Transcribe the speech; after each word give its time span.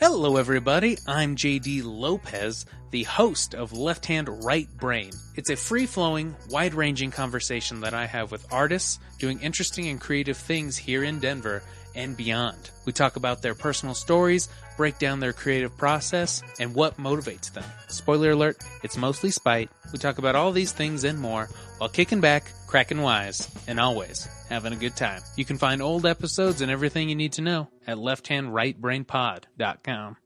Hello, 0.00 0.36
everybody. 0.36 0.98
I'm 1.06 1.36
JD 1.36 1.82
Lopez, 1.84 2.66
the 2.90 3.04
host 3.04 3.54
of 3.54 3.72
Left 3.72 4.06
Hand 4.06 4.44
Right 4.44 4.68
Brain. 4.76 5.12
It's 5.36 5.50
a 5.50 5.56
free 5.56 5.86
flowing, 5.86 6.34
wide 6.50 6.74
ranging 6.74 7.10
conversation 7.10 7.80
that 7.80 7.94
I 7.94 8.06
have 8.06 8.32
with 8.32 8.46
artists 8.52 8.98
doing 9.18 9.40
interesting 9.40 9.88
and 9.88 10.00
creative 10.00 10.36
things 10.36 10.76
here 10.76 11.04
in 11.04 11.20
Denver 11.20 11.62
and 11.94 12.16
beyond. 12.16 12.70
We 12.84 12.92
talk 12.92 13.16
about 13.16 13.42
their 13.42 13.54
personal 13.54 13.94
stories, 13.94 14.48
break 14.76 14.98
down 14.98 15.20
their 15.20 15.32
creative 15.32 15.76
process, 15.76 16.42
and 16.58 16.74
what 16.74 16.96
motivates 16.96 17.52
them. 17.52 17.64
Spoiler 17.88 18.30
alert, 18.30 18.56
it's 18.82 18.96
mostly 18.96 19.30
spite. 19.30 19.70
We 19.92 19.98
talk 19.98 20.18
about 20.18 20.36
all 20.36 20.52
these 20.52 20.72
things 20.72 21.04
and 21.04 21.20
more 21.20 21.48
while 21.82 21.88
kicking 21.88 22.20
back, 22.20 22.44
cracking 22.68 23.02
wise, 23.02 23.48
and 23.66 23.80
always 23.80 24.28
having 24.48 24.72
a 24.72 24.76
good 24.76 24.94
time. 24.94 25.20
You 25.34 25.44
can 25.44 25.58
find 25.58 25.82
old 25.82 26.06
episodes 26.06 26.60
and 26.60 26.70
everything 26.70 27.08
you 27.08 27.16
need 27.16 27.32
to 27.32 27.42
know 27.42 27.66
at 27.88 27.96
lefthandrightbrainpod.com. 27.96 30.16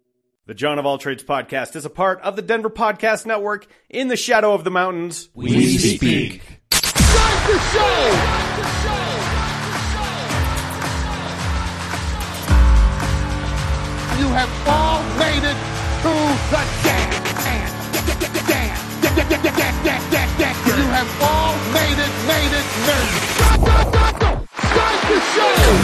The 0.45 0.53
John 0.53 0.79
of 0.79 0.85
All 0.85 0.99
Trades 0.99 1.25
podcast 1.25 1.75
is 1.75 1.87
a 1.87 1.91
part 1.91 2.21
of 2.21 2.37
the 2.37 2.43
Denver 2.43 2.69
Podcast 2.69 3.25
Network 3.25 3.67
in 3.89 4.09
the 4.09 4.19
shadow 4.19 4.53
of 4.53 4.65
the 4.65 4.71
mountains. 4.71 5.31
We 5.33 5.79
speak. 5.79 6.43
You 14.19 14.29
have 14.29 14.51
all 14.69 15.03
made 15.17 15.43
it 15.43 15.57
to 16.03 16.11
the 16.53 16.63
dance. 16.85 17.17
Dance, 17.47 17.73
dance, 18.47 18.87
dance, 19.17 19.57
dance, 19.57 19.81
dance, 20.11 20.37
dance. 20.39 20.59
You 20.67 20.73
have 20.93 21.09
all 21.23 21.36
Coming 22.87 23.03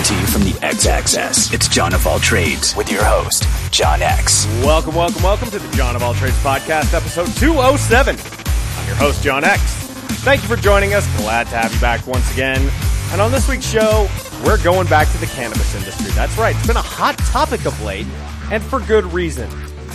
to 0.04 0.14
you 0.14 0.26
from 0.26 0.44
the 0.44 0.56
X 0.62 0.86
Axis, 0.86 1.52
it's 1.52 1.66
John 1.66 1.92
of 1.94 2.06
All 2.06 2.20
Trades 2.20 2.76
with 2.76 2.92
your 2.92 3.02
host, 3.02 3.44
John 3.72 4.02
X. 4.02 4.46
Welcome, 4.62 4.94
welcome, 4.94 5.20
welcome 5.20 5.50
to 5.50 5.58
the 5.58 5.76
John 5.76 5.96
of 5.96 6.04
All 6.04 6.14
Trades 6.14 6.40
podcast, 6.44 6.94
episode 6.94 7.26
207. 7.40 8.14
I'm 8.14 8.86
your 8.86 8.94
host, 8.94 9.20
John 9.24 9.42
X. 9.42 9.60
Thank 10.22 10.42
you 10.42 10.48
for 10.48 10.54
joining 10.54 10.94
us. 10.94 11.04
Glad 11.16 11.48
to 11.48 11.56
have 11.56 11.74
you 11.74 11.80
back 11.80 12.06
once 12.06 12.32
again. 12.32 12.70
And 13.10 13.20
on 13.20 13.32
this 13.32 13.48
week's 13.48 13.68
show, 13.68 14.08
we're 14.44 14.62
going 14.62 14.86
back 14.86 15.10
to 15.10 15.18
the 15.18 15.26
cannabis 15.26 15.74
industry. 15.74 16.12
That's 16.12 16.38
right, 16.38 16.54
it's 16.54 16.68
been 16.68 16.76
a 16.76 16.82
hot 16.82 17.18
topic 17.18 17.66
of 17.66 17.82
late, 17.82 18.06
and 18.52 18.62
for 18.62 18.78
good 18.78 19.06
reason. 19.06 19.50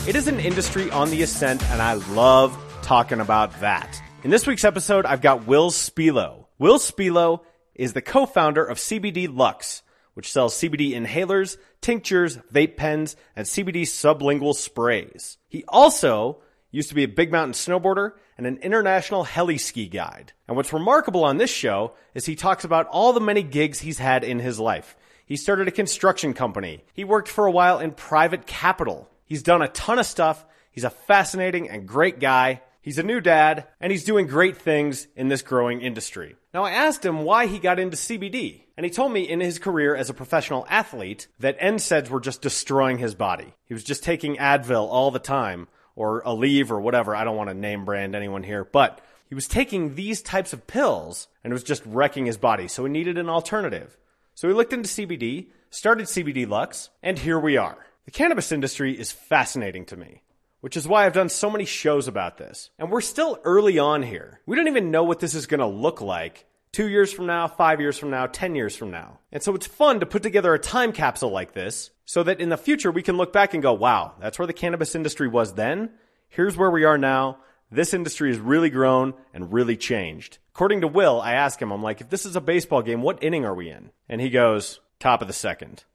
It 0.06 0.18
is 0.18 0.28
an 0.28 0.42
industry 0.42 0.92
on 0.92 1.09
the 1.09 1.22
ascent, 1.22 1.64
and 1.70 1.81
I 1.81 1.94
love 1.94 2.53
talking 2.81 3.22
about 3.22 3.62
that. 3.62 4.02
In 4.26 4.30
this 4.30 4.46
week's 4.46 4.66
episode, 4.66 5.06
I've 5.06 5.22
got 5.22 5.48
Will 5.48 5.72
Spilo. 5.72 6.47
Will 6.59 6.80
Spilo 6.80 7.41
is 7.75 7.94
the 7.94 8.02
co-founder 8.02 8.66
of 8.66 8.77
CBD 8.77 9.27
Lux, 9.31 9.83
which 10.16 10.31
sells 10.31 10.55
CBD 10.55 10.94
inhalers, 10.94 11.58
tinctures, 11.81 12.38
vape 12.52 12.75
pens, 12.75 13.16
and 13.36 13.45
CBD 13.45 13.83
sublingual 13.83 14.55
sprays. 14.55 15.38
He 15.47 15.63
also 15.67 16.41
used 16.72 16.89
to 16.89 16.95
be 16.95 17.03
a 17.03 17.08
big 17.08 17.31
mountain 17.31 17.53
snowboarder 17.53 18.13
and 18.38 18.47
an 18.47 18.58
international 18.58 19.23
heli 19.23 19.59
ski 19.59 19.88
guide. 19.88 20.33
And 20.47 20.58
what's 20.58 20.73
remarkable 20.73 21.23
on 21.23 21.38
this 21.38 21.52
show 21.52 21.94
is 22.16 22.25
he 22.25 22.35
talks 22.35 22.63
about 22.63 22.88
all 22.88 23.13
the 23.13 23.19
many 23.19 23.44
gigs 23.44 23.80
he's 23.80 24.00
had 24.00 24.23
in 24.23 24.39
his 24.39 24.59
life. 24.59 24.97
He 25.25 25.35
started 25.35 25.67
a 25.67 25.72
construction 25.72 26.33
company. 26.33 26.83
He 26.94 27.03
worked 27.03 27.28
for 27.28 27.45
a 27.45 27.52
while 27.52 27.80
in 27.80 27.91
private 27.91 28.47
capital. 28.47 29.09
He's 29.25 29.44
done 29.44 29.61
a 29.61 29.67
ton 29.67 30.00
of 30.00 30.05
stuff. 30.05 30.45
He's 30.72 30.83
a 30.83 30.89
fascinating 30.89 31.69
and 31.69 31.88
great 31.88 32.19
guy. 32.19 32.61
He's 32.88 32.98
a 32.98 33.04
new 33.04 33.20
dad, 33.20 33.68
and 33.82 33.92
he's 33.92 34.06
doing 34.06 34.28
great 34.28 34.56
things 34.56 35.10
in 35.14 35.28
this 35.28 35.42
growing 35.42 35.82
industry. 35.82 36.38
Now, 36.54 36.64
I 36.64 36.72
asked 36.72 37.06
him 37.06 37.24
why 37.24 37.48
he 37.48 37.60
got 37.60 37.80
into 37.80 37.98
CBD, 37.98 38.62
and 38.78 38.86
he 38.86 38.90
told 38.90 39.12
me 39.12 39.28
in 39.28 39.42
his 39.42 39.60
career 39.60 39.94
as 39.94 40.10
a 40.10 40.14
professional 40.14 40.66
athlete 40.70 41.28
that 41.38 41.60
NSAIDs 41.60 42.08
were 42.08 42.22
just 42.22 42.42
destroying 42.42 42.98
his 42.98 43.14
body. 43.14 43.54
He 43.66 43.74
was 43.74 43.84
just 43.84 44.06
taking 44.06 44.38
Advil 44.38 44.88
all 44.88 45.12
the 45.12 45.20
time, 45.20 45.68
or 45.98 46.24
Aleve, 46.24 46.72
or 46.72 46.80
whatever. 46.80 47.14
I 47.14 47.26
don't 47.26 47.36
want 47.36 47.50
to 47.50 47.54
name 47.54 47.84
brand 47.84 48.16
anyone 48.16 48.44
here, 48.44 48.64
but 48.64 49.02
he 49.28 49.36
was 49.36 49.50
taking 49.50 49.96
these 49.96 50.22
types 50.22 50.54
of 50.54 50.66
pills, 50.66 51.28
and 51.44 51.52
it 51.52 51.56
was 51.56 51.66
just 51.66 51.86
wrecking 51.86 52.26
his 52.26 52.38
body, 52.38 52.70
so 52.70 52.86
he 52.86 52.90
needed 52.90 53.18
an 53.18 53.28
alternative. 53.28 53.97
So 54.34 54.47
he 54.47 54.53
looked 54.53 54.72
into 54.72 54.88
CBD, 54.88 55.47
started 55.72 56.06
CBD 56.06 56.47
Lux, 56.47 56.90
and 57.03 57.20
here 57.20 57.38
we 57.38 57.58
are. 57.58 57.86
The 58.06 58.12
cannabis 58.12 58.53
industry 58.53 58.97
is 58.97 59.12
fascinating 59.12 59.84
to 59.88 59.97
me 59.97 60.22
which 60.67 60.75
is 60.75 60.85
why 60.85 61.05
I've 61.05 61.13
done 61.13 61.29
so 61.29 61.50
many 61.50 61.63
shows 61.63 62.09
about 62.09 62.38
this. 62.38 62.72
And 62.78 62.91
we're 62.91 63.00
still 63.00 63.39
early 63.45 63.79
on 63.79 64.03
here. 64.03 64.41
We 64.45 64.57
don't 64.57 64.67
even 64.67 64.91
know 64.91 65.05
what 65.05 65.22
this 65.22 65.33
is 65.33 65.47
going 65.47 65.61
to 65.61 65.66
look 65.66 66.01
like 66.01 66.45
two 66.73 66.89
years 66.89 67.13
from 67.13 67.25
now, 67.25 67.47
five 67.47 67.79
years 67.79 67.97
from 67.97 68.09
now, 68.09 68.28
10 68.28 68.53
years 68.53 68.75
from 68.75 68.91
now. 68.91 69.19
And 69.31 69.41
so 69.41 69.55
it's 69.55 69.66
fun 69.66 70.01
to 70.01 70.05
put 70.05 70.23
together 70.23 70.53
a 70.53 70.59
time 70.59 70.91
capsule 70.91 71.29
like 71.29 71.53
this 71.53 71.91
so 72.03 72.22
that 72.23 72.41
in 72.41 72.50
the 72.50 72.57
future 72.57 72.91
we 72.91 73.01
can 73.01 73.16
look 73.16 73.31
back 73.31 73.53
and 73.53 73.63
go, 73.63 73.72
wow, 73.72 74.16
that's 74.19 74.38
where 74.38 74.45
the 74.45 74.51
cannabis 74.51 74.94
industry 74.94 75.29
was 75.29 75.53
then. 75.53 75.89
Here's 76.28 76.57
where 76.57 76.69
we 76.69 76.84
are 76.84 76.97
now. 76.97 77.38
This 77.72 77.94
industry 77.94 78.31
has 78.31 78.38
really 78.38 78.69
grown 78.69 79.13
and 79.34 79.53
really 79.53 79.78
changed. 79.78 80.38
According 80.53 80.81
to 80.81 80.89
Will, 80.89 81.22
I 81.22 81.35
ask 81.35 81.61
him, 81.61 81.72
I'm 81.72 81.81
like, 81.81 82.01
if 82.01 82.09
this 82.09 82.25
is 82.25 82.35
a 82.35 82.41
baseball 82.41 82.81
game, 82.81 83.01
what 83.01 83.23
inning 83.23 83.45
are 83.45 83.55
we 83.55 83.69
in? 83.69 83.91
And 84.09 84.19
he 84.19 84.29
goes, 84.29 84.81
top 84.99 85.22
of 85.22 85.29
the 85.29 85.34
second. 85.34 85.85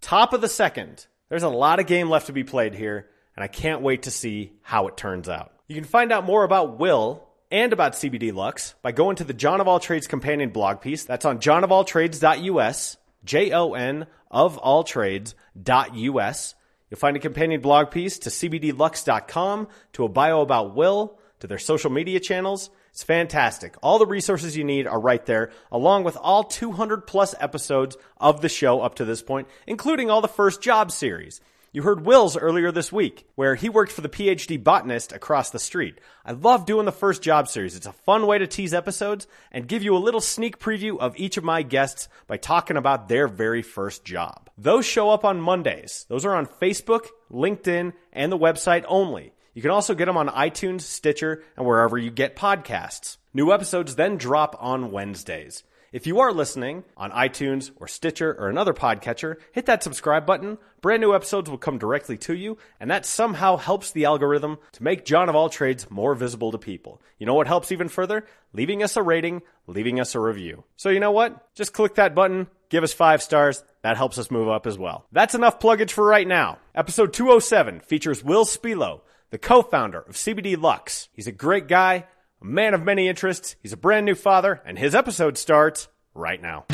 Top 0.00 0.32
of 0.32 0.40
the 0.40 0.48
second. 0.48 1.08
There's 1.30 1.42
a 1.42 1.48
lot 1.48 1.80
of 1.80 1.88
game 1.88 2.08
left 2.08 2.28
to 2.28 2.32
be 2.32 2.44
played 2.44 2.76
here 2.76 3.08
and 3.36 3.44
I 3.44 3.48
can't 3.48 3.82
wait 3.82 4.02
to 4.02 4.10
see 4.10 4.52
how 4.62 4.86
it 4.88 4.96
turns 4.96 5.28
out. 5.28 5.52
You 5.66 5.74
can 5.74 5.84
find 5.84 6.12
out 6.12 6.24
more 6.24 6.44
about 6.44 6.78
Will 6.78 7.26
and 7.50 7.72
about 7.72 7.92
CBD 7.92 8.32
Lux 8.32 8.74
by 8.82 8.92
going 8.92 9.16
to 9.16 9.24
the 9.24 9.34
John 9.34 9.60
of 9.60 9.68
All 9.68 9.80
Trades 9.80 10.06
companion 10.06 10.50
blog 10.50 10.80
piece. 10.80 11.04
That's 11.04 11.24
on 11.24 11.38
johnofalltrades.us, 11.38 12.96
J 13.24 13.52
O 13.52 13.74
N 13.74 14.06
of 14.30 14.58
all 14.58 14.84
trades.us. 14.84 16.54
You'll 16.88 16.98
find 16.98 17.16
a 17.16 17.20
companion 17.20 17.60
blog 17.60 17.90
piece 17.90 18.18
to 18.20 18.30
cbdlux.com, 18.30 19.68
to 19.92 20.04
a 20.04 20.08
bio 20.08 20.40
about 20.40 20.74
Will, 20.74 21.18
to 21.38 21.46
their 21.46 21.58
social 21.58 21.90
media 21.90 22.20
channels. 22.20 22.70
It's 22.90 23.04
fantastic. 23.04 23.76
All 23.82 23.98
the 23.98 24.06
resources 24.06 24.56
you 24.56 24.64
need 24.64 24.86
are 24.88 24.98
right 24.98 25.24
there, 25.24 25.52
along 25.70 26.02
with 26.02 26.16
all 26.16 26.42
200 26.44 27.06
plus 27.06 27.34
episodes 27.38 27.96
of 28.16 28.40
the 28.40 28.48
show 28.48 28.80
up 28.80 28.96
to 28.96 29.04
this 29.04 29.22
point, 29.22 29.48
including 29.66 30.10
all 30.10 30.20
the 30.20 30.28
first 30.28 30.60
job 30.60 30.90
series. 30.90 31.40
You 31.72 31.82
heard 31.82 32.04
Will's 32.04 32.36
earlier 32.36 32.72
this 32.72 32.90
week, 32.90 33.28
where 33.36 33.54
he 33.54 33.68
worked 33.68 33.92
for 33.92 34.00
the 34.00 34.08
PhD 34.08 34.60
botanist 34.60 35.12
across 35.12 35.50
the 35.50 35.60
street. 35.60 36.00
I 36.24 36.32
love 36.32 36.66
doing 36.66 36.84
the 36.84 36.90
first 36.90 37.22
job 37.22 37.46
series. 37.46 37.76
It's 37.76 37.86
a 37.86 37.92
fun 37.92 38.26
way 38.26 38.38
to 38.38 38.48
tease 38.48 38.74
episodes 38.74 39.28
and 39.52 39.68
give 39.68 39.84
you 39.84 39.96
a 39.96 39.98
little 39.98 40.20
sneak 40.20 40.58
preview 40.58 40.98
of 40.98 41.16
each 41.16 41.36
of 41.36 41.44
my 41.44 41.62
guests 41.62 42.08
by 42.26 42.38
talking 42.38 42.76
about 42.76 43.08
their 43.08 43.28
very 43.28 43.62
first 43.62 44.04
job. 44.04 44.50
Those 44.58 44.84
show 44.84 45.10
up 45.10 45.24
on 45.24 45.40
Mondays. 45.40 46.06
Those 46.08 46.24
are 46.24 46.34
on 46.34 46.46
Facebook, 46.46 47.06
LinkedIn, 47.30 47.92
and 48.12 48.32
the 48.32 48.38
website 48.38 48.84
only. 48.88 49.32
You 49.54 49.62
can 49.62 49.70
also 49.70 49.94
get 49.94 50.06
them 50.06 50.16
on 50.16 50.26
iTunes, 50.26 50.80
Stitcher, 50.80 51.44
and 51.56 51.64
wherever 51.64 51.96
you 51.96 52.10
get 52.10 52.34
podcasts. 52.34 53.18
New 53.32 53.52
episodes 53.52 53.94
then 53.94 54.16
drop 54.16 54.56
on 54.58 54.90
Wednesdays. 54.90 55.62
If 55.92 56.06
you 56.06 56.20
are 56.20 56.32
listening 56.32 56.84
on 56.96 57.10
iTunes 57.10 57.72
or 57.74 57.88
Stitcher 57.88 58.32
or 58.38 58.48
another 58.48 58.72
podcatcher, 58.72 59.38
hit 59.50 59.66
that 59.66 59.82
subscribe 59.82 60.24
button. 60.24 60.56
Brand 60.80 61.00
new 61.00 61.16
episodes 61.16 61.50
will 61.50 61.58
come 61.58 61.78
directly 61.78 62.16
to 62.18 62.36
you, 62.36 62.58
and 62.78 62.88
that 62.92 63.04
somehow 63.04 63.56
helps 63.56 63.90
the 63.90 64.04
algorithm 64.04 64.58
to 64.70 64.84
make 64.84 65.04
John 65.04 65.28
of 65.28 65.34
All 65.34 65.48
Trades 65.48 65.90
more 65.90 66.14
visible 66.14 66.52
to 66.52 66.58
people. 66.58 67.02
You 67.18 67.26
know 67.26 67.34
what 67.34 67.48
helps 67.48 67.72
even 67.72 67.88
further? 67.88 68.24
Leaving 68.52 68.84
us 68.84 68.96
a 68.96 69.02
rating, 69.02 69.42
leaving 69.66 69.98
us 69.98 70.14
a 70.14 70.20
review. 70.20 70.62
So 70.76 70.90
you 70.90 71.00
know 71.00 71.10
what? 71.10 71.52
Just 71.56 71.72
click 71.72 71.96
that 71.96 72.14
button, 72.14 72.46
give 72.68 72.84
us 72.84 72.92
five 72.92 73.20
stars. 73.20 73.64
That 73.82 73.96
helps 73.96 74.16
us 74.16 74.30
move 74.30 74.48
up 74.48 74.68
as 74.68 74.78
well. 74.78 75.06
That's 75.10 75.34
enough 75.34 75.58
pluggage 75.58 75.90
for 75.90 76.06
right 76.06 76.28
now. 76.28 76.58
Episode 76.72 77.12
207 77.12 77.80
features 77.80 78.22
Will 78.22 78.44
Spilo, 78.44 79.00
the 79.30 79.38
co-founder 79.38 80.02
of 80.02 80.14
CBD 80.14 80.56
Lux. 80.56 81.08
He's 81.12 81.26
a 81.26 81.32
great 81.32 81.66
guy 81.66 82.06
a 82.40 82.44
man 82.44 82.74
of 82.74 82.82
many 82.82 83.08
interests. 83.08 83.56
He's 83.62 83.72
a 83.72 83.76
brand 83.76 84.06
new 84.06 84.14
father, 84.14 84.62
and 84.64 84.78
his 84.78 84.94
episode 84.94 85.36
starts 85.36 85.88
right 86.14 86.40
now. 86.40 86.66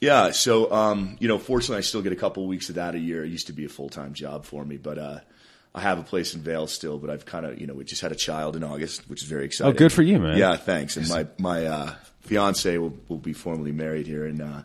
Yeah, 0.00 0.32
so 0.32 0.70
um, 0.70 1.16
you 1.18 1.28
know, 1.28 1.38
fortunately, 1.38 1.78
I 1.78 1.80
still 1.80 2.02
get 2.02 2.12
a 2.12 2.16
couple 2.16 2.46
weeks 2.46 2.68
of 2.68 2.74
that 2.74 2.94
a 2.94 2.98
year. 2.98 3.24
It 3.24 3.28
used 3.28 3.46
to 3.46 3.54
be 3.54 3.64
a 3.64 3.70
full 3.70 3.88
time 3.88 4.12
job 4.12 4.44
for 4.44 4.62
me, 4.62 4.76
but 4.76 4.98
uh, 4.98 5.20
I 5.74 5.80
have 5.80 5.98
a 5.98 6.02
place 6.02 6.34
in 6.34 6.42
Vail 6.42 6.66
still. 6.66 6.98
But 6.98 7.08
I've 7.08 7.24
kind 7.24 7.46
of, 7.46 7.58
you 7.58 7.66
know, 7.66 7.72
we 7.72 7.84
just 7.84 8.02
had 8.02 8.12
a 8.12 8.16
child 8.16 8.54
in 8.54 8.62
August, 8.64 9.08
which 9.08 9.22
is 9.22 9.28
very 9.28 9.46
exciting. 9.46 9.74
Oh, 9.74 9.78
good 9.78 9.92
for 9.92 10.02
you, 10.02 10.18
man. 10.18 10.36
Yeah, 10.36 10.56
thanks. 10.56 10.98
And 10.98 11.08
my 11.08 11.26
my 11.38 11.64
uh, 11.64 11.94
fiance 12.20 12.76
will 12.76 12.92
will 13.08 13.16
be 13.16 13.32
formally 13.32 13.72
married 13.72 14.06
here 14.06 14.26
in 14.26 14.42
uh, 14.42 14.64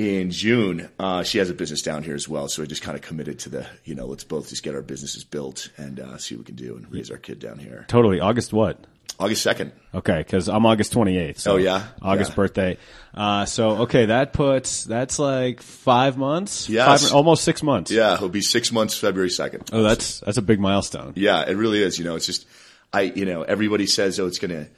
in 0.00 0.30
June. 0.30 0.88
Uh, 0.98 1.22
she 1.22 1.38
has 1.38 1.50
a 1.50 1.54
business 1.54 1.82
down 1.82 2.02
here 2.02 2.14
as 2.14 2.28
well, 2.28 2.48
so 2.48 2.62
I 2.62 2.66
just 2.66 2.80
kind 2.82 2.96
of 2.96 3.02
committed 3.02 3.38
to 3.40 3.48
the, 3.50 3.66
you 3.84 3.94
know, 3.94 4.06
let's 4.06 4.24
both 4.24 4.48
just 4.48 4.62
get 4.62 4.74
our 4.74 4.80
businesses 4.82 5.24
built 5.24 5.68
and 5.76 6.00
uh, 6.00 6.16
see 6.16 6.34
what 6.34 6.40
we 6.40 6.44
can 6.46 6.54
do 6.56 6.76
and 6.76 6.90
raise 6.90 7.10
our 7.10 7.18
kid 7.18 7.38
down 7.38 7.58
here. 7.58 7.84
Totally. 7.88 8.18
August 8.20 8.52
what? 8.52 8.78
August 9.18 9.42
second. 9.42 9.72
Okay, 9.94 10.18
because 10.18 10.48
I'm 10.48 10.64
August 10.64 10.94
28th. 10.94 11.38
So 11.38 11.52
Oh, 11.52 11.56
yeah? 11.56 11.88
August 12.00 12.30
Yeah. 12.30 12.36
birthday. 12.36 12.78
Uh, 13.12 13.44
so 13.44 13.82
okay, 13.82 14.06
that 14.06 14.32
puts 14.32 14.84
that's 14.84 15.18
like 15.18 15.60
five 15.60 16.16
months. 16.16 16.70
Yes. 16.70 17.02
Five, 17.02 17.14
almost 17.14 17.44
six 17.44 17.62
months. 17.62 17.90
Yeah, 17.90 18.14
it'll 18.14 18.30
be 18.30 18.40
six 18.40 18.72
months 18.72 18.96
February 18.96 19.28
second. 19.28 19.68
Oh, 19.72 19.82
that's 19.82 20.20
that's 20.20 20.38
a 20.38 20.42
big 20.42 20.58
milestone. 20.60 21.12
Yeah, 21.16 21.42
it 21.46 21.54
really 21.56 21.82
is. 21.82 21.98
You 21.98 22.06
know, 22.06 22.14
it's 22.16 22.24
just 22.24 22.46
I, 22.94 23.02
you 23.02 23.26
know, 23.26 23.42
everybody 23.42 23.86
says, 23.86 24.18
oh, 24.18 24.26
it's 24.26 24.38
gonna, 24.38 24.60
it's 24.62 24.68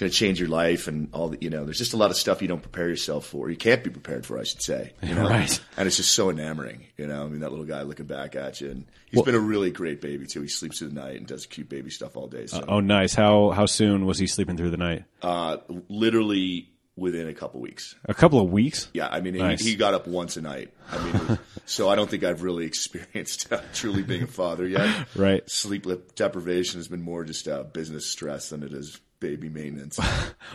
going 0.00 0.10
to 0.10 0.16
change 0.16 0.40
your 0.40 0.48
life 0.48 0.88
and 0.88 1.08
all 1.12 1.28
the, 1.28 1.38
you 1.40 1.50
know, 1.50 1.64
there's 1.64 1.78
just 1.78 1.92
a 1.92 1.96
lot 1.96 2.10
of 2.10 2.16
stuff 2.16 2.40
you 2.42 2.48
don't 2.48 2.62
prepare 2.62 2.88
yourself 2.88 3.26
for. 3.26 3.50
You 3.50 3.56
can't 3.56 3.84
be 3.84 3.90
prepared 3.90 4.24
for, 4.26 4.38
I 4.40 4.44
should 4.44 4.62
say. 4.62 4.94
You 5.02 5.14
know? 5.14 5.28
Right. 5.28 5.60
And 5.76 5.86
it's 5.86 5.98
just 5.98 6.12
so 6.14 6.30
enamoring, 6.30 6.86
you 6.96 7.06
know. 7.06 7.22
I 7.24 7.28
mean, 7.28 7.40
that 7.40 7.50
little 7.50 7.66
guy 7.66 7.82
looking 7.82 8.06
back 8.06 8.34
at 8.34 8.60
you, 8.60 8.70
and 8.70 8.86
he's 9.10 9.22
been 9.22 9.34
a 9.34 9.38
really 9.38 9.70
great 9.70 10.00
baby 10.00 10.26
too. 10.26 10.40
He 10.42 10.48
sleeps 10.48 10.78
through 10.78 10.88
the 10.88 10.94
night 11.00 11.16
and 11.16 11.26
does 11.26 11.46
cute 11.46 11.68
baby 11.68 11.90
stuff 11.90 12.16
all 12.16 12.26
day. 12.28 12.46
So, 12.46 12.64
Oh, 12.66 12.80
nice. 12.80 13.14
How 13.14 13.50
how 13.50 13.66
soon 13.66 14.06
was 14.06 14.18
he 14.18 14.26
sleeping 14.26 14.56
through 14.56 14.70
the 14.70 14.76
night? 14.78 15.04
uh, 15.22 15.58
literally 15.88 16.70
within 16.96 17.28
a 17.28 17.34
couple 17.34 17.60
weeks. 17.60 17.94
A 18.06 18.14
couple 18.14 18.40
of 18.40 18.50
weeks. 18.50 18.88
Yeah, 18.92 19.08
I 19.08 19.20
mean, 19.20 19.36
Nice. 19.36 19.62
he, 19.62 19.70
he 19.70 19.76
got 19.76 19.94
up 19.94 20.06
once 20.06 20.36
a 20.36 20.42
night. 20.42 20.70
I 20.90 20.98
mean, 21.04 21.38
so 21.66 21.88
I 21.88 21.94
don't 21.94 22.10
think 22.10 22.24
I've 22.24 22.42
really 22.42 22.66
experienced 22.66 23.50
uh, 23.52 23.60
truly 23.72 24.02
being 24.02 24.24
a 24.24 24.26
father 24.26 24.66
yet. 24.66 25.06
Right. 25.16 25.48
Sleep 25.50 25.86
deprivation 26.14 26.78
has 26.78 26.88
been 26.88 27.02
more 27.02 27.24
just 27.24 27.48
uh, 27.48 27.62
business 27.62 28.06
stress 28.06 28.50
than 28.50 28.62
it 28.62 28.72
is 28.72 28.98
baby 29.20 29.48
maintenance. 29.48 29.98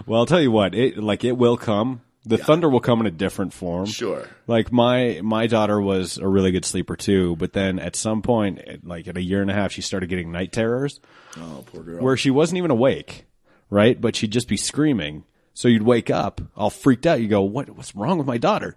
Well, 0.05 0.19
I'll 0.19 0.25
tell 0.25 0.41
you 0.41 0.51
what. 0.51 0.75
It 0.75 0.97
like 0.97 1.23
it 1.23 1.37
will 1.37 1.55
come. 1.55 2.01
The 2.25 2.37
thunder 2.37 2.67
will 2.67 2.79
come 2.81 2.99
in 2.99 3.05
a 3.07 3.11
different 3.11 3.53
form. 3.53 3.85
Sure. 3.85 4.27
Like 4.45 4.71
my 4.71 5.21
my 5.23 5.47
daughter 5.47 5.79
was 5.79 6.17
a 6.17 6.27
really 6.27 6.51
good 6.51 6.65
sleeper 6.65 6.95
too, 6.97 7.35
but 7.37 7.53
then 7.53 7.79
at 7.79 7.95
some 7.95 8.21
point, 8.21 8.85
like 8.85 9.07
at 9.07 9.15
a 9.15 9.21
year 9.21 9.41
and 9.41 9.49
a 9.49 9.53
half, 9.53 9.71
she 9.71 9.81
started 9.81 10.09
getting 10.09 10.31
night 10.33 10.51
terrors 10.51 10.99
Oh, 11.37 11.63
poor 11.67 11.81
girl. 11.83 12.03
where 12.03 12.17
she 12.17 12.29
wasn't 12.31 12.57
even 12.57 12.71
awake, 12.71 13.25
right? 13.69 13.99
But 14.01 14.15
she'd 14.17 14.31
just 14.31 14.47
be 14.49 14.57
screaming. 14.57 15.23
So 15.53 15.67
you'd 15.69 15.83
wake 15.83 16.09
up 16.09 16.41
all 16.57 16.69
freaked 16.69 17.05
out. 17.05 17.21
You 17.21 17.27
go, 17.29 17.41
"What? 17.41 17.69
What's 17.69 17.95
wrong 17.95 18.17
with 18.17 18.27
my 18.27 18.37
daughter?" 18.37 18.75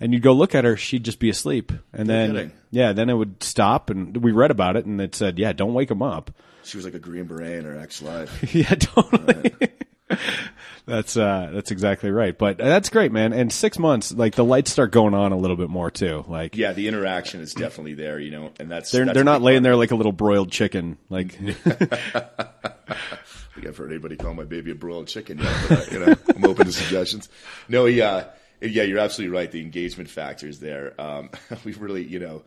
And 0.00 0.12
you'd 0.12 0.22
go 0.22 0.32
look 0.34 0.54
at 0.54 0.64
her. 0.64 0.76
She'd 0.76 1.04
just 1.04 1.18
be 1.20 1.30
asleep. 1.30 1.72
And 1.92 2.08
then 2.08 2.32
kidding. 2.32 2.52
yeah, 2.70 2.92
then 2.92 3.08
it 3.08 3.14
would 3.14 3.42
stop. 3.42 3.88
And 3.90 4.18
we 4.18 4.32
read 4.32 4.50
about 4.50 4.76
it, 4.76 4.84
and 4.84 5.00
it 5.00 5.14
said, 5.14 5.38
"Yeah, 5.38 5.52
don't 5.54 5.72
wake 5.74 5.88
them 5.88 6.02
up." 6.02 6.30
She 6.68 6.76
was 6.76 6.84
like 6.84 6.94
a 6.94 6.98
green 6.98 7.24
beret 7.24 7.58
in 7.58 7.64
her 7.64 7.78
ex 7.78 8.02
life. 8.02 8.44
yeah, 8.54 8.74
totally. 8.74 9.52
that's 10.86 11.16
uh 11.16 11.50
that's 11.52 11.70
exactly 11.70 12.10
right. 12.10 12.36
But 12.36 12.58
that's 12.58 12.90
great, 12.90 13.12
man. 13.12 13.32
And 13.32 13.52
six 13.52 13.78
months, 13.78 14.12
like 14.12 14.34
the 14.34 14.44
lights 14.44 14.70
start 14.70 14.90
going 14.90 15.14
on 15.14 15.32
a 15.32 15.36
little 15.36 15.56
bit 15.56 15.70
more 15.70 15.90
too. 15.90 16.24
Like 16.28 16.56
Yeah, 16.56 16.72
the 16.72 16.88
interaction 16.88 17.40
is 17.40 17.54
definitely 17.54 17.94
there, 17.94 18.18
you 18.18 18.30
know, 18.30 18.52
and 18.60 18.70
that's 18.70 18.90
they're 18.90 19.04
that's 19.04 19.14
they're 19.14 19.24
not 19.24 19.42
laying 19.42 19.62
there 19.62 19.76
like 19.76 19.90
a 19.90 19.96
little 19.96 20.12
broiled 20.12 20.50
chicken. 20.50 20.98
Like 21.08 21.38
I 21.40 21.52
think 23.54 23.66
I've 23.66 23.76
heard 23.76 23.90
anybody 23.90 24.16
call 24.16 24.34
my 24.34 24.44
baby 24.44 24.70
a 24.70 24.74
broiled 24.74 25.08
chicken 25.08 25.38
yet, 25.38 25.56
but 25.68 25.78
uh, 25.78 25.90
you 25.90 26.06
know, 26.06 26.14
I'm 26.36 26.44
open 26.44 26.66
to 26.66 26.72
suggestions. 26.72 27.28
No, 27.68 27.86
yeah, 27.86 28.26
yeah, 28.60 28.82
you're 28.82 28.98
absolutely 28.98 29.36
right. 29.36 29.50
The 29.50 29.60
engagement 29.60 30.10
factor 30.10 30.48
is 30.48 30.60
there. 30.60 30.98
Um, 31.00 31.30
we 31.64 31.72
really, 31.74 32.04
you 32.04 32.18
know, 32.18 32.42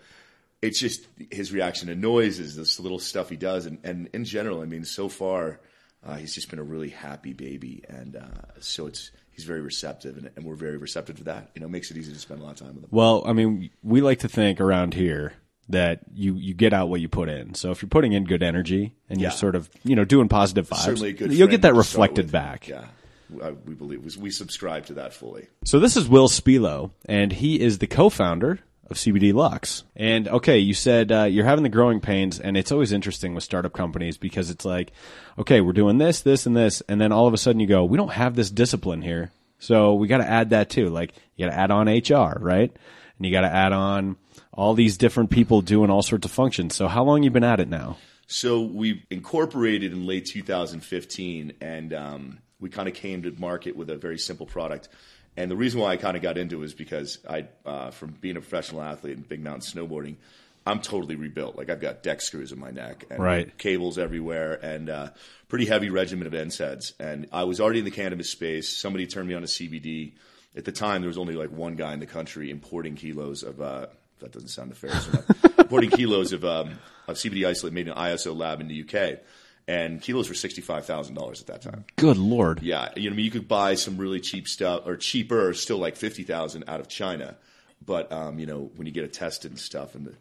it's 0.62 0.80
just 0.80 1.08
his 1.32 1.52
reaction 1.52 1.88
to 1.88 1.96
noises, 1.96 2.56
this 2.56 2.80
little 2.80 3.00
stuff 3.00 3.30
he 3.30 3.36
does, 3.36 3.66
and, 3.66 3.80
and 3.84 4.10
in 4.14 4.26
general, 4.26 4.62
I 4.62 4.66
mean, 4.66 4.86
so 4.86 5.10
far, 5.10 5.60
uh, 6.06 6.16
he's 6.16 6.34
just 6.34 6.50
been 6.50 6.60
a 6.60 6.64
really 6.64 6.90
happy 6.90 7.34
baby, 7.34 7.84
and 7.88 8.16
uh, 8.16 8.60
so 8.60 8.88
it's 8.88 9.12
he's 9.32 9.46
very 9.46 9.62
receptive, 9.62 10.18
and, 10.18 10.30
and 10.36 10.46
we're 10.46 10.56
very 10.56 10.78
receptive 10.78 11.18
to 11.18 11.24
that. 11.26 11.52
You 11.56 11.62
know, 11.62 11.68
it 11.68 11.72
makes 11.72 11.92
it 11.92 11.98
easy 11.98 12.14
to 12.14 12.20
spend 12.20 12.42
a 12.42 12.44
lot 12.44 12.52
of 12.52 12.68
time 12.68 12.76
with 12.76 12.84
him. 12.84 12.90
Well, 12.92 13.24
I 13.26 13.34
mean, 13.34 13.70
we 13.84 14.02
like 14.02 14.20
to 14.20 14.28
think 14.28 14.62
around 14.62 14.94
here 14.94 15.34
that 15.70 16.02
you 16.14 16.36
you 16.36 16.54
get 16.54 16.74
out 16.74 16.90
what 16.90 17.02
you 17.02 17.10
put 17.10 17.30
in. 17.30 17.56
So 17.56 17.72
if 17.72 17.82
you're 17.82 17.90
putting 17.90 18.14
in 18.14 18.26
good 18.26 18.44
energy 18.44 18.96
and 19.10 19.20
you're 19.20 19.32
sort 19.32 19.56
of 19.56 19.70
you 19.84 19.96
know 19.96 20.06
doing 20.06 20.28
positive 20.28 20.70
vibes, 20.70 21.32
you'll 21.36 21.48
get 21.48 21.64
that 21.64 21.76
reflected 21.76 22.32
back. 22.32 22.68
Yeah, 22.68 22.86
I, 23.44 23.52
we 23.52 23.74
believe 23.74 24.04
we 24.18 24.30
subscribe 24.30 24.86
to 24.88 24.94
that 24.96 25.14
fully. 25.14 25.48
So 25.66 25.80
this 25.80 25.98
is 25.98 26.08
Will 26.08 26.28
Spilo, 26.28 26.92
and 27.06 27.32
he 27.32 27.60
is 27.60 27.80
the 27.80 27.88
co-founder 27.88 28.60
of 28.92 28.98
CBD 28.98 29.34
Lux. 29.34 29.84
And 29.96 30.28
okay, 30.28 30.60
you 30.60 30.74
said 30.74 31.12
uh, 31.12 31.24
you're 31.24 31.46
having 31.46 31.64
the 31.64 31.70
growing 31.70 32.00
pains, 32.00 32.40
and 32.40 32.56
it's 32.56 32.72
always 32.72 32.92
interesting 32.92 33.34
with 33.34 33.44
startup 33.44 33.74
companies 33.74 34.18
because 34.18 34.50
it's 34.50 34.66
like, 34.66 34.92
okay, 35.40 35.62
we're 35.62 35.74
doing 35.74 35.98
this, 35.98 36.22
this, 36.22 36.46
and 36.46 36.56
this, 36.56 36.82
and 36.88 37.00
then 37.00 37.12
all 37.12 37.28
of 37.28 37.34
a 37.34 37.38
sudden 37.38 37.60
you 37.60 37.68
go, 37.68 37.86
we 37.86 37.98
don't 37.98 38.12
have 38.12 38.36
this 38.36 38.50
discipline 38.50 39.02
here, 39.02 39.32
so 39.60 39.94
we 39.94 40.08
got 40.08 40.18
to 40.18 40.28
add 40.28 40.52
that 40.52 40.70
too. 40.70 40.90
Like 40.90 41.14
you 41.36 41.46
got 41.46 41.52
to 41.52 41.58
add 41.58 41.72
on 41.72 41.88
HR, 41.88 42.38
right? 42.40 42.76
And 43.18 43.26
you 43.26 43.32
got 43.32 43.42
to 43.42 43.54
add 43.54 43.74
on 43.74 44.18
all 44.54 44.74
these 44.74 44.98
different 44.98 45.30
people 45.30 45.62
doing 45.62 45.90
all 45.90 46.02
sorts 46.02 46.26
of 46.26 46.32
functions. 46.32 46.76
So 46.76 46.88
how 46.88 47.04
long 47.04 47.24
you 47.24 47.32
been 47.32 47.44
at 47.44 47.60
it 47.60 47.70
now? 47.70 47.98
So 48.28 48.62
we 48.62 49.04
incorporated 49.10 49.92
in 49.92 50.06
late 50.06 50.26
2015, 50.26 51.54
and 51.60 51.94
um, 51.94 52.40
we 52.60 52.70
kind 52.70 52.88
of 52.88 52.94
came 52.94 53.24
to 53.24 53.32
market 53.32 53.76
with 53.76 53.90
a 53.90 53.98
very 53.98 54.18
simple 54.18 54.46
product. 54.46 54.88
And 55.38 55.50
the 55.50 55.56
reason 55.56 55.80
why 55.80 55.92
I 55.92 55.98
kind 55.98 56.18
of 56.18 56.22
got 56.24 56.38
into 56.38 56.62
it 56.62 56.66
is 56.66 56.74
because 56.74 57.20
I, 57.30 57.48
uh, 57.66 57.92
from 57.92 58.12
being 58.20 58.36
a 58.38 58.42
professional 58.42 58.82
athlete 58.82 59.16
in 59.18 59.22
big 59.24 59.42
mountain 59.42 59.62
snowboarding, 59.62 60.18
I'm 60.66 60.80
totally 60.82 61.16
rebuilt. 61.16 61.56
Like 61.56 61.70
I've 61.70 61.80
got 61.80 62.04
deck 62.04 62.22
screws 62.22 62.52
in 62.52 62.60
my 62.60 62.70
neck 62.70 63.06
and 63.10 63.20
Right. 63.24 63.58
cables 63.58 63.98
everywhere, 63.98 64.60
and 64.62 64.90
uh, 64.90 65.10
pretty 65.48 65.66
heavy 65.66 65.90
regimen 65.90 66.28
of 66.28 66.34
NSAIDs. 66.34 66.94
And 67.00 67.28
I 67.32 67.46
was 67.46 67.60
already 67.60 67.80
in 67.80 67.86
the 67.86 67.92
cannabis 67.92 68.30
space. 68.30 68.78
Somebody 68.78 69.08
turned 69.08 69.28
me 69.28 69.34
on 69.34 69.42
to 69.42 69.48
CBD. 69.48 70.12
At 70.56 70.66
the 70.66 70.72
time, 70.72 71.02
there 71.02 71.08
was 71.08 71.18
only 71.18 71.36
like 71.36 71.50
one 71.50 71.76
guy 71.76 71.94
in 71.94 72.00
the 72.00 72.06
country 72.06 72.52
importing 72.52 72.96
kilos 72.96 73.42
of. 73.44 73.62
Uh, 73.62 73.88
that 74.20 74.32
doesn't 74.34 74.50
sound 74.50 74.70
nefarious 74.70 75.08
enough. 75.08 75.46
importing 75.60 75.90
kilos 75.90 76.32
of 76.34 76.46
um, 76.46 76.78
of 77.08 77.16
CBD 77.16 77.48
isolate 77.48 77.74
made 77.74 77.88
in 77.88 77.94
an 77.94 77.98
ISO 77.98 78.36
lab 78.38 78.62
in 78.62 78.68
the 78.68 78.82
UK, 78.82 79.20
and 79.68 80.02
kilos 80.02 80.30
were 80.30 80.36
sixty 80.36 80.62
five 80.62 80.86
thousand 80.86 81.16
dollars 81.16 81.42
at 81.42 81.48
that 81.48 81.62
time. 81.62 81.86
Good 81.96 82.18
lord. 82.18 82.62
Yeah, 82.62 82.90
you 82.96 83.10
know, 83.10 83.14
I 83.14 83.18
mean, 83.18 83.26
you 83.26 83.32
could 83.32 83.48
buy 83.48 83.76
some 83.76 83.98
really 83.98 84.20
cheap 84.20 84.48
stuff 84.48 84.86
or 84.86 84.98
cheaper, 84.98 85.50
or 85.50 85.54
still 85.54 85.78
like 85.78 85.96
fifty 85.96 86.24
thousand 86.24 86.66
out 86.68 86.80
of 86.80 86.88
China, 86.88 87.36
but 87.86 88.12
um, 88.12 88.40
you 88.40 88.46
know, 88.46 88.72
when 88.76 88.88
you 88.88 88.94
get 88.94 89.04
it 89.04 89.14
tested 89.14 89.52
and 89.52 89.60
stuff, 89.60 89.96
and 89.96 90.08
the 90.08 90.14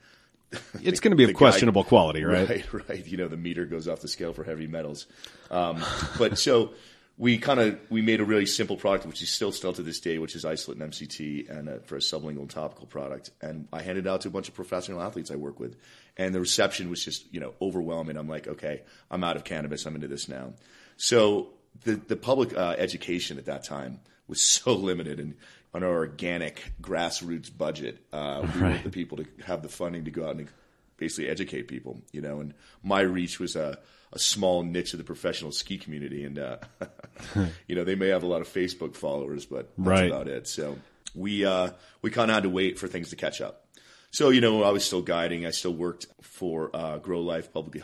It's 0.83 1.01
going 1.01 1.11
to 1.13 1.17
be 1.17 1.25
of 1.25 1.31
guy- 1.31 1.35
questionable 1.35 1.85
quality, 1.85 2.25
right? 2.25 2.49
Right, 2.73 2.89
right. 2.89 3.07
You 3.07 3.17
know, 3.17 3.29
the 3.29 3.37
meter 3.37 3.65
goes 3.65 3.89
off 3.89 4.01
the 4.01 4.09
scale 4.09 4.33
for 4.33 4.45
heavy 4.45 4.67
metals. 4.67 5.07
Um, 5.51 5.83
but 6.19 6.39
so 6.39 6.73
we 7.19 7.39
kind 7.39 7.61
of 7.61 7.79
we 7.91 8.03
made 8.03 8.21
a 8.21 8.25
really 8.25 8.47
simple 8.47 8.77
product, 8.77 9.07
which 9.07 9.23
is 9.23 9.29
still 9.31 9.53
still 9.53 9.73
to 9.75 9.83
this 9.83 10.01
day, 10.01 10.19
which 10.19 10.35
is 10.35 10.45
isolate 10.45 10.81
and 10.81 10.93
MCT, 10.93 11.51
and 11.51 11.69
uh, 11.69 11.79
for 11.85 11.97
a 11.97 12.01
sublingual 12.01 12.41
and 12.41 12.51
topical 12.51 12.87
product. 12.87 13.31
And 13.41 13.69
I 13.73 13.83
handed 13.83 14.07
it 14.07 14.09
out 14.11 14.23
to 14.23 14.29
a 14.29 14.31
bunch 14.31 14.49
of 14.49 14.55
professional 14.55 15.03
athletes 15.03 15.31
I 15.31 15.37
work 15.37 15.61
with, 15.61 15.77
and 16.21 16.35
the 16.35 16.41
reception 16.41 16.91
was 16.91 17.05
just 17.05 17.33
you 17.33 17.41
know 17.41 17.55
overwhelming. 17.61 18.17
I'm 18.17 18.29
like, 18.29 18.47
okay, 18.47 18.83
I'm 19.11 19.25
out 19.25 19.37
of 19.37 19.45
cannabis. 19.45 19.87
I'm 19.87 19.95
into 19.95 20.09
this 20.09 20.29
now. 20.29 20.53
So 20.97 21.49
the 21.85 21.95
the 21.95 22.17
public 22.17 22.55
uh, 22.57 22.75
education 22.79 23.39
at 23.39 23.47
that 23.47 23.65
time 23.65 24.01
was 24.29 24.41
so 24.57 24.73
limited, 24.75 25.19
and 25.19 25.35
on 25.75 25.83
our 25.83 25.91
organic 25.91 26.73
grassroots 26.83 27.51
budget, 27.57 27.99
uh, 28.13 28.47
we 28.55 28.61
weren't 28.61 28.85
the 28.85 28.91
people 28.91 29.17
to 29.19 29.27
have 29.47 29.63
the 29.63 29.69
funding 29.69 30.05
to 30.05 30.11
go 30.11 30.27
out 30.29 30.37
and 30.37 30.49
basically 30.97 31.29
educate 31.31 31.69
people, 31.69 32.01
you 32.13 32.21
know. 32.21 32.41
And 32.41 32.55
my 32.83 33.01
reach 33.01 33.41
was 33.41 33.57
a, 33.57 33.79
a 34.13 34.19
small 34.19 34.63
niche 34.63 34.93
of 34.95 34.99
the 34.99 35.05
professional 35.05 35.53
ski 35.53 35.79
community, 35.79 36.25
and 36.25 36.39
uh, 36.39 36.57
you 37.67 37.75
know 37.77 37.85
they 37.85 37.95
may 37.95 38.09
have 38.09 38.23
a 38.25 38.27
lot 38.27 38.41
of 38.43 38.49
Facebook 38.49 38.95
followers, 38.95 39.47
but 39.47 39.71
that's 39.79 39.89
Right. 39.89 40.11
about 40.11 40.29
it. 40.29 40.47
So 40.49 40.77
we 41.15 41.45
uh, 41.47 41.71
we 42.03 42.11
kind 42.11 42.31
of 42.31 42.35
had 42.35 42.43
to 42.43 42.51
wait 42.51 42.79
for 42.79 42.89
things 42.89 43.11
to 43.11 43.17
catch 43.17 43.41
up. 43.41 43.65
So 44.11 44.31
you 44.31 44.41
know 44.41 44.63
I 44.65 44.71
was 44.71 44.85
still 44.85 45.03
guiding. 45.03 45.47
I 45.47 45.51
still 45.51 45.75
worked 45.75 46.07
for 46.21 46.71
uh, 46.75 46.99
GrowLife, 46.99 47.53
publicly 47.53 47.83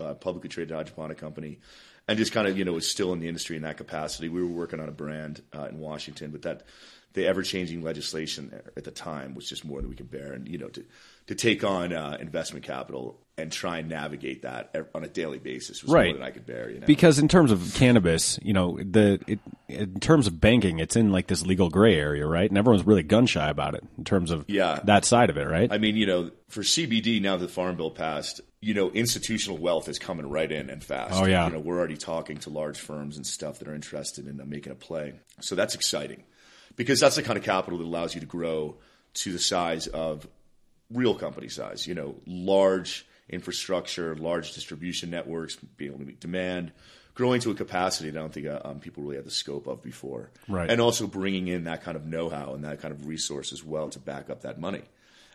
uh, 0.00 0.14
publicly 0.14 0.48
traded 0.48 0.74
hydroponic 0.74 1.18
company. 1.18 1.60
And 2.08 2.16
just 2.16 2.32
kind 2.32 2.48
of, 2.48 2.56
you 2.56 2.64
know, 2.64 2.72
was 2.72 2.90
still 2.90 3.12
in 3.12 3.20
the 3.20 3.28
industry 3.28 3.56
in 3.56 3.62
that 3.62 3.76
capacity. 3.76 4.30
We 4.30 4.42
were 4.42 4.48
working 4.48 4.80
on 4.80 4.88
a 4.88 4.92
brand 4.92 5.42
uh, 5.54 5.64
in 5.64 5.78
Washington, 5.78 6.30
but 6.30 6.42
that 6.42 6.62
the 7.12 7.26
ever 7.26 7.42
changing 7.42 7.82
legislation 7.82 8.62
at 8.76 8.84
the 8.84 8.90
time 8.90 9.34
was 9.34 9.46
just 9.46 9.64
more 9.64 9.80
than 9.82 9.90
we 9.90 9.96
could 9.96 10.10
bear. 10.10 10.32
And 10.32 10.48
you 10.48 10.56
know, 10.56 10.68
to 10.68 10.84
to 11.28 11.34
take 11.34 11.62
on 11.64 11.92
uh, 11.92 12.16
investment 12.20 12.64
capital 12.66 13.20
and 13.36 13.52
try 13.52 13.78
and 13.78 13.88
navigate 13.88 14.42
that 14.42 14.74
on 14.96 15.04
a 15.04 15.08
daily 15.08 15.38
basis 15.38 15.80
was 15.84 15.92
Right. 15.92 16.06
more 16.06 16.14
than 16.14 16.22
I 16.24 16.30
could 16.32 16.44
bear. 16.44 16.68
You 16.70 16.80
know, 16.80 16.86
Because 16.88 17.20
in 17.20 17.28
terms 17.28 17.52
of 17.52 17.72
cannabis, 17.76 18.36
you 18.42 18.52
know, 18.52 18.76
the 18.82 19.20
it, 19.28 19.38
in 19.68 20.00
terms 20.00 20.26
of 20.26 20.40
banking, 20.40 20.80
it's 20.80 20.96
in 20.96 21.12
like 21.12 21.28
this 21.28 21.46
legal 21.46 21.68
gray 21.70 21.94
area, 21.94 22.26
right? 22.26 22.50
And 22.50 22.58
everyone's 22.58 22.84
really 22.84 23.04
gun 23.04 23.26
shy 23.26 23.48
about 23.48 23.74
it 23.76 23.84
in 23.96 24.02
terms 24.04 24.32
of 24.32 24.44
Yeah. 24.48 24.80
that 24.84 25.04
side 25.04 25.30
of 25.30 25.36
it, 25.36 25.44
right? 25.46 25.72
I 25.72 25.78
mean, 25.78 25.94
you 25.96 26.04
know, 26.06 26.32
for 26.48 26.62
CBD 26.64 27.20
now 27.20 27.36
that 27.36 27.46
the 27.46 27.52
Farm 27.52 27.76
Bill 27.76 27.92
passed, 27.92 28.40
you 28.60 28.74
know, 28.74 28.90
institutional 28.90 29.56
wealth 29.58 29.88
is 29.88 30.00
coming 30.00 30.28
right 30.28 30.50
in 30.50 30.68
and 30.68 30.82
fast. 30.82 31.14
Oh, 31.14 31.26
yeah. 31.26 31.46
You 31.46 31.52
know, 31.52 31.60
we're 31.60 31.78
already 31.78 31.96
talking 31.96 32.38
to 32.38 32.50
large 32.50 32.78
firms 32.80 33.16
and 33.16 33.24
stuff 33.24 33.60
that 33.60 33.68
are 33.68 33.74
interested 33.74 34.26
in 34.26 34.40
uh, 34.40 34.44
making 34.46 34.72
a 34.72 34.74
play. 34.74 35.14
So 35.40 35.54
that's 35.54 35.76
exciting 35.76 36.24
because 36.74 36.98
that's 36.98 37.14
the 37.14 37.22
kind 37.22 37.38
of 37.38 37.44
capital 37.44 37.78
that 37.78 37.84
allows 37.84 38.14
you 38.16 38.20
to 38.20 38.26
grow 38.26 38.78
to 39.14 39.32
the 39.32 39.38
size 39.38 39.86
of 39.86 40.26
real 40.92 41.14
company 41.14 41.48
size. 41.48 41.86
You 41.86 41.94
know, 41.94 42.16
large 42.26 43.06
infrastructure, 43.28 44.14
large 44.16 44.54
distribution 44.54 45.10
networks, 45.10 45.56
being 45.56 45.90
able 45.90 46.00
to 46.00 46.06
meet 46.06 46.20
demand, 46.20 46.72
growing 47.14 47.40
to 47.42 47.50
a 47.50 47.54
capacity 47.54 48.10
that 48.10 48.18
I 48.18 48.22
don't 48.22 48.32
think 48.32 48.46
uh, 48.46 48.60
um, 48.64 48.80
people 48.80 49.02
really 49.02 49.16
had 49.16 49.26
the 49.26 49.30
scope 49.30 49.66
of 49.66 49.82
before. 49.82 50.30
Right. 50.48 50.70
And 50.70 50.80
also 50.80 51.06
bringing 51.06 51.48
in 51.48 51.64
that 51.64 51.82
kind 51.82 51.96
of 51.96 52.06
know-how 52.06 52.54
and 52.54 52.64
that 52.64 52.80
kind 52.80 52.92
of 52.92 53.06
resource 53.06 53.52
as 53.52 53.62
well 53.62 53.90
to 53.90 53.98
back 53.98 54.30
up 54.30 54.42
that 54.42 54.58
money. 54.58 54.82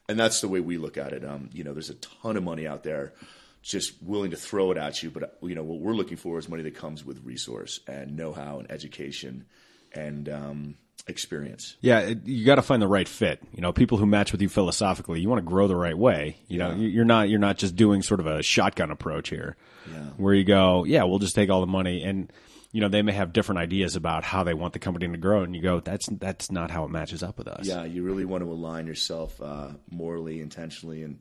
And 0.10 0.20
that's 0.20 0.42
the 0.42 0.48
way 0.48 0.60
we 0.60 0.78
look 0.78 0.98
at 0.98 1.14
it. 1.14 1.24
Um, 1.24 1.50
you 1.54 1.64
know, 1.64 1.74
there's 1.74 1.90
a 1.90 1.96
ton 1.96 2.36
of 2.36 2.44
money 2.44 2.68
out 2.68 2.84
there 2.84 3.14
just 3.62 4.04
willing 4.04 4.32
to 4.32 4.38
throw 4.38 4.72
it 4.72 4.78
at 4.78 5.02
you, 5.02 5.10
but 5.10 5.38
you 5.42 5.56
know 5.56 5.64
what 5.64 5.80
we're 5.80 5.94
looking 5.94 6.18
for 6.18 6.38
is 6.38 6.50
money 6.50 6.64
that 6.64 6.76
comes 6.76 7.06
with 7.06 7.24
resource 7.24 7.80
and 7.88 8.18
know-how 8.18 8.60
and 8.60 8.70
education 8.70 9.46
and 9.94 10.28
um, 10.28 10.76
experience. 11.08 11.76
yeah, 11.82 12.00
it, 12.00 12.26
you 12.26 12.46
got 12.46 12.56
to 12.56 12.62
find 12.62 12.82
the 12.82 12.88
right 12.88 13.08
fit. 13.08 13.42
You 13.54 13.62
know, 13.62 13.74
people 13.74 13.98
who 13.98 14.06
match 14.06 14.32
with 14.32 14.42
you 14.42 14.50
philosophically. 14.50 15.20
You 15.20 15.30
want 15.30 15.40
to 15.40 15.48
grow 15.50 15.68
the 15.68 15.76
right 15.76 15.98
way. 15.98 16.38
You 16.48 16.60
know, 16.60 16.72
you- 16.74 16.88
you're 16.88 17.06
not 17.06 17.30
you're 17.30 17.40
not 17.40 17.58
just 17.58 17.76
doing 17.76 18.02
sort 18.02 18.20
of 18.20 18.28
a 18.28 18.42
shotgun 18.42 18.90
approach 18.92 19.30
here, 19.30 19.58
Yeah. 19.92 20.06
where 20.18 20.34
you 20.34 20.44
go, 20.46 20.86
yeah, 20.86 21.04
we'll 21.04 21.20
just 21.20 21.36
take 21.36 21.50
all 21.50 21.62
the 21.62 21.68
money 21.68 22.04
and. 22.04 22.32
you 22.76 22.82
know, 22.82 22.88
they 22.90 23.04
may 23.04 23.12
have 23.12 23.34
different 23.34 23.60
ideas 23.60 23.96
about 23.96 24.24
how 24.24 24.44
they 24.44 24.56
want 24.56 24.74
the 24.74 24.80
company 24.80 25.08
to 25.08 25.16
grow, 25.16 25.44
and 25.44 25.56
you 25.56 25.62
go, 25.62 25.80
that's 25.80 26.08
that's 26.14 26.50
not 26.52 26.72
how 26.72 26.84
it 26.86 26.90
matches 26.90 27.22
up 27.22 27.38
with 27.38 27.48
us. 27.48 27.68
Yeah, 27.68 27.84
you 27.84 28.02
really 28.02 28.26
want 28.26 28.44
to 28.44 28.50
align 28.52 28.88
yourself 28.88 29.40
uh, 29.40 29.74
morally, 29.92 30.42
intentionally, 30.42 31.04
and 31.04 31.20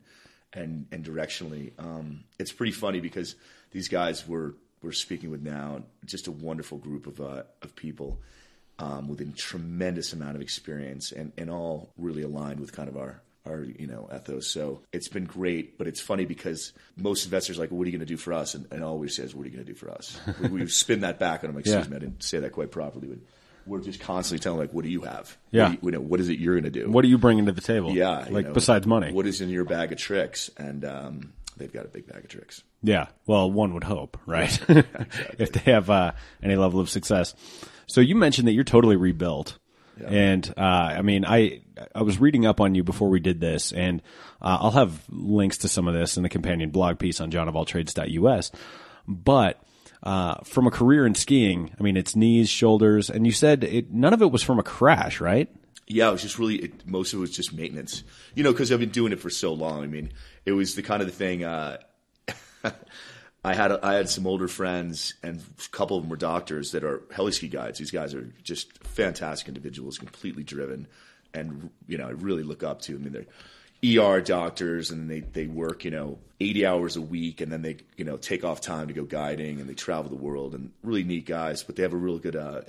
and 0.51 0.87
and 0.91 1.05
directionally. 1.05 1.73
Um, 1.77 2.23
it's 2.39 2.51
pretty 2.51 2.71
funny 2.71 3.01
because 3.01 3.35
these 3.69 3.87
guys 3.87 4.27
we're 4.27 4.53
we're 4.81 4.93
speaking 4.93 5.29
with 5.29 5.43
now, 5.43 5.83
just 6.05 6.25
a 6.25 6.31
wonderful 6.31 6.79
group 6.79 7.05
of 7.05 7.21
uh, 7.21 7.43
of 7.61 7.75
people 7.75 8.19
um, 8.83 9.07
with 9.07 9.21
a 9.21 9.25
tremendous 9.25 10.11
amount 10.13 10.35
of 10.35 10.41
experience, 10.41 11.11
and 11.11 11.31
and 11.37 11.49
all 11.49 11.93
really 11.97 12.21
aligned 12.23 12.59
with 12.59 12.73
kind 12.73 12.89
of 12.89 12.97
our 12.97 13.21
our 13.45 13.63
you 13.63 13.87
know 13.87 14.09
ethos. 14.13 14.47
So 14.51 14.81
it's 14.91 15.07
been 15.07 15.25
great, 15.25 15.77
but 15.77 15.87
it's 15.87 16.01
funny 16.01 16.25
because 16.25 16.73
most 16.97 17.23
investors 17.25 17.57
are 17.57 17.61
like, 17.61 17.71
well, 17.71 17.77
"What 17.79 17.87
are 17.87 17.91
you 17.91 17.97
going 17.97 18.07
to 18.07 18.13
do 18.13 18.17
for 18.17 18.33
us?" 18.33 18.55
And, 18.55 18.67
and 18.71 18.83
always 18.83 19.15
says, 19.15 19.33
"What 19.33 19.43
are 19.43 19.49
you 19.49 19.55
going 19.55 19.65
to 19.65 19.71
do 19.71 19.77
for 19.77 19.89
us?" 19.89 20.19
we, 20.41 20.49
we 20.49 20.67
spin 20.67 21.01
that 21.01 21.17
back, 21.19 21.43
and 21.43 21.49
I'm 21.49 21.55
like, 21.55 21.65
"Excuse 21.65 21.85
Yeah. 21.85 21.89
me, 21.91 21.95
I 21.95 21.99
didn't 21.99 22.23
say 22.23 22.39
that 22.39 22.51
quite 22.51 22.71
properly." 22.71 23.07
But 23.07 23.19
we're 23.65 23.79
just 23.79 24.01
constantly 24.01 24.43
telling 24.43 24.59
like, 24.59 24.73
"What 24.73 24.83
do 24.83 24.91
you 24.91 25.01
have? 25.01 25.37
Yeah. 25.51 25.63
What, 25.63 25.71
you, 25.71 25.79
you 25.83 25.91
know, 25.91 26.01
what 26.01 26.19
is 26.19 26.27
it 26.29 26.39
you're 26.39 26.55
going 26.59 26.71
to 26.71 26.79
do? 26.81 26.89
What 26.91 27.05
are 27.05 27.07
you 27.07 27.17
bringing 27.17 27.45
to 27.45 27.53
the 27.53 27.61
table? 27.61 27.91
Yeah, 27.91 28.25
like 28.29 28.47
know, 28.47 28.53
besides 28.53 28.85
money. 28.85 29.13
What 29.13 29.25
is 29.27 29.39
in 29.39 29.49
your 29.49 29.63
bag 29.63 29.91
of 29.93 29.97
tricks? 29.97 30.49
And 30.57 30.83
um, 30.83 31.33
they've 31.57 31.71
got 31.71 31.85
a 31.85 31.89
big 31.89 32.07
bag 32.07 32.23
of 32.25 32.29
tricks. 32.29 32.63
Yeah. 32.81 33.07
Well, 33.25 33.49
one 33.49 33.73
would 33.73 33.85
hope, 33.85 34.17
right? 34.25 34.51
if 34.69 35.53
they 35.53 35.71
have 35.71 35.89
uh, 35.89 36.11
any 36.41 36.57
level 36.57 36.81
of 36.81 36.89
success. 36.89 37.33
So 37.87 38.01
you 38.01 38.15
mentioned 38.15 38.47
that 38.47 38.53
you're 38.53 38.63
totally 38.63 38.95
rebuilt. 38.95 39.57
And 40.05 40.51
uh, 40.57 40.61
I 40.61 41.01
mean, 41.01 41.23
I 41.25 41.61
I 41.93 42.01
was 42.01 42.19
reading 42.19 42.45
up 42.45 42.59
on 42.59 42.75
you 42.75 42.83
before 42.83 43.09
we 43.09 43.19
did 43.19 43.39
this, 43.39 43.71
and 43.71 44.01
uh, 44.41 44.57
I'll 44.59 44.71
have 44.71 45.03
links 45.09 45.59
to 45.59 45.67
some 45.67 45.87
of 45.87 45.93
this 45.93 46.17
in 46.17 46.23
the 46.23 46.29
companion 46.29 46.71
blog 46.71 46.99
piece 46.99 47.21
on 47.21 47.31
johnofalltrades.us. 47.31 48.51
But 49.07 49.61
uh, 50.01 50.35
from 50.43 50.67
a 50.67 50.71
career 50.71 51.05
in 51.05 51.15
skiing, 51.15 51.75
I 51.79 51.83
mean, 51.83 51.95
it's 51.95 52.15
knees, 52.15 52.49
shoulders, 52.49 53.09
and 53.09 53.25
you 53.25 53.31
said 53.31 53.63
it, 53.63 53.91
none 53.91 54.13
of 54.13 54.21
it 54.21 54.31
was 54.31 54.43
from 54.43 54.59
a 54.59 54.63
crash, 54.63 55.21
right? 55.21 55.49
Yeah, 55.87 56.09
it 56.09 56.13
was 56.13 56.21
just 56.21 56.39
really 56.39 56.55
it, 56.55 56.87
most 56.87 57.13
of 57.13 57.19
it 57.19 57.21
was 57.21 57.31
just 57.31 57.53
maintenance. 57.53 58.03
You 58.35 58.43
know, 58.43 58.51
because 58.51 58.71
I've 58.71 58.79
been 58.79 58.89
doing 58.89 59.13
it 59.13 59.19
for 59.19 59.29
so 59.29 59.53
long. 59.53 59.83
I 59.83 59.87
mean, 59.87 60.11
it 60.45 60.53
was 60.53 60.75
the 60.75 60.81
kind 60.81 61.01
of 61.01 61.07
the 61.07 61.13
thing. 61.13 61.43
I 63.43 63.53
had 63.53 63.71
I 63.71 63.95
had 63.95 64.09
some 64.09 64.25
older 64.25 64.47
friends, 64.47 65.15
and 65.21 65.41
a 65.41 65.69
couple 65.69 65.97
of 65.97 66.03
them 66.03 66.09
were 66.09 66.15
doctors 66.15 66.71
that 66.71 66.83
are 66.83 67.01
heli 67.11 67.33
ski 67.33 67.49
guides. 67.49 67.77
These 67.77 67.91
guys 67.91 68.13
are 68.13 68.33
just 68.41 68.77
fantastic 68.85 69.49
individuals, 69.49 69.97
completely 69.97 70.43
driven, 70.43 70.87
and 71.33 71.69
you 71.87 71.97
know 71.97 72.07
I 72.07 72.11
really 72.11 72.43
look 72.43 72.63
up 72.63 72.81
to. 72.83 72.95
I 72.95 72.97
mean, 72.97 73.11
they're 73.11 73.25
ER 74.01 74.21
doctors, 74.21 74.91
and 74.91 75.09
they 75.09 75.19
they 75.19 75.47
work 75.47 75.83
you 75.83 75.91
know 75.91 76.19
eighty 76.39 76.65
hours 76.65 76.95
a 76.95 77.01
week, 77.01 77.41
and 77.41 77.51
then 77.51 77.61
they 77.61 77.77
you 77.97 78.05
know 78.05 78.15
take 78.15 78.45
off 78.45 78.61
time 78.61 78.87
to 78.87 78.93
go 78.93 79.03
guiding, 79.03 79.59
and 79.59 79.69
they 79.69 79.73
travel 79.73 80.09
the 80.09 80.23
world, 80.23 80.55
and 80.55 80.71
really 80.81 81.03
neat 81.03 81.25
guys. 81.25 81.63
But 81.63 81.75
they 81.75 81.83
have 81.83 81.93
a 81.93 81.97
real 81.97 82.19
good 82.19 82.37
uh, 82.37 82.61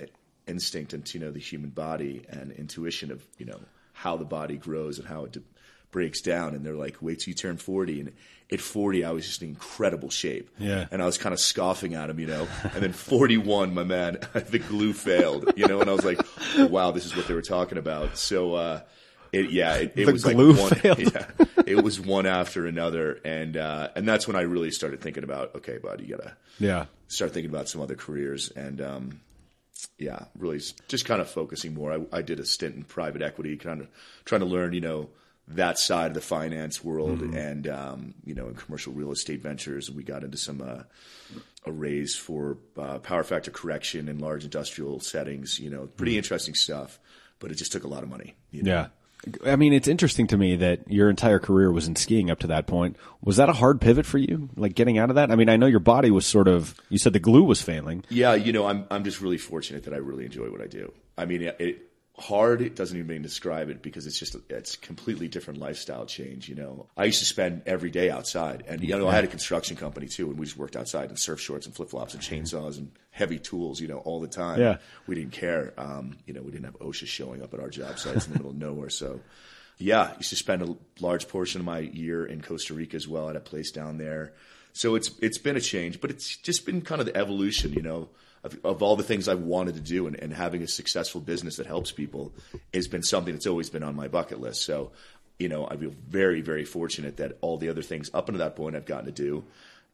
instinct 0.45 0.93
into 0.93 1.17
you 1.17 1.23
know 1.23 1.31
the 1.31 1.39
human 1.39 1.69
body 1.69 2.23
and 2.27 2.51
intuition 2.51 3.11
of 3.11 3.25
you 3.37 3.45
know 3.45 3.61
how 3.93 4.17
the 4.17 4.25
body 4.25 4.57
grows 4.57 4.99
and 4.99 5.07
how 5.07 5.23
it 5.23 5.31
de- 5.31 5.41
breaks 5.95 6.19
down. 6.21 6.53
And 6.53 6.65
they're 6.65 6.75
like, 6.75 6.97
wait 7.01 7.19
till 7.21 7.31
you 7.31 7.35
turn 7.35 7.55
forty, 7.57 8.01
and 8.01 8.11
at 8.51 8.59
forty, 8.59 9.03
I 9.05 9.11
was 9.11 9.25
just 9.25 9.41
in 9.41 9.49
incredible 9.49 10.09
shape. 10.09 10.49
Yeah. 10.59 10.85
And 10.91 11.01
I 11.01 11.05
was 11.05 11.17
kind 11.17 11.31
of 11.33 11.39
scoffing 11.39 11.93
at 11.95 12.09
him, 12.09 12.19
you 12.19 12.27
know. 12.27 12.47
And 12.73 12.83
then 12.83 12.91
forty 12.91 13.37
one, 13.37 13.73
my 13.73 13.83
man, 13.85 14.17
the 14.33 14.59
glue 14.59 14.93
failed, 14.93 15.53
you 15.55 15.67
know. 15.67 15.79
And 15.81 15.89
I 15.89 15.93
was 15.93 16.05
like, 16.05 16.19
wow, 16.69 16.91
this 16.91 17.05
is 17.05 17.15
what 17.15 17.27
they 17.27 17.33
were 17.33 17.41
talking 17.41 17.77
about. 17.79 18.17
So. 18.17 18.53
uh 18.53 18.81
it, 19.33 19.49
yeah, 19.51 19.75
it, 19.75 19.91
it 19.97 20.09
was 20.09 20.25
like 20.25 20.37
one, 20.37 20.71
yeah, 20.97 21.25
it 21.65 21.83
was 21.83 21.99
one 21.99 22.25
after 22.25 22.65
another, 22.67 23.19
and 23.25 23.57
uh, 23.57 23.89
and 23.93 24.07
that's 24.07 24.27
when 24.27 24.37
I 24.37 24.41
really 24.43 24.71
started 24.71 25.01
thinking 25.01 25.25
about, 25.25 25.53
okay, 25.55 25.77
bud, 25.77 25.99
you 25.99 26.15
gotta 26.15 26.37
Yeah. 26.57 26.85
start 27.09 27.33
thinking 27.33 27.49
about 27.49 27.67
some 27.67 27.81
other 27.81 27.95
careers 27.95 28.49
and 28.55 28.79
um, 28.79 29.19
yeah 29.99 30.25
really 30.37 30.61
just 30.87 31.03
kind 31.05 31.19
of 31.19 31.29
focusing 31.29 31.73
more 31.73 31.91
I, 31.91 32.17
I 32.17 32.21
did 32.21 32.39
a 32.39 32.45
stint 32.45 32.75
in 32.75 32.83
private 32.85 33.21
equity 33.21 33.57
kind 33.57 33.81
of 33.81 33.89
trying 34.23 34.39
to 34.41 34.47
learn 34.47 34.71
you 34.71 34.79
know 34.81 35.09
that 35.47 35.77
side 35.77 36.07
of 36.07 36.13
the 36.13 36.21
finance 36.21 36.83
world 36.83 37.21
and 37.21 37.67
um, 37.67 38.13
you 38.23 38.33
know 38.33 38.47
in 38.47 38.55
commercial 38.55 38.93
real 38.93 39.11
estate 39.11 39.41
ventures 39.41 39.91
we 39.91 40.03
got 40.03 40.23
into 40.23 40.37
some 40.37 40.61
uh, 40.61 40.81
arrays 41.67 42.15
for 42.15 42.57
uh, 42.77 42.99
power 42.99 43.23
factor 43.23 43.51
correction 43.51 44.09
in 44.09 44.19
large 44.19 44.43
industrial 44.43 44.99
settings 44.99 45.59
you 45.59 45.69
know 45.69 45.87
pretty 45.97 46.17
interesting 46.17 46.55
stuff 46.55 46.99
but 47.39 47.51
it 47.51 47.55
just 47.55 47.71
took 47.71 47.83
a 47.83 47.87
lot 47.87 48.03
of 48.03 48.09
money 48.09 48.35
you 48.51 48.63
know? 48.63 48.71
Yeah. 48.71 48.87
I 49.43 49.55
mean, 49.55 49.73
it's 49.73 49.87
interesting 49.87 50.27
to 50.27 50.37
me 50.37 50.55
that 50.57 50.91
your 50.91 51.09
entire 51.09 51.39
career 51.39 51.71
was 51.71 51.87
in 51.87 51.95
skiing 51.95 52.29
up 52.29 52.39
to 52.39 52.47
that 52.47 52.67
point. 52.67 52.95
Was 53.21 53.37
that 53.37 53.49
a 53.49 53.53
hard 53.53 53.81
pivot 53.81 54.05
for 54.05 54.19
you, 54.19 54.49
like 54.55 54.75
getting 54.75 54.99
out 54.99 55.09
of 55.09 55.15
that? 55.15 55.31
I 55.31 55.35
mean, 55.35 55.49
I 55.49 55.57
know 55.57 55.65
your 55.65 55.79
body 55.79 56.11
was 56.11 56.27
sort 56.27 56.47
of, 56.47 56.75
you 56.89 56.99
said 56.99 57.13
the 57.13 57.19
glue 57.19 57.43
was 57.43 57.59
failing. 57.59 58.03
Yeah, 58.09 58.35
you 58.35 58.53
know, 58.53 58.67
I'm 58.67 58.85
I'm 58.91 59.03
just 59.03 59.21
really 59.21 59.39
fortunate 59.39 59.85
that 59.85 59.93
I 59.93 59.97
really 59.97 60.25
enjoy 60.25 60.51
what 60.51 60.61
I 60.61 60.67
do. 60.67 60.93
I 61.17 61.25
mean, 61.25 61.41
it 61.41 61.89
hard 62.17 62.61
it 62.61 62.75
doesn't 62.75 62.95
even 62.95 63.07
mean 63.07 63.21
describe 63.21 63.69
it 63.69 63.81
because 63.81 64.07
it's 64.07 64.17
just 64.17 64.35
it's 64.49 64.75
completely 64.77 65.27
different 65.27 65.59
lifestyle 65.59 66.05
change. 66.05 66.47
You 66.47 66.55
know, 66.55 66.87
I 66.95 67.05
used 67.05 67.19
to 67.19 67.25
spend 67.25 67.63
every 67.65 67.89
day 67.89 68.09
outside, 68.09 68.63
and 68.67 68.81
you 68.81 68.97
know, 68.97 69.07
I 69.07 69.15
had 69.15 69.23
a 69.23 69.27
construction 69.27 69.75
company 69.75 70.07
too, 70.07 70.29
and 70.29 70.39
we 70.39 70.45
just 70.45 70.57
worked 70.57 70.75
outside 70.75 71.09
in 71.09 71.17
surf 71.17 71.41
shorts 71.41 71.65
and 71.65 71.75
flip 71.75 71.89
flops 71.89 72.13
and 72.13 72.23
chainsaws 72.23 72.77
and 72.77 72.91
heavy 73.11 73.39
tools. 73.39 73.81
You 73.81 73.87
know, 73.87 73.97
all 73.99 74.21
the 74.21 74.27
time. 74.27 74.59
Yeah. 74.59 74.77
we 75.07 75.15
didn't 75.15 75.33
care. 75.33 75.73
Um, 75.77 76.17
you 76.25 76.33
know, 76.33 76.41
we 76.41 76.51
didn't 76.51 76.65
have 76.65 76.79
OSHA 76.79 77.07
showing 77.07 77.43
up 77.43 77.53
at 77.53 77.59
our 77.59 77.69
job 77.69 77.99
sites 77.99 78.27
in 78.27 78.33
the 78.33 78.39
middle 78.39 78.51
of 78.51 78.57
nowhere, 78.57 78.89
so. 78.89 79.19
Yeah, 79.77 80.03
I 80.03 80.15
used 80.15 80.29
to 80.29 80.37
spend 80.37 80.61
a 80.61 80.73
large 81.01 81.27
portion 81.27 81.59
of 81.59 81.65
my 81.65 81.79
year 81.79 82.25
in 82.25 82.41
Costa 82.41 82.73
Rica 82.73 82.95
as 82.95 83.09
well 83.09 83.29
at 83.29 83.35
a 83.35 83.41
place 83.41 83.71
down 83.71 83.97
there. 83.97 84.31
So 84.71 84.95
it's 84.95 85.11
it's 85.21 85.37
been 85.37 85.57
a 85.57 85.61
change, 85.61 85.99
but 85.99 86.11
it's 86.11 86.37
just 86.37 86.65
been 86.65 86.81
kind 86.81 87.01
of 87.01 87.07
the 87.07 87.17
evolution, 87.17 87.73
you 87.73 87.81
know, 87.81 88.07
of, 88.45 88.57
of 88.63 88.81
all 88.83 88.95
the 88.95 89.03
things 89.03 89.27
I've 89.27 89.41
wanted 89.41 89.75
to 89.75 89.81
do, 89.81 90.07
and, 90.07 90.15
and 90.19 90.33
having 90.33 90.61
a 90.63 90.67
successful 90.67 91.21
business 91.21 91.57
that 91.57 91.65
helps 91.67 91.91
people 91.91 92.31
has 92.73 92.87
been 92.87 93.03
something 93.03 93.33
that's 93.33 93.47
always 93.47 93.69
been 93.69 93.83
on 93.83 93.95
my 93.95 94.07
bucket 94.07 94.39
list. 94.39 94.63
So, 94.63 94.91
you 95.39 95.49
know, 95.49 95.67
I 95.67 95.75
feel 95.75 95.93
very 96.07 96.41
very 96.41 96.65
fortunate 96.65 97.17
that 97.17 97.37
all 97.41 97.57
the 97.57 97.69
other 97.69 97.81
things 97.81 98.09
up 98.13 98.29
until 98.29 98.45
that 98.45 98.55
point 98.55 98.75
I've 98.75 98.85
gotten 98.85 99.05
to 99.05 99.11
do, 99.11 99.43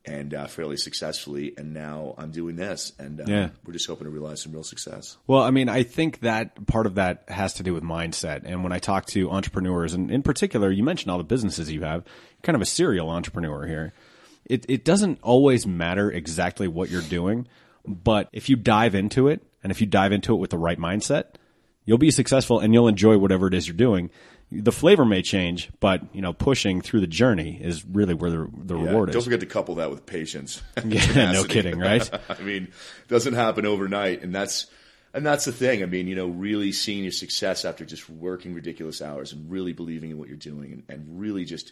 and 0.03 0.33
uh, 0.33 0.47
fairly 0.47 0.77
successfully, 0.77 1.53
and 1.57 1.73
now 1.73 2.15
I'm 2.17 2.31
doing 2.31 2.55
this, 2.55 2.91
and 2.97 3.21
uh, 3.21 3.25
Yeah. 3.27 3.49
we're 3.65 3.73
just 3.73 3.87
hoping 3.87 4.05
to 4.05 4.09
realize 4.11 4.41
some 4.41 4.51
real 4.51 4.63
success. 4.63 5.17
Well, 5.27 5.41
I 5.43 5.51
mean, 5.51 5.69
I 5.69 5.83
think 5.83 6.21
that 6.21 6.65
part 6.65 6.87
of 6.87 6.95
that 6.95 7.23
has 7.27 7.53
to 7.55 7.63
do 7.63 7.73
with 7.75 7.83
mindset. 7.83 8.41
And 8.45 8.63
when 8.63 8.71
I 8.71 8.79
talk 8.79 9.05
to 9.07 9.29
entrepreneurs, 9.29 9.93
and 9.93 10.09
in 10.09 10.23
particular, 10.23 10.71
you 10.71 10.83
mentioned 10.83 11.11
all 11.11 11.19
the 11.19 11.23
businesses 11.23 11.71
you 11.71 11.81
have, 11.81 12.03
you're 12.05 12.41
kind 12.41 12.55
of 12.55 12.61
a 12.63 12.65
serial 12.65 13.09
entrepreneur 13.11 13.67
here. 13.67 13.93
It, 14.45 14.65
it 14.67 14.83
doesn't 14.83 15.19
always 15.21 15.67
matter 15.67 16.11
exactly 16.11 16.67
what 16.67 16.89
you're 16.89 17.03
doing, 17.03 17.47
but 17.85 18.29
if 18.31 18.49
you 18.49 18.55
dive 18.55 18.95
into 18.95 19.27
it 19.27 19.41
and 19.63 19.71
if 19.71 19.81
you 19.81 19.87
dive 19.87 20.11
into 20.11 20.33
it 20.33 20.37
with 20.37 20.49
the 20.49 20.57
right 20.57 20.79
mindset, 20.79 21.25
you'll 21.85 21.97
be 21.97 22.11
successful 22.11 22.59
and 22.59 22.73
you'll 22.73 22.87
enjoy 22.87 23.17
whatever 23.17 23.47
it 23.47 23.53
is 23.53 23.67
you're 23.67 23.75
doing. 23.77 24.09
The 24.53 24.71
flavor 24.71 25.05
may 25.05 25.21
change, 25.21 25.69
but 25.79 26.01
you 26.13 26.21
know, 26.21 26.33
pushing 26.33 26.81
through 26.81 26.99
the 26.99 27.07
journey 27.07 27.57
is 27.61 27.85
really 27.85 28.13
where 28.13 28.29
the, 28.29 28.49
the 28.65 28.75
Yeah, 28.77 28.85
reward 28.87 29.11
Don't 29.11 29.19
is. 29.19 29.23
forget 29.23 29.39
to 29.39 29.45
couple 29.45 29.75
that 29.75 29.89
with 29.89 30.05
patience. 30.05 30.61
Yeah, 30.85 31.31
no 31.31 31.45
kidding, 31.45 31.79
right? 31.79 32.09
I 32.29 32.41
mean, 32.41 32.63
it 32.63 33.07
doesn't 33.07 33.33
happen 33.33 33.65
overnight, 33.65 34.23
and 34.23 34.35
that's 34.35 34.67
and 35.13 35.25
that's 35.25 35.45
the 35.45 35.51
thing. 35.53 35.83
I 35.83 35.85
mean, 35.85 36.07
you 36.07 36.15
know, 36.15 36.27
really 36.27 36.71
seeing 36.73 37.03
your 37.03 37.11
success 37.13 37.63
after 37.65 37.85
just 37.85 38.09
working 38.09 38.53
ridiculous 38.53 39.01
hours 39.01 39.31
and 39.33 39.49
really 39.49 39.71
believing 39.73 40.11
in 40.11 40.17
what 40.17 40.27
you're 40.27 40.37
doing 40.37 40.71
and, 40.73 40.83
and 40.89 41.19
really 41.19 41.45
just 41.45 41.71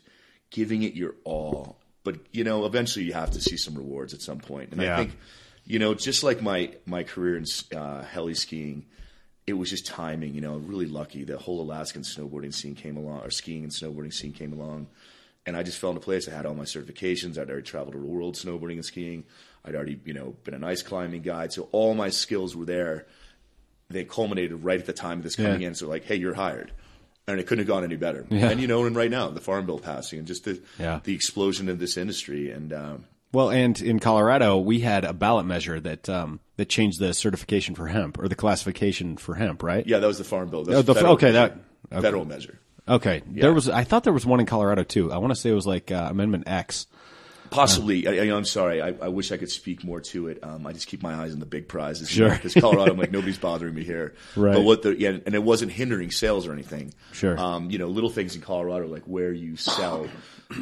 giving 0.50 0.84
it 0.84 0.94
your 0.94 1.16
all. 1.26 1.78
But 2.06 2.18
you 2.32 2.46
know, 2.46 2.66
eventually 2.66 3.06
you 3.06 3.14
have 3.14 3.32
to 3.32 3.42
see 3.42 3.58
some 3.58 3.76
rewards 3.76 4.14
at 4.14 4.22
some. 4.22 4.40
And 4.50 4.82
Yeah. 4.82 4.94
I 4.94 4.98
think, 4.98 5.18
you 5.70 5.80
know, 5.80 5.94
just 5.94 6.24
like 6.24 6.42
my 6.42 6.72
my 6.86 7.04
career 7.04 7.38
in 7.38 7.46
uh, 7.78 8.04
heli 8.04 8.34
skiing, 8.34 8.86
it 9.48 9.54
was 9.54 9.70
just 9.70 9.86
timing. 9.86 10.34
You 10.34 10.42
know, 10.42 10.56
I'm 10.56 10.68
really 10.68 10.88
lucky. 10.88 11.24
The 11.24 11.38
whole 11.38 11.62
Alaskan 11.62 12.02
snowboarding 12.02 12.54
scene 12.54 12.76
came 12.76 12.98
along, 12.98 13.22
or 13.22 13.30
skiing 13.30 13.64
and 13.64 13.72
snowboarding 13.72 14.12
scene 14.14 14.34
came 14.34 14.52
along, 14.52 14.88
and 15.46 15.56
I 15.56 15.64
just 15.64 15.78
fell 15.78 15.92
into 15.92 16.02
place. 16.02 16.28
I 16.28 16.32
had 16.32 16.46
all 16.46 16.56
my 16.56 16.66
certifications. 16.66 17.38
I'd 17.38 17.50
already 17.50 17.64
traveled 17.64 17.94
the 17.94 18.00
world 18.00 18.36
snowboarding 18.36 18.74
and 18.74 18.86
skiing. 18.86 19.24
I'd 19.64 19.76
already, 19.76 20.00
you 20.06 20.14
know, 20.14 20.36
been 20.44 20.54
an 20.56 20.64
ice 20.64 20.82
climbing 20.82 21.22
guide. 21.22 21.54
So 21.54 21.70
all 21.72 21.94
my 21.94 22.10
skills 22.10 22.56
were 22.56 22.66
there. 22.66 23.06
They 23.90 24.06
culminated 24.06 24.64
right 24.64 24.80
at 24.80 24.86
the 24.86 24.94
time 24.94 25.18
of 25.20 25.24
this 25.24 25.36
coming 25.36 25.62
Yeah. 25.62 25.68
in. 25.70 25.76
So 25.76 25.88
like, 25.88 26.06
hey, 26.06 26.16
you're 26.16 26.34
hired. 26.36 26.72
And 27.28 27.40
it 27.40 27.46
couldn't 27.46 27.64
have 27.64 27.68
gone 27.68 27.84
any 27.84 27.96
better. 27.96 28.26
Yeah. 28.30 28.50
And 28.50 28.60
you 28.62 28.68
know, 28.68 28.86
and 28.86 28.96
right 28.96 29.12
now, 29.12 29.30
the 29.30 29.42
farm 29.42 29.66
bill 29.66 29.78
passing 29.80 30.18
and 30.20 30.28
just 30.28 30.46
the 30.46 30.62
Yeah. 30.80 31.00
the 31.04 31.14
explosion 31.14 31.70
of 31.70 31.78
this 31.80 31.98
industry. 31.98 32.50
And 32.52 32.72
um, 32.74 33.06
Well, 33.32 33.52
and 33.52 33.80
in 33.82 34.00
Colorado, 34.00 34.58
we 34.58 34.80
had 34.80 35.06
a 35.06 35.14
ballot 35.14 35.46
measure 35.46 35.80
that 35.80 36.10
um, 36.10 36.40
that 36.58 36.68
changed 36.70 37.00
the 37.00 37.14
certification 37.14 37.76
for 37.76 37.88
hemp 37.88 38.18
or 38.20 38.28
the 38.28 38.36
classification 38.36 39.18
for 39.18 39.36
hemp, 39.36 39.62
right? 39.64 39.86
yeah, 39.86 40.00
that 40.00 40.08
was 40.08 40.18
the 40.18 40.24
farm 40.24 40.50
bill. 40.50 40.64
That's 40.64 40.80
Oh, 40.80 40.82
the- 40.82 40.96
federal 40.96 41.14
okay, 41.14 41.28
measure. 41.32 41.34
that- 41.34 41.96
okay. 41.98 42.02
federal 42.02 42.26
measure. 42.26 42.60
Okay. 42.88 43.22
There 43.28 43.54
was. 43.54 43.70
I 43.70 43.84
thought 43.84 44.04
there 44.04 44.14
was 44.14 44.26
one 44.26 44.40
in 44.40 44.48
Colorado 44.48 44.82
too. 44.84 45.12
I 45.12 45.18
want 45.20 45.30
to 45.32 45.36
say 45.40 45.52
it 45.52 45.54
was 45.54 45.68
like 45.68 45.92
uh, 45.92 46.08
Amendment 46.10 46.46
X. 46.48 46.88
Possibly. 47.52 48.08
I, 48.08 48.26
I, 48.32 48.36
I'm 48.36 48.46
sorry. 48.46 48.80
I, 48.82 48.90
I 49.02 49.08
wish 49.08 49.32
I 49.32 49.38
could 49.38 49.50
speak 49.50 49.84
more 49.84 50.02
to 50.02 50.28
it. 50.28 50.44
Um, 50.44 50.68
I 50.68 50.74
just 50.74 50.88
keep 50.88 51.02
my 51.02 51.16
eyes 51.16 51.34
on 51.34 51.40
the 51.40 51.46
big 51.48 51.68
prizes. 51.68 52.08
Sure. 52.10 52.30
Because 52.30 52.54
Colorado, 52.54 52.92
I'm 52.92 52.98
like, 52.98 53.12
nobody's 53.20 53.40
bothering 53.40 53.74
me 53.74 53.84
here. 53.84 54.14
Right. 54.36 54.54
But 54.54 54.62
what 54.62 54.84
the, 54.84 54.96
yeah, 55.00 55.18
and 55.26 55.34
it 55.34 55.42
wasn't 55.44 55.72
hindering 55.72 56.12
sales 56.12 56.46
or 56.46 56.54
anything. 56.54 56.94
Sure. 57.12 57.40
Um, 57.40 57.72
you 57.72 57.80
know, 57.80 57.88
little 57.88 58.12
things 58.12 58.36
in 58.36 58.42
Colorado, 58.42 58.88
like 58.88 59.04
where 59.06 59.32
you 59.34 59.56
sell. 59.56 60.08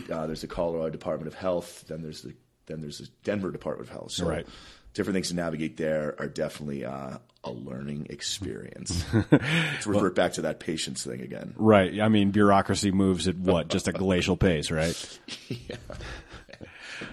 Uh, 0.09 0.27
there's 0.27 0.41
the 0.41 0.47
Colorado 0.47 0.89
Department 0.89 1.27
of 1.27 1.33
Health. 1.33 1.85
Then 1.89 2.01
there's 2.01 2.21
the, 2.21 2.33
then 2.67 2.81
there's 2.81 2.99
the 2.99 3.07
Denver 3.23 3.51
Department 3.51 3.89
of 3.89 3.93
Health. 3.93 4.11
So 4.11 4.27
Right. 4.27 4.45
different 4.93 5.15
things 5.15 5.29
to 5.29 5.35
navigate 5.35 5.77
there 5.77 6.15
are 6.19 6.27
definitely 6.27 6.85
uh, 6.85 7.17
a 7.43 7.51
learning 7.51 8.07
experience. 8.09 9.03
Let's 9.31 9.87
revert 9.87 10.15
back 10.15 10.33
to 10.33 10.41
that 10.43 10.59
patience 10.59 11.03
thing 11.03 11.21
again. 11.21 11.53
Right. 11.57 11.99
I 11.99 12.07
mean, 12.09 12.31
bureaucracy 12.31 12.91
moves 12.91 13.27
at 13.27 13.35
what? 13.37 13.67
Just 13.69 13.87
a 13.87 13.91
glacial 13.93 14.37
pace, 14.37 14.69
right? 14.71 15.19
yeah 15.49 15.75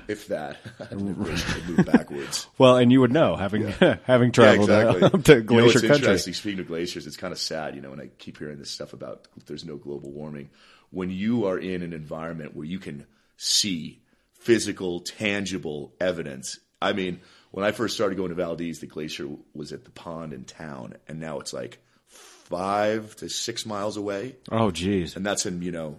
If 0.08 0.28
that, 0.28 0.56
move 0.96 1.84
backwards. 1.84 2.46
Well, 2.56 2.78
and 2.78 2.90
you 2.90 3.00
would 3.02 3.12
know 3.12 3.36
having 3.36 3.68
having 4.04 4.32
traveled 4.32 4.70
uh, 4.70 4.96
exactly. 4.96 5.22
to 5.22 5.32
You 5.34 5.40
know, 5.40 5.46
glacier 5.46 5.78
it's 5.86 6.00
country. 6.00 6.32
Speaking 6.32 6.60
of 6.60 6.68
glaciers, 6.68 7.06
it's 7.06 7.18
kind 7.18 7.32
of 7.32 7.38
sad, 7.38 7.74
you 7.74 7.82
know, 7.82 7.92
and 7.92 8.00
I 8.00 8.08
keep 8.18 8.38
hearing 8.38 8.58
this 8.58 8.70
stuff 8.70 8.94
about 8.94 9.28
there's 9.46 9.64
no 9.64 9.76
global 9.76 10.10
warming. 10.10 10.48
When 10.90 11.10
you 11.10 11.46
are 11.46 11.58
in 11.58 11.82
an 11.82 11.92
environment 11.92 12.56
where 12.56 12.64
you 12.64 12.78
can 12.78 13.04
see 13.36 14.00
physical, 14.44 15.00
tangible 15.00 15.92
evidence. 16.00 16.58
I 16.82 16.92
mean, 16.92 17.20
when 17.50 17.64
I 17.64 17.72
first 17.72 17.94
started 17.94 18.16
going 18.16 18.28
to 18.28 18.34
Valdez, 18.34 18.78
the 18.80 18.86
glacier 18.86 19.26
was 19.54 19.72
at 19.72 19.84
the 19.84 19.90
pond 19.90 20.32
in 20.32 20.44
town, 20.44 20.94
and 21.08 21.18
now 21.18 21.40
it's 21.40 21.52
like 21.52 21.78
five 22.08 23.16
to 23.16 23.28
six 23.28 23.64
miles 23.66 23.96
away, 23.96 24.36
Oh, 24.52 24.70
geez. 24.70 25.16
and 25.16 25.24
that's 25.24 25.46
in 25.46 25.62
you 25.62 25.72
know 25.72 25.98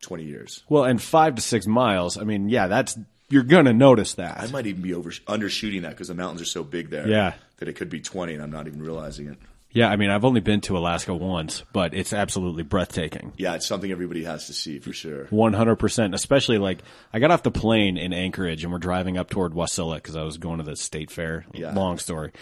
twenty 0.00 0.24
years. 0.24 0.62
Well, 0.68 0.84
and 0.84 1.02
five 1.02 1.34
to 1.36 1.42
six 1.42 1.66
miles. 1.66 2.16
I 2.16 2.22
mean, 2.24 2.48
yeah, 2.48 2.68
that's 2.68 2.96
you're 3.28 3.42
gonna 3.42 3.72
notice 3.72 4.14
that. 4.14 4.38
I 4.40 4.46
might 4.48 4.66
even 4.66 4.82
be 4.82 4.94
over 4.94 5.10
undershooting 5.10 5.82
that 5.82 5.90
because 5.90 6.08
the 6.08 6.14
mountains 6.14 6.42
are 6.42 6.46
so 6.46 6.62
big 6.62 6.90
there. 6.90 7.08
Yeah. 7.08 7.34
that 7.58 7.68
it 7.68 7.74
could 7.74 7.90
be 7.90 8.00
twenty, 8.00 8.34
and 8.34 8.42
I'm 8.42 8.50
not 8.50 8.66
even 8.66 8.80
realizing 8.82 9.28
it. 9.28 9.38
Yeah, 9.72 9.88
I 9.88 9.96
mean, 9.96 10.10
I've 10.10 10.24
only 10.24 10.40
been 10.40 10.60
to 10.62 10.76
Alaska 10.76 11.14
once, 11.14 11.64
but 11.72 11.94
it's 11.94 12.12
absolutely 12.12 12.62
breathtaking. 12.62 13.32
Yeah, 13.36 13.54
it's 13.54 13.66
something 13.66 13.90
everybody 13.90 14.24
has 14.24 14.46
to 14.48 14.52
see 14.52 14.78
for 14.78 14.92
sure. 14.92 15.26
One 15.30 15.54
hundred 15.54 15.76
percent. 15.76 16.14
Especially 16.14 16.58
like 16.58 16.82
I 17.12 17.18
got 17.18 17.30
off 17.30 17.42
the 17.42 17.50
plane 17.50 17.96
in 17.96 18.12
Anchorage 18.12 18.64
and 18.64 18.72
we're 18.72 18.78
driving 18.78 19.16
up 19.16 19.30
toward 19.30 19.52
Wasilla 19.54 19.96
because 19.96 20.16
I 20.16 20.22
was 20.22 20.36
going 20.36 20.58
to 20.58 20.64
the 20.64 20.76
state 20.76 21.10
fair. 21.10 21.46
Yeah. 21.52 21.72
Long 21.72 21.98
story, 21.98 22.32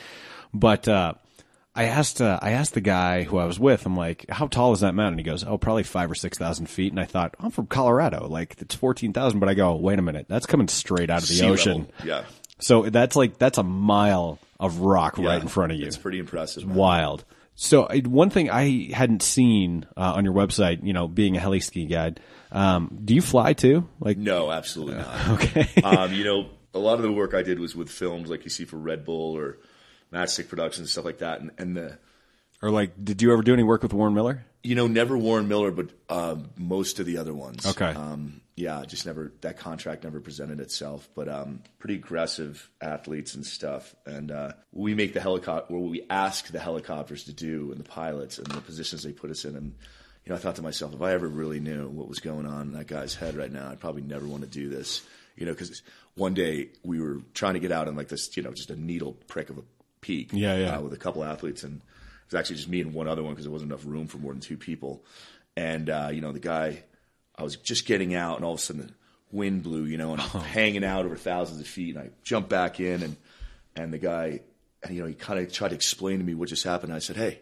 but 0.53 0.89
uh, 0.89 1.15
I 1.75 1.85
asked 1.85 2.21
uh, 2.21 2.39
I 2.43 2.51
asked 2.51 2.75
the 2.75 2.81
guy 2.81 3.23
who 3.23 3.39
I 3.39 3.45
was 3.45 3.61
with. 3.61 3.87
I'm 3.87 3.97
like, 3.97 4.29
"How 4.29 4.49
tall 4.49 4.73
is 4.73 4.81
that 4.81 4.95
mountain?" 4.97 5.19
He 5.19 5.25
goes, 5.25 5.45
"Oh, 5.45 5.57
probably 5.57 5.85
five 5.85 6.11
or 6.11 6.17
six 6.17 6.37
thousand 6.37 6.67
feet." 6.67 6.93
And 6.93 6.99
I 6.99 7.05
thought, 7.05 7.37
"I'm 7.39 7.53
from 7.53 7.69
Colorado, 7.69 8.27
like 8.29 8.57
it's 8.59 8.75
fourteen 8.75 9.13
thousand." 9.13 9.39
But 9.39 9.49
I 9.49 9.55
go, 9.55 9.77
"Wait 9.77 9.99
a 9.99 10.03
minute, 10.03 10.27
that's 10.29 10.47
coming 10.47 10.67
straight 10.67 11.11
out 11.11 11.23
of 11.23 11.29
the 11.29 11.35
Sea 11.35 11.47
ocean." 11.49 11.79
level. 11.83 11.93
Yeah, 12.05 12.25
So 12.61 12.83
that's 12.83 13.17
like 13.17 13.39
that's 13.39 13.59
a 13.59 13.63
mile 13.63 14.39
of 14.59 14.81
rock 14.81 15.19
right 15.19 15.41
in 15.41 15.49
front 15.49 15.73
of 15.73 15.79
you. 15.79 15.87
It's 15.87 15.97
pretty 15.97 16.19
impressive. 16.19 16.67
man. 16.67 16.77
wild. 16.77 17.25
So 17.55 17.89
one 18.07 18.31
thing 18.31 18.51
I 18.51 18.91
hadn't 18.93 19.23
seen 19.23 19.87
uh, 19.97 20.15
on 20.17 20.25
your 20.25 20.33
website, 20.33 20.83
you 20.83 20.95
know, 20.95 21.07
being 21.07 21.37
a 21.37 21.41
heli 21.41 21.61
ski 21.61 21.85
guide, 21.85 22.21
um, 22.53 23.01
do 23.05 23.15
you 23.15 23.21
fly 23.21 23.53
too? 23.53 23.87
Like, 23.99 24.17
No, 24.17 24.51
absolutely 24.51 24.95
not. 24.95 25.29
okay, 25.31 25.69
um, 25.83 26.15
you 26.15 26.25
know, 26.25 26.49
a 26.73 26.79
lot 26.79 26.95
of 26.95 27.03
the 27.03 27.13
work 27.13 27.35
I 27.35 27.43
did 27.43 27.59
was 27.59 27.77
with 27.77 27.91
films 27.91 28.31
like 28.31 28.45
you 28.45 28.51
see 28.51 28.65
for 28.65 28.79
Red 28.79 29.05
Bull 29.05 29.37
or 29.37 29.59
Matchstick 30.11 30.49
Productions 30.49 30.79
and 30.79 30.89
stuff 30.89 31.05
like 31.05 31.19
that. 31.19 31.41
And, 31.41 31.51
and 31.59 31.77
the, 31.77 31.99
or 32.63 32.71
like, 32.71 32.93
did 33.03 33.21
you 33.21 33.31
ever 33.31 33.43
do 33.43 33.53
any 33.53 33.63
work 33.63 33.83
with 33.83 33.93
Warren 33.93 34.15
Miller? 34.15 34.47
you 34.63 34.75
know, 34.75 34.87
never 34.87 35.17
Warren 35.17 35.49
Miller, 35.49 35.71
but 35.71 35.89
um, 36.09 36.51
most 36.57 37.01
of 37.01 37.07
the 37.07 37.19
other 37.19 37.35
ones. 37.35 37.67
Okay. 37.67 37.87
Um, 37.87 38.40
yeah, 38.57 38.85
just 38.87 39.07
never 39.07 39.33
that 39.41 39.59
contract 39.59 40.05
never 40.05 40.21
presented 40.21 40.61
itself. 40.61 41.09
But 41.15 41.29
um, 41.29 41.63
pretty 41.79 41.95
aggressive 41.95 42.71
athletes 42.81 43.35
and 43.35 43.45
stuff. 43.45 43.95
And 44.07 44.31
uh, 44.31 44.53
we 44.73 44.95
make 44.95 45.15
the 45.15 45.21
helicopter, 45.21 45.73
what 45.73 45.91
we 45.91 46.07
ask 46.11 46.49
the 46.49 46.61
helicopters 46.61 47.25
to 47.25 47.33
do, 47.33 47.71
and 47.71 47.81
the 47.81 47.89
pilots 47.89 48.39
and 48.39 48.47
the 48.47 48.61
positions 48.61 49.03
they 49.03 49.13
put 49.13 49.31
us 49.31 49.45
in. 49.45 49.57
And 49.57 49.75
you 50.25 50.31
know, 50.31 50.37
I 50.37 50.39
thought 50.39 50.57
to 50.57 50.63
myself, 50.63 50.95
if 50.95 51.03
I 51.03 51.13
ever 51.13 51.29
really 51.29 51.61
knew 51.61 51.89
what 51.89 52.09
was 52.09 52.21
going 52.21 52.47
on 52.47 52.69
in 52.69 52.73
that 52.75 52.87
guy's 52.87 53.15
head 53.15 53.37
right 53.37 53.53
now, 53.53 53.71
I'd 53.71 53.81
probably 53.81 54.03
never 54.03 54.27
want 54.27 54.43
to 54.43 54.49
do 54.49 54.69
this. 54.69 55.03
You 55.37 55.47
know, 55.47 55.53
because 55.53 55.83
one 56.17 56.35
day 56.35 56.69
we 56.85 57.01
were 57.01 57.23
trying 57.35 57.55
to 57.55 57.61
get 57.61 57.73
out 57.73 57.89
in 57.89 57.97
like 57.97 58.09
this, 58.09 58.37
you 58.37 58.43
know, 58.43 58.53
just 58.53 58.71
a 58.71 58.77
needle 58.77 59.15
prick 59.27 59.49
of 59.49 59.59
a 59.59 59.63
peak. 60.01 60.31
Yeah, 60.33 60.57
yeah. 60.57 60.77
Uh, 60.77 60.83
with 60.83 60.93
a 60.93 60.99
couple 60.99 61.25
athletes 61.25 61.63
and 61.63 61.77
it 61.77 61.83
was 62.27 62.39
actually 62.39 62.57
just 62.57 62.69
me 62.69 62.81
and 62.81 62.93
one 62.93 63.09
other 63.09 63.23
one 63.23 63.33
because 63.33 63.45
there 63.45 63.53
wasn't 63.53 63.73
enough 63.73 63.87
room 63.87 64.07
for 64.07 64.19
more 64.19 64.33
than 64.33 64.41
two 64.41 64.57
people. 64.57 65.05
And 65.57 65.89
uh, 65.89 66.11
you 66.13 66.21
know, 66.21 66.33
the 66.33 66.41
guy, 66.41 66.85
I 67.41 67.43
was 67.43 67.57
just 67.57 67.87
getting 67.87 68.15
out, 68.15 68.37
and 68.37 68.45
all 68.45 68.53
of 68.53 68.59
a 68.59 68.63
sudden, 68.63 68.87
the 68.87 68.93
wind 69.37 69.63
blew. 69.63 69.85
You 69.85 69.97
know, 69.97 70.13
and 70.13 70.21
I'm 70.21 70.29
oh, 70.35 70.39
hanging 70.39 70.85
out 70.85 71.07
over 71.07 71.17
thousands 71.17 71.61
of 71.61 71.67
feet, 71.67 71.97
and 71.97 72.05
I 72.05 72.11
jumped 72.23 72.51
back 72.51 72.81
in, 72.81 73.03
and 73.03 73.17
and 73.75 73.93
the 73.93 73.99
guy, 73.99 74.41
and 74.83 74.95
you 74.95 75.01
know, 75.01 75.09
he 75.09 75.15
kind 75.15 75.41
of 75.41 75.51
tried 75.51 75.69
to 75.69 75.75
explain 75.75 76.19
to 76.19 76.25
me 76.25 76.35
what 76.35 76.51
just 76.51 76.65
happened. 76.65 76.93
I 76.93 76.99
said, 76.99 77.17
"Hey, 77.17 77.41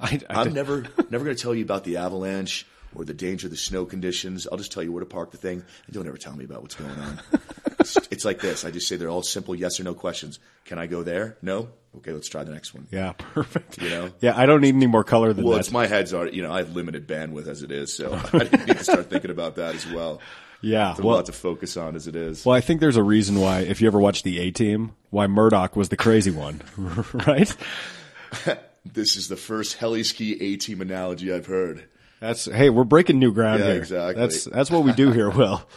I, 0.00 0.20
I 0.30 0.40
I'm 0.40 0.54
never 0.54 0.86
never 1.10 1.24
going 1.24 1.36
to 1.36 1.42
tell 1.42 1.54
you 1.54 1.64
about 1.64 1.84
the 1.84 1.98
avalanche 1.98 2.66
or 2.94 3.04
the 3.04 3.14
danger 3.14 3.48
of 3.48 3.50
the 3.50 3.58
snow 3.58 3.84
conditions. 3.84 4.48
I'll 4.50 4.58
just 4.58 4.72
tell 4.72 4.82
you 4.82 4.90
where 4.90 5.00
to 5.00 5.06
park 5.06 5.32
the 5.32 5.36
thing, 5.36 5.62
and 5.86 5.94
don't 5.94 6.08
ever 6.08 6.16
tell 6.16 6.34
me 6.34 6.44
about 6.46 6.62
what's 6.62 6.74
going 6.74 6.98
on." 6.98 7.20
it's, 7.94 8.08
it's 8.10 8.24
like 8.24 8.40
this. 8.40 8.64
I 8.64 8.70
just 8.70 8.88
say 8.88 8.96
they're 8.96 9.10
all 9.10 9.22
simple 9.22 9.54
yes 9.54 9.78
or 9.78 9.84
no 9.84 9.94
questions. 9.94 10.38
Can 10.64 10.78
I 10.78 10.86
go 10.86 11.02
there? 11.02 11.36
No. 11.42 11.68
Okay, 11.98 12.12
let's 12.12 12.28
try 12.28 12.44
the 12.44 12.52
next 12.52 12.74
one. 12.74 12.86
yeah, 12.90 13.12
perfect. 13.16 13.80
You 13.80 13.88
know? 13.90 14.10
yeah, 14.20 14.36
I 14.36 14.44
don't 14.46 14.60
need 14.60 14.74
any 14.74 14.86
more 14.86 15.04
color 15.04 15.32
than 15.32 15.44
Well, 15.44 15.54
that. 15.54 15.60
it's 15.60 15.70
my 15.72 15.86
head's 15.86 16.12
are 16.12 16.26
you 16.28 16.42
know 16.42 16.52
I 16.52 16.58
have 16.58 16.74
limited 16.76 17.06
bandwidth 17.08 17.46
as 17.46 17.62
it 17.62 17.70
is, 17.72 17.92
so 17.94 18.20
I 18.34 18.38
need 18.38 18.76
to 18.76 18.84
start 18.84 19.08
thinking 19.08 19.30
about 19.30 19.56
that 19.56 19.74
as 19.74 19.86
well. 19.90 20.20
yeah, 20.60 20.88
There's 20.88 20.98
a 20.98 21.02
well, 21.06 21.16
lot 21.16 21.26
to 21.26 21.32
focus 21.32 21.76
on 21.78 21.96
as 21.96 22.06
it 22.06 22.14
is. 22.14 22.44
well, 22.44 22.54
I 22.54 22.60
think 22.60 22.80
there's 22.80 22.96
a 22.98 23.02
reason 23.02 23.40
why, 23.40 23.60
if 23.60 23.80
you 23.80 23.86
ever 23.86 23.98
watched 23.98 24.24
the 24.24 24.38
A 24.40 24.50
Team, 24.50 24.94
why 25.10 25.26
Murdock 25.26 25.74
was 25.74 25.88
the 25.88 25.96
crazy 25.96 26.30
one, 26.30 26.60
right? 27.26 27.54
This 28.84 29.16
is 29.16 29.26
the 29.28 29.36
first 29.36 29.74
heli 29.78 30.04
ski 30.04 30.40
A 30.40 30.56
team 30.56 30.80
analogy 30.80 31.32
I've 31.32 31.46
heard. 31.46 31.88
That's 32.20 32.44
hey, 32.44 32.70
we're 32.70 32.84
breaking 32.84 33.18
new 33.18 33.32
ground 33.32 33.58
Yeah, 33.60 33.66
here. 33.72 33.76
exactly. 33.78 34.20
That's 34.22 34.44
that's 34.44 34.70
what 34.70 34.84
we 34.84 34.92
do 34.92 35.10
here, 35.12 35.28
Will. 35.30 35.62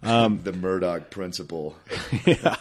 the 0.42 0.52
Murdock 0.52 1.10
principle. 1.10 1.76
yeah, 2.26 2.56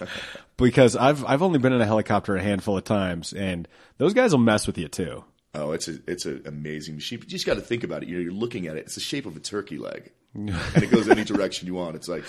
because 0.58 0.96
I've 0.96 1.24
I've 1.26 1.42
only 1.42 1.60
been 1.60 1.74
in 1.74 1.82
a 1.82 1.86
helicopter 1.86 2.36
a 2.36 2.42
handful 2.42 2.78
of 2.78 2.84
times, 2.84 3.34
and 3.34 3.68
those 3.98 4.14
guys 4.14 4.32
will 4.32 4.40
mess 4.40 4.68
with 4.68 4.78
you 4.78 4.88
too. 4.88 5.24
Oh, 5.56 5.72
it's 5.72 5.88
a 5.88 6.00
it's 6.08 6.26
an 6.26 6.44
amazing 6.46 6.96
machine. 6.96 7.20
You 7.20 7.26
just 7.26 7.46
got 7.46 7.56
to 7.56 7.62
think 7.62 7.84
about 7.84 8.04
it. 8.04 8.10
You 8.10 8.16
know, 8.16 8.22
you're 8.22 8.32
looking 8.32 8.68
at 8.68 8.76
it. 8.76 8.82
It's 8.82 8.96
the 8.96 9.02
shape 9.02 9.26
of 9.26 9.36
a 9.36 9.40
turkey 9.40 9.78
leg, 9.78 10.12
and 10.34 10.50
it 10.76 10.92
goes 10.92 11.10
any 11.10 11.24
direction 11.24 11.68
you 11.68 11.76
want. 11.76 11.96
It's 11.96 12.08
like 12.08 12.26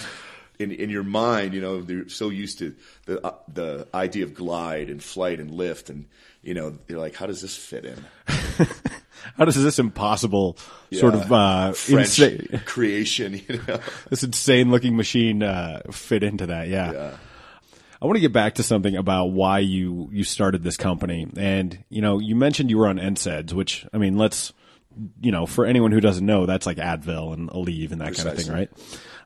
in 0.59 0.70
in 0.70 0.90
your 0.90 1.03
mind, 1.03 1.55
you 1.55 1.61
know, 1.61 1.83
they're 1.83 2.09
so 2.09 2.29
used 2.29 2.59
to 2.61 2.75
the 3.07 3.25
uh, 3.27 3.35
the 3.53 3.88
idea 3.92 4.25
of 4.25 4.35
glide 4.35 4.90
and 4.90 5.03
flight 5.03 5.40
and 5.40 5.51
lift, 5.51 5.90
and 5.90 6.07
you 6.42 6.55
know, 6.55 6.79
you're 6.88 6.98
like, 6.98 7.14
how 7.14 7.26
does 7.26 7.40
this 7.40 7.57
fit 7.57 7.85
in? 7.85 8.05
How 9.37 9.44
does 9.44 9.62
this 9.62 9.79
impossible 9.79 10.57
sort 10.92 11.14
of 11.14 11.31
uh, 11.31 11.74
insane, 11.88 12.61
creation, 12.64 13.35
you 13.48 13.61
know. 13.68 13.79
this 14.09 14.22
insane 14.22 14.70
looking 14.70 14.96
machine 14.96 15.42
uh, 15.42 15.83
fit 15.90 16.22
into 16.22 16.46
that? 16.46 16.68
Yeah. 16.68 16.92
Yeah. 16.92 17.16
I 18.00 18.07
want 18.07 18.16
to 18.16 18.20
get 18.20 18.33
back 18.33 18.55
to 18.55 18.62
something 18.62 18.96
about 18.96 19.26
why 19.26 19.59
you 19.59 20.09
you 20.11 20.24
started 20.24 20.62
this 20.62 20.79
company, 20.79 21.26
and 21.37 21.85
you 21.90 22.00
know, 22.00 22.18
you 22.18 22.35
mentioned 22.35 22.70
you 22.70 22.79
were 22.79 22.87
on 22.87 22.96
NSAIDs, 22.96 23.53
which 23.53 23.87
I 23.92 23.98
mean, 23.98 24.16
let's 24.16 24.55
you 25.20 25.31
know, 25.31 25.46
for 25.46 25.66
anyone 25.66 25.92
who 25.92 26.00
doesn't 26.00 26.24
know, 26.24 26.46
that's 26.46 26.66
like 26.66 26.79
Advil 26.79 27.35
and 27.35 27.50
Aleve 27.50 27.92
and 27.92 28.00
that 28.00 28.14
kind 28.14 28.29
of 28.29 28.38
thing, 28.38 28.53
right? 28.53 28.70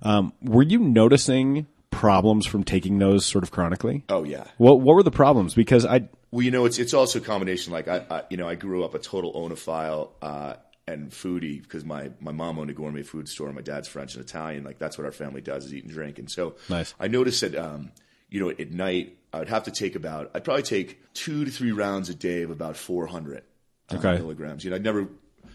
Um, 0.02 0.32
were 0.42 0.62
you 0.62 0.78
noticing 0.78 1.66
problems 1.90 2.46
from 2.46 2.64
taking 2.64 2.98
those 2.98 3.24
sort 3.24 3.44
of 3.44 3.52
chronically? 3.52 4.04
Oh 4.08 4.24
yeah. 4.24 4.44
What 4.58 4.80
what 4.80 4.96
were 4.96 5.02
the 5.02 5.12
problems? 5.12 5.54
Because 5.54 5.86
I 5.86 6.08
Well, 6.34 6.42
you 6.42 6.50
know, 6.50 6.64
it's 6.64 6.80
it's 6.80 6.94
also 6.94 7.20
a 7.20 7.22
combination. 7.22 7.72
Like 7.72 7.86
I, 7.86 8.04
I 8.10 8.22
you 8.28 8.36
know, 8.36 8.48
I 8.48 8.56
grew 8.56 8.82
up 8.82 8.92
a 8.96 8.98
total 8.98 9.32
oenophile 9.34 10.08
uh, 10.20 10.54
and 10.84 11.12
foodie 11.12 11.62
because 11.62 11.84
my 11.84 12.10
my 12.20 12.32
mom 12.32 12.58
owned 12.58 12.70
a 12.70 12.72
gourmet 12.74 13.04
food 13.04 13.28
store 13.28 13.46
and 13.46 13.54
my 13.54 13.62
dad's 13.62 13.86
French 13.86 14.16
and 14.16 14.24
Italian. 14.24 14.64
Like 14.64 14.80
that's 14.80 14.98
what 14.98 15.04
our 15.04 15.12
family 15.12 15.40
does 15.42 15.66
is 15.66 15.72
eat 15.72 15.84
and 15.84 15.92
drink. 15.92 16.18
And 16.18 16.28
so 16.28 16.56
Nice. 16.68 16.92
I 16.98 17.06
noticed 17.06 17.42
that 17.42 17.54
um, 17.54 17.92
you 18.30 18.40
know 18.40 18.50
at 18.50 18.72
night 18.72 19.16
I 19.32 19.38
would 19.38 19.48
have 19.48 19.62
to 19.64 19.70
take 19.70 19.94
about 19.94 20.32
I'd 20.34 20.42
probably 20.42 20.64
take 20.64 20.98
two 21.14 21.44
to 21.44 21.52
three 21.52 21.70
rounds 21.70 22.08
a 22.08 22.16
day 22.16 22.42
of 22.42 22.50
about 22.50 22.76
four 22.76 23.06
hundred 23.06 23.44
uh, 23.90 23.98
Okay. 23.98 24.18
milligrams. 24.18 24.64
You 24.64 24.70
know, 24.70 24.76
I'd 24.76 24.82
never. 24.82 25.06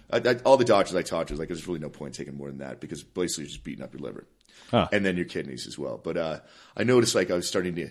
I, 0.10 0.18
I, 0.26 0.36
all 0.46 0.56
the 0.56 0.63
doctors 0.63 0.96
I 0.96 1.02
talked 1.02 1.28
to 1.28 1.34
was 1.34 1.39
like, 1.39 1.50
there's 1.50 1.68
really 1.68 1.80
no 1.82 1.89
point 1.89 2.15
taking 2.15 2.38
more 2.38 2.48
than 2.48 2.60
that 2.60 2.80
because 2.80 3.04
basically 3.04 3.44
you're 3.44 3.50
just 3.52 3.65
beating 3.65 3.84
up 3.84 3.92
your 3.94 4.02
liver 4.02 4.26
Huh. 4.72 4.88
and 4.94 5.06
then 5.06 5.18
your 5.18 5.26
kidneys 5.26 5.68
as 5.68 5.78
well. 5.78 6.00
But 6.02 6.15
uh, 6.15 6.39
I 6.78 6.84
noticed 6.86 7.15
like 7.15 7.30
I 7.32 7.36
was 7.36 7.48
starting 7.50 7.76
to 7.76 7.89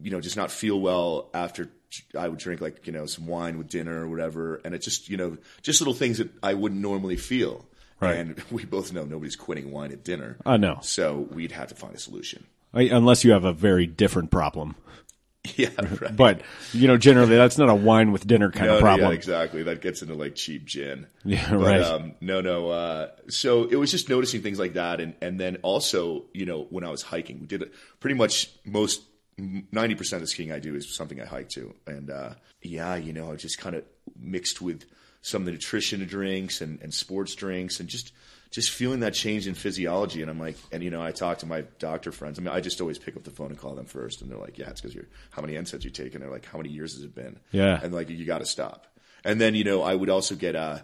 you 0.00 0.10
know, 0.10 0.20
just 0.20 0.36
not 0.36 0.50
feel 0.50 0.80
well 0.80 1.30
after 1.34 1.70
I 2.16 2.28
would 2.28 2.38
drink 2.38 2.60
like, 2.60 2.86
you 2.86 2.92
know, 2.92 3.06
some 3.06 3.26
wine 3.26 3.58
with 3.58 3.68
dinner 3.68 4.04
or 4.04 4.08
whatever. 4.08 4.60
And 4.64 4.74
it 4.74 4.78
just, 4.80 5.08
you 5.08 5.16
know, 5.16 5.38
just 5.62 5.80
little 5.80 5.94
things 5.94 6.18
that 6.18 6.30
I 6.42 6.54
wouldn't 6.54 6.80
normally 6.80 7.16
feel. 7.16 7.66
Right. 8.00 8.16
And 8.16 8.42
we 8.50 8.64
both 8.64 8.92
know 8.92 9.04
nobody's 9.04 9.36
quitting 9.36 9.72
wine 9.72 9.90
at 9.92 10.04
dinner. 10.04 10.36
I 10.44 10.56
know. 10.56 10.78
So 10.82 11.28
we'd 11.32 11.52
have 11.52 11.68
to 11.68 11.74
find 11.74 11.94
a 11.94 11.98
solution. 11.98 12.46
I, 12.74 12.82
unless 12.82 13.24
you 13.24 13.32
have 13.32 13.44
a 13.44 13.52
very 13.52 13.86
different 13.86 14.30
problem. 14.30 14.76
Yeah. 15.56 15.70
Right. 15.78 16.14
But 16.14 16.42
you 16.72 16.88
know, 16.88 16.98
generally, 16.98 17.36
that's 17.36 17.56
not 17.56 17.70
a 17.70 17.74
wine 17.74 18.12
with 18.12 18.26
dinner 18.26 18.50
kind 18.50 18.66
No, 18.66 18.74
of 18.74 18.80
problem. 18.80 19.08
Yeah, 19.08 19.14
exactly. 19.14 19.62
That 19.62 19.80
gets 19.80 20.02
into 20.02 20.12
like 20.12 20.34
cheap 20.34 20.66
gin. 20.66 21.06
Yeah, 21.24 21.48
But, 21.50 21.58
right. 21.58 21.80
Um, 21.80 22.14
no, 22.20 22.42
no. 22.42 22.68
Uh, 22.68 23.08
so 23.28 23.64
it 23.64 23.76
was 23.76 23.90
just 23.90 24.10
noticing 24.10 24.42
things 24.42 24.58
like 24.58 24.74
that, 24.74 25.00
and 25.00 25.14
and 25.22 25.40
then 25.40 25.56
also, 25.62 26.24
you 26.34 26.44
know, 26.44 26.66
when 26.68 26.84
I 26.84 26.90
was 26.90 27.00
hiking, 27.00 27.40
we 27.40 27.46
did 27.46 27.70
pretty 27.98 28.16
much 28.16 28.50
most 28.66 29.00
ninety 29.38 29.94
percent 29.94 30.22
of 30.22 30.26
the 30.26 30.30
skiing 30.30 30.52
I 30.52 30.58
do 30.58 30.74
is 30.74 30.94
something 30.94 31.20
I 31.20 31.24
hike 31.26 31.48
to, 31.50 31.74
and 31.86 32.10
uh, 32.10 32.34
yeah, 32.62 32.96
you 32.96 33.12
know, 33.12 33.32
I 33.32 33.36
just 33.36 33.58
kind 33.58 33.76
of 33.76 33.84
mixed 34.18 34.60
with 34.60 34.84
some 35.20 35.42
of 35.42 35.46
the 35.46 35.52
nutrition 35.52 36.04
drinks 36.06 36.60
and, 36.60 36.80
and 36.82 36.92
sports 36.92 37.34
drinks, 37.34 37.80
and 37.80 37.88
just 37.88 38.12
just 38.50 38.70
feeling 38.70 39.00
that 39.00 39.12
change 39.14 39.46
in 39.46 39.54
physiology. 39.54 40.22
And 40.22 40.30
I'm 40.30 40.38
like, 40.38 40.56
and 40.72 40.82
you 40.82 40.90
know, 40.90 41.02
I 41.02 41.12
talk 41.12 41.38
to 41.38 41.46
my 41.46 41.62
doctor 41.78 42.12
friends. 42.12 42.38
I 42.38 42.42
mean, 42.42 42.52
I 42.54 42.60
just 42.60 42.80
always 42.80 42.98
pick 42.98 43.16
up 43.16 43.24
the 43.24 43.30
phone 43.30 43.48
and 43.48 43.58
call 43.58 43.74
them 43.74 43.86
first, 43.86 44.22
and 44.22 44.30
they're 44.30 44.38
like, 44.38 44.58
yeah, 44.58 44.70
it's 44.70 44.80
because 44.80 44.94
you're 44.94 45.08
how 45.30 45.42
many 45.42 45.54
NSAIDs 45.54 45.84
you 45.84 45.90
taking? 45.90 46.20
They're 46.20 46.30
like, 46.30 46.46
how 46.46 46.58
many 46.58 46.70
years 46.70 46.94
has 46.94 47.02
it 47.02 47.14
been? 47.14 47.38
Yeah. 47.52 47.78
and 47.82 47.92
like 47.94 48.08
you 48.08 48.24
got 48.24 48.38
to 48.38 48.46
stop. 48.46 48.86
And 49.24 49.40
then 49.40 49.54
you 49.54 49.64
know, 49.64 49.82
I 49.82 49.94
would 49.94 50.10
also 50.10 50.34
get 50.34 50.56
uh, 50.56 50.78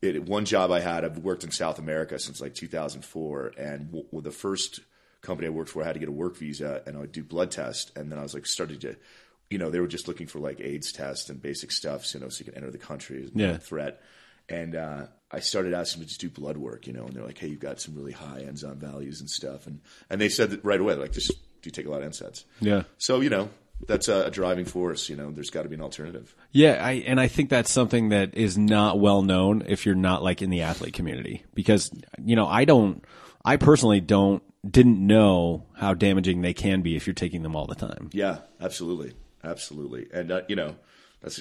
it, 0.00 0.22
one 0.24 0.44
job 0.44 0.70
I 0.70 0.80
had. 0.80 1.04
I've 1.04 1.18
worked 1.18 1.44
in 1.44 1.50
South 1.50 1.78
America 1.78 2.18
since 2.18 2.40
like 2.40 2.54
2004, 2.54 3.52
and 3.58 3.86
w- 3.86 4.04
w- 4.04 4.22
the 4.22 4.30
first 4.30 4.80
company 5.22 5.46
I 5.48 5.50
worked 5.50 5.70
for 5.70 5.82
I 5.82 5.86
had 5.86 5.94
to 5.94 5.98
get 6.00 6.08
a 6.08 6.12
work 6.12 6.36
visa, 6.36 6.82
and 6.86 6.96
I 6.96 7.00
would 7.00 7.12
do 7.12 7.22
blood 7.24 7.50
tests, 7.50 7.90
and 7.96 8.10
then 8.10 8.18
I 8.18 8.22
was 8.22 8.34
like 8.34 8.46
started 8.46 8.80
to, 8.82 8.96
you 9.50 9.58
know, 9.58 9.70
they 9.70 9.80
were 9.80 9.88
just 9.88 10.08
looking 10.08 10.26
for 10.26 10.38
like 10.38 10.60
AIDS 10.60 10.92
tests 10.92 11.28
and 11.30 11.40
basic 11.40 11.72
stuff, 11.72 12.12
you 12.14 12.20
know, 12.20 12.28
so 12.28 12.40
you 12.44 12.44
can 12.52 12.54
enter 12.54 12.70
the 12.70 12.78
country 12.78 13.24
as 13.24 13.30
Yeah. 13.34 13.52
a 13.52 13.58
threat. 13.58 14.00
And 14.50 14.74
uh, 14.76 15.06
I 15.30 15.40
started 15.40 15.74
asking 15.74 16.00
them 16.00 16.06
to 16.06 16.08
just 16.08 16.20
do 16.20 16.30
blood 16.30 16.56
work, 16.56 16.86
you 16.86 16.92
know, 16.94 17.04
and 17.04 17.14
they're 17.14 17.24
like, 17.24 17.36
"Hey, 17.36 17.48
you've 17.48 17.60
got 17.60 17.80
some 17.80 17.94
really 17.94 18.12
high 18.12 18.40
enzyme 18.46 18.78
values 18.78 19.20
and 19.20 19.28
stuff," 19.28 19.66
and 19.66 19.80
and 20.08 20.18
they 20.20 20.28
said 20.30 20.50
that 20.50 20.64
right 20.64 20.80
away, 20.80 20.94
like, 20.94 21.12
just 21.12 21.28
do 21.30 21.36
you 21.64 21.70
take 21.70 21.86
a 21.86 21.90
lot 21.90 22.02
of 22.02 22.10
NSAIDs? 22.10 22.44
Yeah. 22.60 22.84
So 22.96 23.20
you 23.20 23.28
know, 23.28 23.50
that's 23.86 24.08
a, 24.08 24.24
a 24.24 24.30
driving 24.30 24.64
force. 24.64 25.10
You 25.10 25.16
know, 25.16 25.30
there's 25.30 25.50
got 25.50 25.64
to 25.64 25.68
be 25.68 25.74
an 25.74 25.82
alternative. 25.82 26.34
Yeah, 26.52 26.82
I 26.82 26.92
and 27.06 27.20
I 27.20 27.28
think 27.28 27.50
that's 27.50 27.70
something 27.70 28.08
that 28.08 28.34
is 28.34 28.56
not 28.56 28.98
well 28.98 29.20
known 29.20 29.64
if 29.68 29.84
you're 29.84 29.94
not 29.94 30.22
like 30.22 30.40
in 30.40 30.48
the 30.48 30.62
athlete 30.62 30.94
community 30.94 31.44
because 31.52 31.90
you 32.24 32.34
know 32.34 32.46
I 32.46 32.64
don't 32.64 33.04
I 33.44 33.56
personally 33.58 34.00
don't 34.00 34.42
didn't 34.68 35.04
know 35.04 35.66
how 35.76 35.94
damaging 35.94 36.42
they 36.42 36.54
can 36.54 36.82
be 36.82 36.96
if 36.96 37.06
you're 37.06 37.14
taking 37.14 37.42
them 37.42 37.54
all 37.54 37.66
the 37.66 37.74
time. 37.74 38.10
Yeah, 38.12 38.38
absolutely, 38.60 39.14
absolutely. 39.44 40.08
And 40.12 40.30
uh, 40.30 40.42
you 40.48 40.56
know, 40.56 40.76
that's 41.22 41.40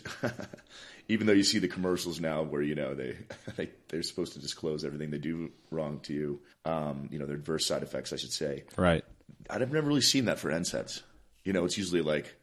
even 1.07 1.27
though 1.27 1.33
you 1.33 1.43
see 1.43 1.59
the 1.59 1.67
commercials 1.67 2.19
now 2.19 2.43
where 2.43 2.61
you 2.61 2.75
know 2.75 2.93
they, 2.93 3.17
they 3.55 3.69
they're 3.89 4.03
supposed 4.03 4.33
to 4.33 4.39
disclose 4.39 4.85
everything 4.85 5.11
they 5.11 5.17
do 5.17 5.51
wrong 5.71 5.99
to 6.01 6.13
you. 6.13 6.39
Um, 6.65 7.09
you 7.11 7.19
know, 7.19 7.25
their 7.25 7.35
adverse 7.35 7.65
side 7.65 7.83
effects, 7.83 8.13
I 8.13 8.17
should 8.17 8.33
say. 8.33 8.63
Right. 8.77 9.03
I've 9.49 9.71
never 9.71 9.87
really 9.87 10.01
seen 10.01 10.25
that 10.25 10.39
for 10.39 10.51
NSAIDs. 10.51 11.01
You 11.43 11.53
know, 11.53 11.63
it's 11.65 11.77
usually 11.77 12.01
like 12.01 12.35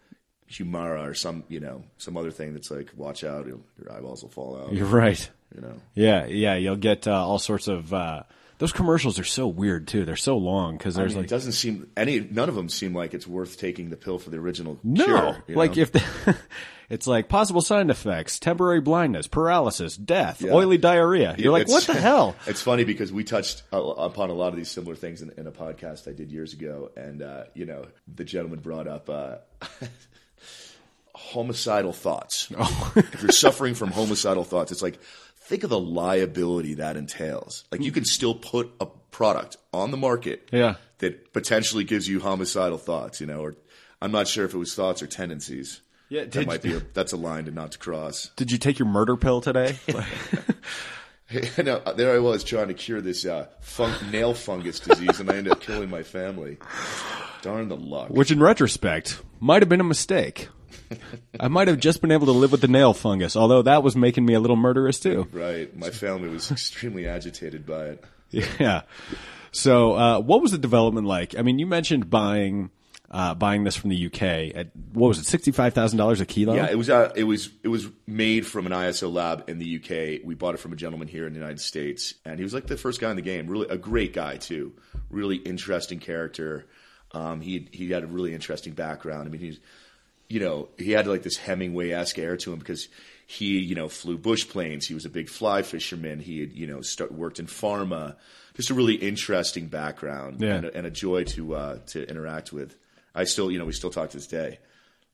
Humira 0.51 1.07
or 1.09 1.15
some 1.15 1.45
you 1.49 1.61
know 1.61 1.85
some 1.99 2.17
other 2.17 2.31
thing 2.31 2.55
that's 2.55 2.71
like, 2.71 2.91
watch 2.97 3.25
out, 3.25 3.47
your 3.47 3.61
your 3.79 3.93
eyeballs 3.93 4.23
will 4.23 4.31
fall 4.31 4.57
out. 4.61 4.73
You're 4.73 4.87
right. 4.87 5.31
You 5.55 5.61
know. 5.61 5.75
Yeah, 5.95 6.27
yeah, 6.27 6.57
you'll 6.57 6.77
get 6.77 7.07
uh, 7.07 7.25
all 7.25 7.39
sorts 7.39 7.69
of 7.69 7.93
uh 7.95 8.25
those 8.59 8.73
commercials 8.73 9.19
are 9.19 9.25
so 9.25 9.47
weird 9.49 9.89
too. 9.89 10.05
They're 10.05 10.17
so 10.17 10.37
long 10.37 10.79
I 10.79 10.91
there's 10.91 10.97
mean, 10.97 11.17
like 11.17 11.25
it 11.25 11.31
doesn't 11.31 11.53
seem 11.53 11.91
any. 11.97 12.21
None 12.21 12.49
of 12.49 12.55
them 12.55 12.69
seem 12.69 12.95
like 12.95 13.15
it's 13.15 13.27
worth 13.27 13.59
taking 13.59 13.91
the 13.91 13.97
pill 13.97 14.19
for 14.19 14.31
the 14.31 14.37
original 14.39 14.79
no, 14.83 15.05
cure. 15.05 15.57
like 15.57 15.77
know? 15.77 15.83
if 15.83 15.93
the, 15.93 16.37
it's 16.91 17.07
like 17.07 17.29
possible 17.29 17.61
side 17.61 17.91
effects, 17.91 18.39
temporary 18.39 18.81
blindness, 18.81 19.27
paralysis, 19.27 19.97
death, 19.97 20.41
Yeah. 20.41 20.53
oily 20.53 20.79
diarrhea. 20.79 21.35
You're 21.37 21.53
like, 21.53 21.69
what 21.69 21.85
the 21.85 21.95
hell? 21.95 22.37
It's 22.47 22.63
funny 22.63 22.85
because 22.85 23.13
we 23.13 23.25
touched 23.25 23.63
upon 23.73 24.31
a 24.31 24.35
lot 24.35 24.49
of 24.49 24.57
these 24.57 24.71
similar 24.71 24.95
things 24.95 25.23
in, 25.23 25.31
in 25.37 25.47
a 25.47 25.53
podcast 25.53 26.09
I 26.09 26.13
did 26.13 26.31
years 26.31 26.53
ago, 26.53 26.91
and 26.97 27.23
uh, 27.23 27.45
you 27.55 27.67
know, 27.67 27.87
the 28.15 28.25
gentleman 28.25 28.61
brought 28.61 28.87
up 28.87 29.11
uh, 29.11 29.37
homicidal 31.15 31.93
thoughts. 31.93 32.49
Oh. 32.57 32.93
if 32.97 33.23
you're 33.23 33.31
suffering 33.33 33.75
from 33.75 33.91
homicidal 33.91 34.45
thoughts, 34.45 34.73
it's 34.73 34.83
like 34.83 34.99
think 35.45 35.63
of 35.65 35.71
the 35.71 35.79
liability 35.81 36.75
that 36.75 36.97
entails. 36.97 37.65
Like 37.71 37.83
you 37.83 37.93
can 37.93 38.05
still 38.05 38.35
put 38.35 38.71
a 38.81 38.87
product 39.11 39.57
on 39.73 39.91
the 39.91 39.97
market, 39.97 40.49
Yeah. 40.53 40.75
that 40.99 41.33
potentially 41.33 41.85
gives 41.85 42.09
you 42.09 42.21
homicidal 42.21 42.79
thoughts. 42.79 43.21
You 43.21 43.27
know, 43.27 43.41
or 43.41 43.55
I'm 44.03 44.11
not 44.13 44.27
sure 44.29 44.45
if 44.45 44.55
it 44.55 44.59
was 44.59 44.75
thoughts 44.75 45.03
or 45.03 45.07
tendencies. 45.07 45.81
Yeah, 46.11 46.25
that 46.25 46.47
might 46.47 46.63
be 46.63 46.75
a, 46.75 46.81
that's 46.93 47.13
a 47.13 47.17
line 47.17 47.47
to 47.47 47.51
not 47.51 47.73
to 47.73 47.79
cross. 47.79 48.31
Did 48.37 48.53
you 48.53 48.59
take 48.59 48.79
your 48.79 48.87
murder 48.89 49.17
pill 49.17 49.41
today? 49.41 49.79
no, 51.59 51.81
there 51.97 52.15
I 52.15 52.19
was 52.19 52.45
trying 52.45 52.69
to 52.69 52.75
cure 52.75 53.01
this 53.01 53.25
uh, 53.25 53.47
fun- 53.61 54.11
nail 54.11 54.35
fungus 54.35 54.81
disease, 54.81 55.19
and 55.21 55.31
I 55.31 55.37
ended 55.37 55.53
up 55.53 55.61
killing 55.61 55.89
my 55.91 56.03
family. 56.03 56.59
Darn 57.43 57.69
the 57.69 57.77
luck. 57.77 58.11
Which, 58.11 58.31
in 58.31 58.41
retrospect, 58.41 59.21
might 59.41 59.63
have 59.63 59.69
been 59.69 59.81
a 59.81 59.85
mistake. 59.85 60.49
I 61.41 61.49
might 61.49 61.69
have 61.69 61.79
just 61.79 62.01
been 62.01 62.11
able 62.11 62.27
to 62.27 62.33
live 62.33 62.53
with 62.53 62.61
the 62.61 62.69
nail 62.69 62.95
fungus, 62.95 63.37
although 63.37 63.63
that 63.63 63.83
was 63.83 63.97
making 63.97 64.25
me 64.25 64.35
a 64.35 64.41
little 64.41 64.57
murderous 64.57 65.01
too. 65.01 65.29
right, 65.33 65.75
my 65.77 65.91
family 65.91 66.29
was 66.29 66.51
extremely 66.51 67.07
agitated 67.07 67.67
by 67.67 67.87
it. 67.87 68.05
Yeah. 68.59 68.83
So, 69.53 69.95
uh, 69.95 70.21
what 70.21 70.43
was 70.43 70.51
the 70.51 70.59
development 70.59 71.07
like? 71.07 71.39
I 71.39 71.43
mean, 71.43 71.61
you 71.61 71.67
mentioned 71.67 72.11
buying 72.11 72.71
uh, 73.15 73.33
buying 73.33 73.63
this 73.63 73.77
from 73.77 73.91
the 73.91 74.07
UK 74.07 74.23
at 74.57 74.71
what 74.93 75.07
was 75.07 75.19
it, 75.21 75.27
sixty 75.27 75.53
five 75.53 75.73
thousand 75.73 75.99
dollars 75.99 76.21
a 76.21 76.27
kilo? 76.27 76.55
Yeah, 76.55 76.69
it 76.69 76.77
was 76.77 76.91
uh, 76.91 77.13
it 77.15 77.23
was 77.23 77.51
it 77.63 77.69
was 77.69 77.89
made 78.09 78.45
from 78.45 78.67
an 78.67 78.73
ISO 78.73 79.13
lab 79.13 79.49
in 79.49 79.61
the 79.61 79.77
UK. 79.77 80.27
We 80.27 80.35
bought 80.35 80.55
it 80.55 80.59
from 80.59 80.73
a 80.73 80.77
gentleman 80.77 81.07
here 81.07 81.27
in 81.27 81.33
the 81.33 81.39
United 81.39 81.61
States, 81.61 82.15
and 82.25 82.39
he 82.39 82.43
was 82.43 82.53
like 82.53 82.67
the 82.67 82.77
first 82.77 83.01
guy 83.01 83.11
in 83.11 83.17
the 83.17 83.23
game. 83.23 83.47
Really, 83.47 83.69
a 83.69 83.77
great 83.77 84.13
guy 84.13 84.37
too. 84.37 84.73
Really 85.11 85.37
interesting 85.37 86.01
character. 86.01 86.67
Um, 87.13 87.41
he 87.41 87.69
he 87.71 87.89
had 87.91 88.03
a 88.03 88.09
really 88.09 88.35
interesting 88.35 88.73
background. 88.73 89.29
I 89.29 89.31
mean, 89.31 89.41
he's 89.41 89.61
you 90.29 90.41
know 90.41 90.69
he 90.79 90.93
had 90.93 91.07
like 91.07 91.23
this 91.23 91.37
Hemingway 91.37 91.91
esque 91.91 92.19
air 92.19 92.37
to 92.39 92.53
him 92.53 92.59
because 92.59 92.89
he 93.27 93.59
you 93.59 93.75
know 93.75 93.89
flew 93.89 94.19
bush 94.19 94.47
planes. 94.49 94.87
He 94.87 94.95
was 94.95 95.05
a 95.05 95.11
big 95.11 95.29
fly 95.29 95.63
fisherman. 95.63 96.21
He 96.21 96.41
had 96.41 96.53
you 96.53 96.67
know 96.67 96.81
start, 96.81 97.13
worked 97.13 97.39
in 97.39 97.47
pharma. 97.47 98.17
Just 98.55 98.71
a 98.71 98.75
really 98.75 98.95
interesting 98.95 99.67
background 99.67 100.41
Yeah. 100.41 100.55
and, 100.55 100.65
a, 100.67 100.77
and 100.77 100.87
a 100.87 100.91
joy 100.91 101.25
to 101.25 101.55
uh, 101.55 101.79
to 101.89 102.09
interact 102.09 102.53
with. 102.53 102.77
I 103.15 103.25
still 103.25 103.51
you 103.51 103.59
know 103.59 103.65
we 103.65 103.73
still 103.73 103.91
talk 103.91 104.11
to 104.11 104.17
this 104.17 104.27
day. 104.27 104.59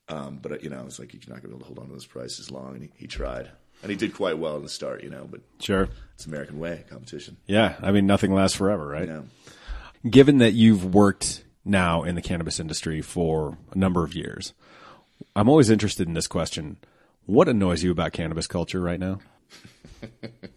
Um, 0.08 0.40
but 0.42 0.64
you 0.64 0.70
know, 0.70 0.82
it's 0.86 0.98
like 0.98 1.12
you're 1.14 1.20
not 1.28 1.40
going 1.40 1.42
to 1.42 1.48
be 1.48 1.54
able 1.54 1.60
to 1.60 1.66
hold 1.66 1.78
on 1.78 1.86
to 1.86 1.92
those 1.92 2.04
prices 2.04 2.50
long, 2.50 2.74
and 2.74 2.82
he, 2.82 2.90
he 2.96 3.06
tried, 3.06 3.48
and 3.82 3.90
he 3.92 3.96
did 3.96 4.12
quite 4.12 4.38
well 4.38 4.56
in 4.56 4.64
the 4.64 4.68
start, 4.68 5.04
you 5.04 5.08
know. 5.10 5.28
But 5.30 5.42
Sure. 5.60 5.88
it's 6.14 6.26
American 6.26 6.58
way 6.58 6.82
competition. 6.90 7.36
Yeah. 7.46 7.76
I 7.80 7.92
mean, 7.92 8.06
nothing 8.08 8.34
lasts 8.34 8.56
forever, 8.56 8.88
right? 8.88 9.08
Given 10.08 10.38
that 10.38 10.52
you've 10.54 10.84
worked 10.94 11.44
now 11.64 12.02
in 12.02 12.16
the 12.16 12.22
cannabis 12.22 12.58
industry 12.58 13.02
for 13.02 13.56
a 13.70 13.78
number 13.78 14.02
of 14.02 14.14
years, 14.14 14.52
I'm 15.36 15.48
always 15.48 15.70
interested 15.70 16.08
in 16.08 16.14
this 16.14 16.26
question. 16.26 16.78
What 17.26 17.48
annoys 17.48 17.82
you 17.82 17.90
about 17.90 18.12
cannabis 18.12 18.46
culture 18.46 18.80
right 18.80 19.00
now? 19.00 19.20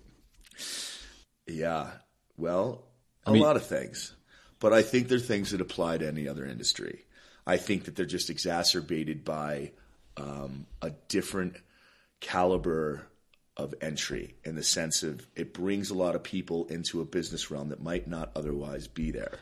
Yeah. 1.48 1.92
Well, 2.38 2.84
a 3.26 3.32
mean- 3.32 3.42
lot 3.42 3.56
of 3.56 3.66
things, 3.66 4.14
but 4.60 4.74
I 4.74 4.82
think 4.82 5.08
they're 5.08 5.20
things 5.20 5.52
that 5.52 5.62
apply 5.62 5.98
to 6.00 6.08
any 6.08 6.28
other 6.28 6.46
industry. 6.46 7.06
I 7.46 7.58
think 7.58 7.86
that 7.86 7.96
they're 7.96 8.06
just 8.06 8.30
exacerbated 8.30 9.26
by 9.26 9.72
um, 10.16 10.66
a 10.82 10.92
different 11.10 11.58
caliber 12.22 13.06
of 13.58 13.76
entry 13.82 14.36
in 14.46 14.56
the 14.56 14.64
sense 14.64 15.04
of 15.04 15.28
it 15.36 15.54
brings 15.54 15.90
a 15.90 15.94
lot 15.94 16.16
of 16.16 16.24
people 16.24 16.66
into 16.68 17.02
a 17.02 17.06
business 17.06 17.52
realm 17.52 17.70
that 17.70 17.84
might 17.84 18.08
not 18.08 18.32
otherwise 18.36 18.88
be 18.88 19.12
there. 19.12 19.38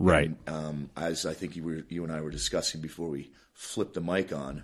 Right. 0.00 0.32
um, 0.46 0.90
as 0.96 1.26
I 1.26 1.34
think 1.34 1.56
you 1.56 1.64
were, 1.64 1.84
you 1.88 2.04
and 2.04 2.12
I 2.12 2.20
were 2.20 2.30
discussing 2.30 2.80
before 2.80 3.08
we 3.08 3.30
flipped 3.58 3.94
the 3.94 4.00
mic 4.00 4.32
on. 4.32 4.62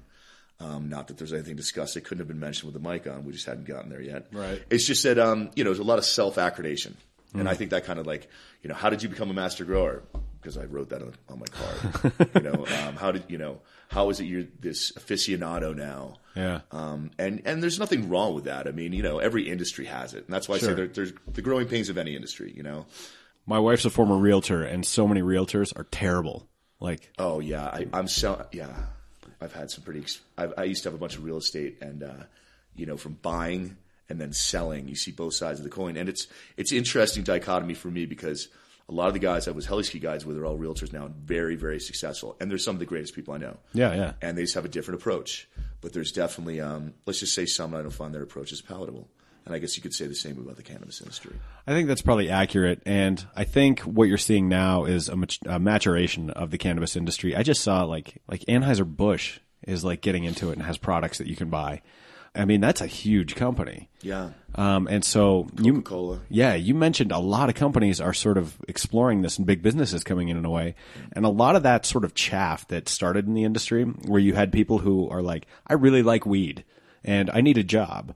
Um, 0.60 0.88
not 0.88 1.08
that 1.08 1.18
there's 1.18 1.32
anything 1.32 1.56
discussed; 1.56 1.96
it 1.96 2.02
couldn't 2.02 2.20
have 2.20 2.28
been 2.28 2.38
mentioned 2.40 2.72
with 2.72 2.80
the 2.80 2.88
mic 2.88 3.06
on. 3.06 3.24
We 3.24 3.32
just 3.32 3.44
hadn't 3.44 3.66
gotten 3.66 3.90
there 3.90 4.00
yet. 4.00 4.28
Right. 4.32 4.62
It's 4.70 4.86
just 4.86 5.02
that 5.02 5.18
um, 5.18 5.50
you 5.56 5.64
know, 5.64 5.70
there's 5.70 5.80
a 5.80 5.84
lot 5.84 5.98
of 5.98 6.04
self 6.04 6.36
accreditation, 6.36 6.94
and 7.34 7.42
Mm. 7.46 7.48
I 7.48 7.54
think 7.54 7.70
that 7.72 7.84
kind 7.84 7.98
of 7.98 8.06
like, 8.06 8.28
you 8.62 8.68
know, 8.68 8.76
how 8.76 8.88
did 8.90 9.02
you 9.02 9.08
become 9.08 9.28
a 9.30 9.34
master 9.34 9.64
grower? 9.64 10.04
Because 10.40 10.56
I 10.56 10.64
wrote 10.64 10.90
that 10.90 11.02
on, 11.02 11.12
on 11.28 11.40
my 11.40 11.46
card. 11.46 12.12
you 12.36 12.40
know, 12.42 12.66
um, 12.86 12.94
how 12.96 13.10
did 13.10 13.24
you 13.28 13.38
know? 13.38 13.60
How 13.88 14.10
is 14.10 14.20
it 14.20 14.24
you're 14.24 14.44
this 14.60 14.92
aficionado 14.92 15.74
now? 15.74 16.18
Yeah. 16.36 16.60
Um, 16.70 17.10
and 17.18 17.42
and 17.44 17.60
there's 17.60 17.80
nothing 17.80 18.08
wrong 18.08 18.34
with 18.34 18.44
that. 18.44 18.68
I 18.68 18.70
mean, 18.70 18.92
you 18.92 19.02
know, 19.02 19.18
every 19.18 19.50
industry 19.50 19.86
has 19.86 20.14
it, 20.14 20.24
and 20.24 20.32
that's 20.32 20.48
why 20.48 20.56
I 20.56 20.58
say 20.58 20.74
there, 20.74 20.86
there's 20.86 21.12
the 21.32 21.42
growing 21.42 21.66
pains 21.66 21.88
of 21.88 21.98
any 21.98 22.14
industry. 22.14 22.52
You 22.56 22.62
know. 22.62 22.86
My 23.46 23.58
wife's 23.58 23.84
a 23.84 23.90
former 23.90 24.16
realtor, 24.16 24.62
and 24.62 24.86
so 24.86 25.06
many 25.06 25.20
realtors 25.20 25.76
are 25.76 25.84
terrible. 25.84 26.48
Like, 26.84 27.10
Oh 27.18 27.40
yeah, 27.40 27.64
I, 27.64 27.86
I'm 27.92 28.08
so 28.08 28.46
yeah. 28.52 28.74
I've 29.40 29.52
had 29.52 29.70
some 29.70 29.84
pretty. 29.84 30.00
ex- 30.00 30.20
I've, 30.38 30.54
I 30.56 30.64
used 30.64 30.82
to 30.84 30.88
have 30.88 30.94
a 30.94 30.98
bunch 30.98 31.16
of 31.16 31.24
real 31.24 31.38
estate, 31.38 31.78
and 31.80 32.02
uh, 32.02 32.24
you 32.76 32.86
know, 32.86 32.96
from 32.96 33.14
buying 33.14 33.76
and 34.08 34.20
then 34.20 34.32
selling, 34.32 34.86
you 34.88 34.94
see 34.94 35.10
both 35.10 35.34
sides 35.34 35.58
of 35.60 35.64
the 35.64 35.70
coin, 35.70 35.96
and 35.96 36.08
it's 36.08 36.26
it's 36.56 36.72
interesting 36.72 37.24
dichotomy 37.24 37.74
for 37.74 37.88
me 37.88 38.06
because 38.06 38.48
a 38.88 38.92
lot 38.92 39.08
of 39.08 39.14
the 39.14 39.18
guys 39.18 39.48
I 39.48 39.52
was 39.52 39.66
Heliski 39.66 40.00
guys 40.00 40.26
with 40.26 40.36
are 40.38 40.44
all 40.44 40.58
realtors 40.58 40.92
now, 40.92 41.06
and 41.06 41.14
very 41.14 41.56
very 41.56 41.80
successful, 41.80 42.36
and 42.40 42.50
they're 42.50 42.58
some 42.58 42.76
of 42.76 42.80
the 42.80 42.86
greatest 42.86 43.14
people 43.14 43.34
I 43.34 43.38
know. 43.38 43.56
Yeah, 43.72 43.94
yeah. 43.94 44.12
And 44.20 44.36
they 44.36 44.42
just 44.42 44.54
have 44.54 44.64
a 44.66 44.68
different 44.68 45.00
approach, 45.00 45.48
but 45.80 45.92
there's 45.92 46.12
definitely 46.12 46.60
um, 46.60 46.94
let's 47.06 47.20
just 47.20 47.34
say 47.34 47.46
some 47.46 47.74
I 47.74 47.82
don't 47.82 47.90
find 47.90 48.14
their 48.14 48.22
approach 48.22 48.52
is 48.52 48.60
palatable, 48.60 49.08
and 49.46 49.54
I 49.54 49.58
guess 49.58 49.76
you 49.76 49.82
could 49.82 49.94
say 49.94 50.06
the 50.06 50.14
same 50.14 50.38
about 50.38 50.56
the 50.56 50.62
cannabis 50.62 51.00
industry. 51.00 51.32
I 51.66 51.72
think 51.72 51.88
that's 51.88 52.02
probably 52.02 52.30
accurate. 52.30 52.80
And 52.86 53.24
I 53.36 53.44
think 53.44 53.80
what 53.80 54.08
you're 54.08 54.16
seeing 54.18 54.48
now 54.48 54.84
is 54.84 55.08
a, 55.08 55.16
mat- 55.16 55.38
a 55.46 55.58
maturation 55.58 56.30
of 56.30 56.50
the 56.50 56.58
cannabis 56.58 56.96
industry. 56.96 57.36
I 57.36 57.42
just 57.42 57.62
saw 57.62 57.84
like, 57.84 58.22
like 58.28 58.40
Anheuser-Busch 58.48 59.38
is 59.66 59.84
like 59.84 60.00
getting 60.00 60.24
into 60.24 60.50
it 60.50 60.54
and 60.54 60.62
has 60.62 60.78
products 60.78 61.18
that 61.18 61.26
you 61.26 61.36
can 61.36 61.50
buy. 61.50 61.82
I 62.36 62.46
mean, 62.46 62.60
that's 62.60 62.80
a 62.80 62.86
huge 62.88 63.36
company. 63.36 63.88
Yeah, 64.02 64.30
Um, 64.56 64.88
and 64.90 65.04
so 65.04 65.46
Coca-Cola. 65.56 66.20
yeah, 66.28 66.54
you 66.54 66.74
mentioned 66.74 67.12
a 67.12 67.18
lot 67.20 67.48
of 67.48 67.54
companies 67.54 68.00
are 68.00 68.12
sort 68.12 68.38
of 68.38 68.56
exploring 68.66 69.22
this 69.22 69.38
and 69.38 69.46
big 69.46 69.62
businesses 69.62 70.02
coming 70.02 70.28
in 70.30 70.36
in 70.36 70.44
a 70.44 70.50
way. 70.50 70.74
And 71.12 71.24
a 71.24 71.28
lot 71.28 71.54
of 71.54 71.62
that 71.62 71.86
sort 71.86 72.04
of 72.04 72.14
chaff 72.14 72.66
that 72.68 72.88
started 72.88 73.28
in 73.28 73.34
the 73.34 73.44
industry 73.44 73.84
where 73.84 74.20
you 74.20 74.34
had 74.34 74.50
people 74.52 74.78
who 74.78 75.08
are 75.10 75.22
like, 75.22 75.46
I 75.68 75.74
really 75.74 76.02
like 76.02 76.26
weed 76.26 76.64
and 77.04 77.30
I 77.30 77.40
need 77.40 77.56
a 77.56 77.62
job. 77.62 78.14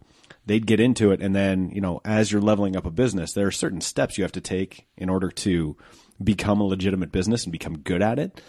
They'd 0.49 0.67
get 0.67 0.81
into 0.81 1.13
it, 1.13 1.23
and 1.23 1.37
then 1.37 1.71
you 1.71 1.81
know, 1.81 2.01
as 2.05 2.33
you're 2.33 2.43
leveling 2.43 2.77
up 2.77 2.87
a 2.87 2.91
business, 2.91 3.33
there 3.33 3.47
are 3.47 3.53
certain 3.53 3.81
steps 3.81 4.19
you 4.19 4.25
have 4.25 4.33
to 4.33 4.41
take 4.41 4.87
in 4.97 5.09
order 5.09 5.31
to 5.31 5.77
become 6.23 6.61
a 6.61 6.65
legitimate 6.65 7.13
business 7.13 7.45
and 7.45 7.53
become 7.53 7.79
good 7.79 8.03
at 8.03 8.19
it. 8.19 8.41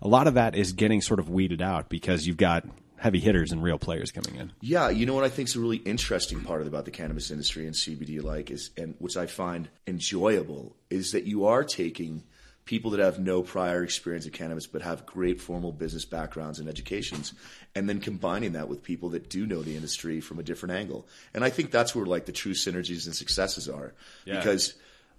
A 0.00 0.08
lot 0.08 0.26
of 0.26 0.34
that 0.34 0.54
is 0.54 0.72
getting 0.72 1.02
sort 1.02 1.20
of 1.20 1.28
weeded 1.28 1.60
out 1.60 1.88
because 1.88 2.26
you've 2.26 2.36
got 2.36 2.64
heavy 2.96 3.20
hitters 3.20 3.52
and 3.52 3.62
real 3.62 3.78
players 3.78 4.10
coming 4.10 4.36
in. 4.36 4.52
Yeah, 4.60 4.88
you 4.88 5.06
know 5.06 5.14
what 5.14 5.24
I 5.24 5.28
think 5.28 5.48
is 5.48 5.56
a 5.56 5.60
really 5.60 5.76
interesting 5.78 6.42
part 6.42 6.66
about 6.66 6.84
the 6.84 6.90
cannabis 6.90 7.30
industry 7.30 7.66
and 7.66 7.74
CBD 7.74 8.22
like 8.22 8.50
is 8.50 8.70
and 8.76 8.94
which 8.98 9.16
I 9.16 9.26
find 9.26 9.68
enjoyable 9.86 10.76
is 10.90 11.12
that 11.12 11.24
you 11.24 11.46
are 11.46 11.64
taking 11.64 12.24
people 12.68 12.90
that 12.90 13.00
have 13.00 13.18
no 13.18 13.40
prior 13.40 13.82
experience 13.82 14.26
in 14.26 14.30
cannabis 14.30 14.66
but 14.66 14.82
have 14.82 15.06
great 15.06 15.40
formal 15.40 15.72
business 15.72 16.04
backgrounds 16.04 16.58
and 16.58 16.68
educations 16.68 17.32
and 17.74 17.88
then 17.88 17.98
combining 17.98 18.52
that 18.52 18.68
with 18.68 18.82
people 18.82 19.08
that 19.08 19.30
do 19.30 19.46
know 19.46 19.62
the 19.62 19.74
industry 19.74 20.20
from 20.20 20.38
a 20.38 20.42
different 20.42 20.74
angle. 20.74 21.08
And 21.32 21.42
I 21.42 21.48
think 21.48 21.70
that's 21.70 21.94
where 21.94 22.04
like 22.04 22.26
the 22.26 22.32
true 22.32 22.52
synergies 22.52 23.06
and 23.06 23.14
successes 23.16 23.70
are 23.70 23.94
Yeah. 24.26 24.36
because 24.36 24.74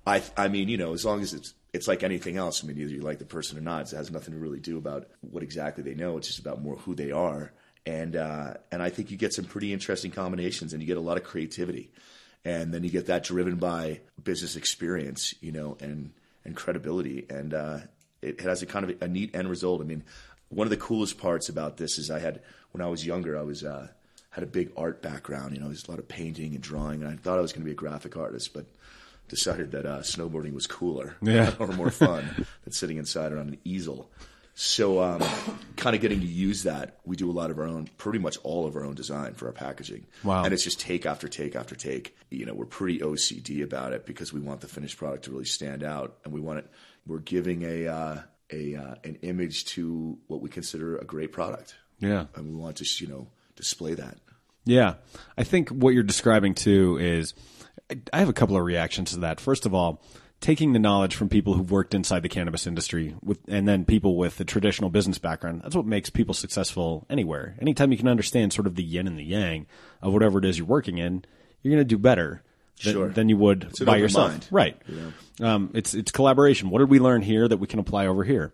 I 0.05 0.21
I 0.37 0.47
mean, 0.47 0.69
you 0.69 0.77
know, 0.77 0.93
as 0.93 1.03
long 1.03 1.23
as 1.23 1.33
it's 1.33 1.55
it's 1.73 1.87
like 1.87 2.03
anything 2.03 2.37
else. 2.37 2.63
I 2.63 2.67
mean, 2.67 2.77
either 2.77 2.93
you 2.93 3.01
like 3.01 3.17
the 3.17 3.25
person 3.25 3.57
or 3.57 3.61
not. 3.61 3.91
It 3.91 3.95
has 3.95 4.11
nothing 4.11 4.35
to 4.35 4.39
really 4.39 4.59
do 4.59 4.77
about 4.77 5.07
what 5.21 5.41
exactly 5.41 5.83
they 5.83 5.95
know. 5.95 6.17
It's 6.17 6.27
just 6.27 6.39
about 6.39 6.61
more 6.61 6.75
who 6.75 6.93
they 6.93 7.11
are. 7.11 7.51
And 7.87 8.15
uh, 8.15 8.53
and 8.71 8.83
I 8.83 8.89
think 8.89 9.09
you 9.09 9.17
get 9.17 9.33
some 9.33 9.45
pretty 9.45 9.73
interesting 9.73 10.11
combinations, 10.11 10.73
and 10.73 10.83
you 10.83 10.87
get 10.87 10.97
a 10.97 11.01
lot 11.01 11.17
of 11.17 11.23
creativity, 11.23 11.89
and 12.45 12.71
then 12.71 12.83
you 12.83 12.91
get 12.91 13.07
that 13.07 13.23
driven 13.23 13.55
by 13.55 14.01
business 14.23 14.55
experience, 14.55 15.33
you 15.41 15.51
know, 15.51 15.77
and 15.79 16.11
and 16.45 16.55
credibility, 16.55 17.25
and 17.29 17.53
uh, 17.53 17.77
it, 18.21 18.39
it 18.39 18.41
has 18.41 18.61
a 18.61 18.65
kind 18.65 18.89
of 18.89 19.01
a 19.01 19.07
neat 19.07 19.35
end 19.35 19.49
result. 19.49 19.81
I 19.81 19.83
mean, 19.85 20.03
one 20.49 20.65
of 20.65 20.71
the 20.71 20.77
coolest 20.77 21.17
parts 21.17 21.49
about 21.49 21.77
this 21.77 21.97
is 21.97 22.09
I 22.09 22.19
had 22.19 22.41
when 22.71 22.81
I 22.81 22.87
was 22.87 23.05
younger, 23.05 23.37
I 23.37 23.43
was 23.43 23.63
uh, 23.63 23.87
had 24.31 24.43
a 24.43 24.47
big 24.47 24.71
art 24.77 25.01
background. 25.01 25.53
You 25.55 25.61
know, 25.61 25.67
there's 25.67 25.87
a 25.87 25.91
lot 25.91 25.99
of 25.99 26.07
painting 26.07 26.53
and 26.53 26.61
drawing, 26.61 27.01
and 27.03 27.11
I 27.11 27.15
thought 27.15 27.37
I 27.37 27.41
was 27.41 27.51
going 27.51 27.61
to 27.61 27.65
be 27.65 27.71
a 27.71 27.75
graphic 27.75 28.17
artist, 28.17 28.53
but 28.53 28.65
decided 29.27 29.71
that 29.71 29.85
uh, 29.85 29.99
snowboarding 29.99 30.53
was 30.53 30.65
cooler 30.65 31.15
Yeah. 31.21 31.53
or 31.59 31.67
more 31.67 31.91
fun 31.91 32.47
than 32.63 32.73
sitting 32.73 32.97
inside 32.97 33.31
on 33.31 33.37
an 33.39 33.57
easel. 33.63 34.09
So, 34.61 35.01
um, 35.01 35.23
kind 35.77 35.95
of 35.95 36.01
getting 36.01 36.19
to 36.19 36.25
use 36.25 36.63
that, 36.63 36.99
we 37.05 37.15
do 37.15 37.31
a 37.31 37.33
lot 37.33 37.49
of 37.49 37.59
our 37.59 37.63
own, 37.65 37.87
pretty 37.95 38.19
much 38.19 38.37
all 38.43 38.67
of 38.67 38.75
our 38.75 38.83
own 38.83 38.93
design 38.93 39.33
for 39.35 39.45
our 39.45 39.53
packaging. 39.53 40.05
Wow. 40.21 40.43
And 40.43 40.53
it's 40.53 40.65
just 40.65 40.81
take 40.81 41.05
after 41.05 41.29
take 41.29 41.55
after 41.55 41.75
take. 41.75 42.17
You 42.29 42.45
know, 42.45 42.53
we're 42.53 42.65
pretty 42.65 42.99
OCD 42.99 43.63
about 43.63 43.93
it 43.93 44.05
because 44.05 44.33
we 44.33 44.41
want 44.41 44.59
the 44.59 44.67
finished 44.67 44.97
product 44.97 45.23
to 45.23 45.31
really 45.31 45.45
stand 45.45 45.81
out, 45.81 46.17
and 46.25 46.33
we 46.33 46.41
want 46.41 46.59
it. 46.59 46.67
We're 47.07 47.19
giving 47.19 47.63
a 47.63 47.87
uh, 47.87 48.21
a 48.51 48.75
uh, 48.75 48.95
an 49.05 49.19
image 49.21 49.63
to 49.67 50.17
what 50.27 50.41
we 50.41 50.49
consider 50.49 50.97
a 50.97 51.05
great 51.05 51.31
product, 51.31 51.75
Yeah. 51.99 52.25
and 52.35 52.45
we 52.49 52.53
want 52.53 52.75
to, 52.77 53.05
you 53.05 53.09
know, 53.09 53.27
display 53.55 53.93
that. 53.93 54.17
Yeah. 54.65 54.95
I 55.37 55.45
think 55.45 55.69
what 55.69 55.93
you're 55.93 56.03
describing 56.03 56.53
too 56.53 56.97
is 56.99 57.33
I 58.11 58.19
have 58.19 58.27
a 58.27 58.33
couple 58.33 58.57
of 58.57 58.65
reactions 58.65 59.11
to 59.13 59.21
that. 59.21 59.39
First 59.39 59.65
of 59.65 59.73
all, 59.73 60.03
taking 60.41 60.71
the 60.73 60.79
knowledge 60.79 61.15
from 61.15 61.27
people 61.29 61.53
who've 61.53 61.71
worked 61.71 61.93
inside 61.93 62.21
the 62.23 62.29
cannabis 62.29 62.65
industry 62.65 63.15
with 63.21 63.39
and 63.47 63.67
then 63.67 63.83
people 63.85 64.15
with 64.15 64.37
the 64.37 64.45
traditional 64.45 64.89
business 64.89 65.17
background. 65.17 65.61
That's 65.63 65.75
what 65.75 65.85
makes 65.85 66.09
people 66.09 66.33
successful 66.33 67.05
anywhere. 67.09 67.55
Anytime 67.59 67.91
you 67.91 67.97
can 67.97 68.07
understand 68.07 68.53
sort 68.53 68.65
of 68.67 68.75
the 68.75 68.83
yin 68.83 69.05
and 69.07 69.19
the 69.19 69.23
yang 69.23 69.67
of 70.01 70.13
whatever 70.13 70.39
it 70.39 70.45
is 70.45 70.57
you're 70.57 70.67
working 70.67 70.97
in, 70.97 71.25
you're 71.61 71.73
going 71.73 71.81
to 71.81 71.95
do 71.95 71.97
better 71.97 72.41
than, 72.83 72.93
Sure. 72.93 73.09
than 73.09 73.27
you 73.27 73.35
would 73.37 73.77
an 73.81 73.85
by 73.85 73.97
yourself. 73.97 74.31
mind, 74.31 74.47
Right. 74.49 74.81
Um, 75.41 75.71
it's 75.73 75.93
it's 75.93 76.11
collaboration. 76.11 76.69
What 76.69 76.79
did 76.79 76.89
we 76.89 76.99
learn 76.99 77.21
here 77.21 77.47
that 77.47 77.57
we 77.57 77.67
can 77.67 77.79
apply 77.79 78.07
over 78.07 78.23
here? 78.23 78.53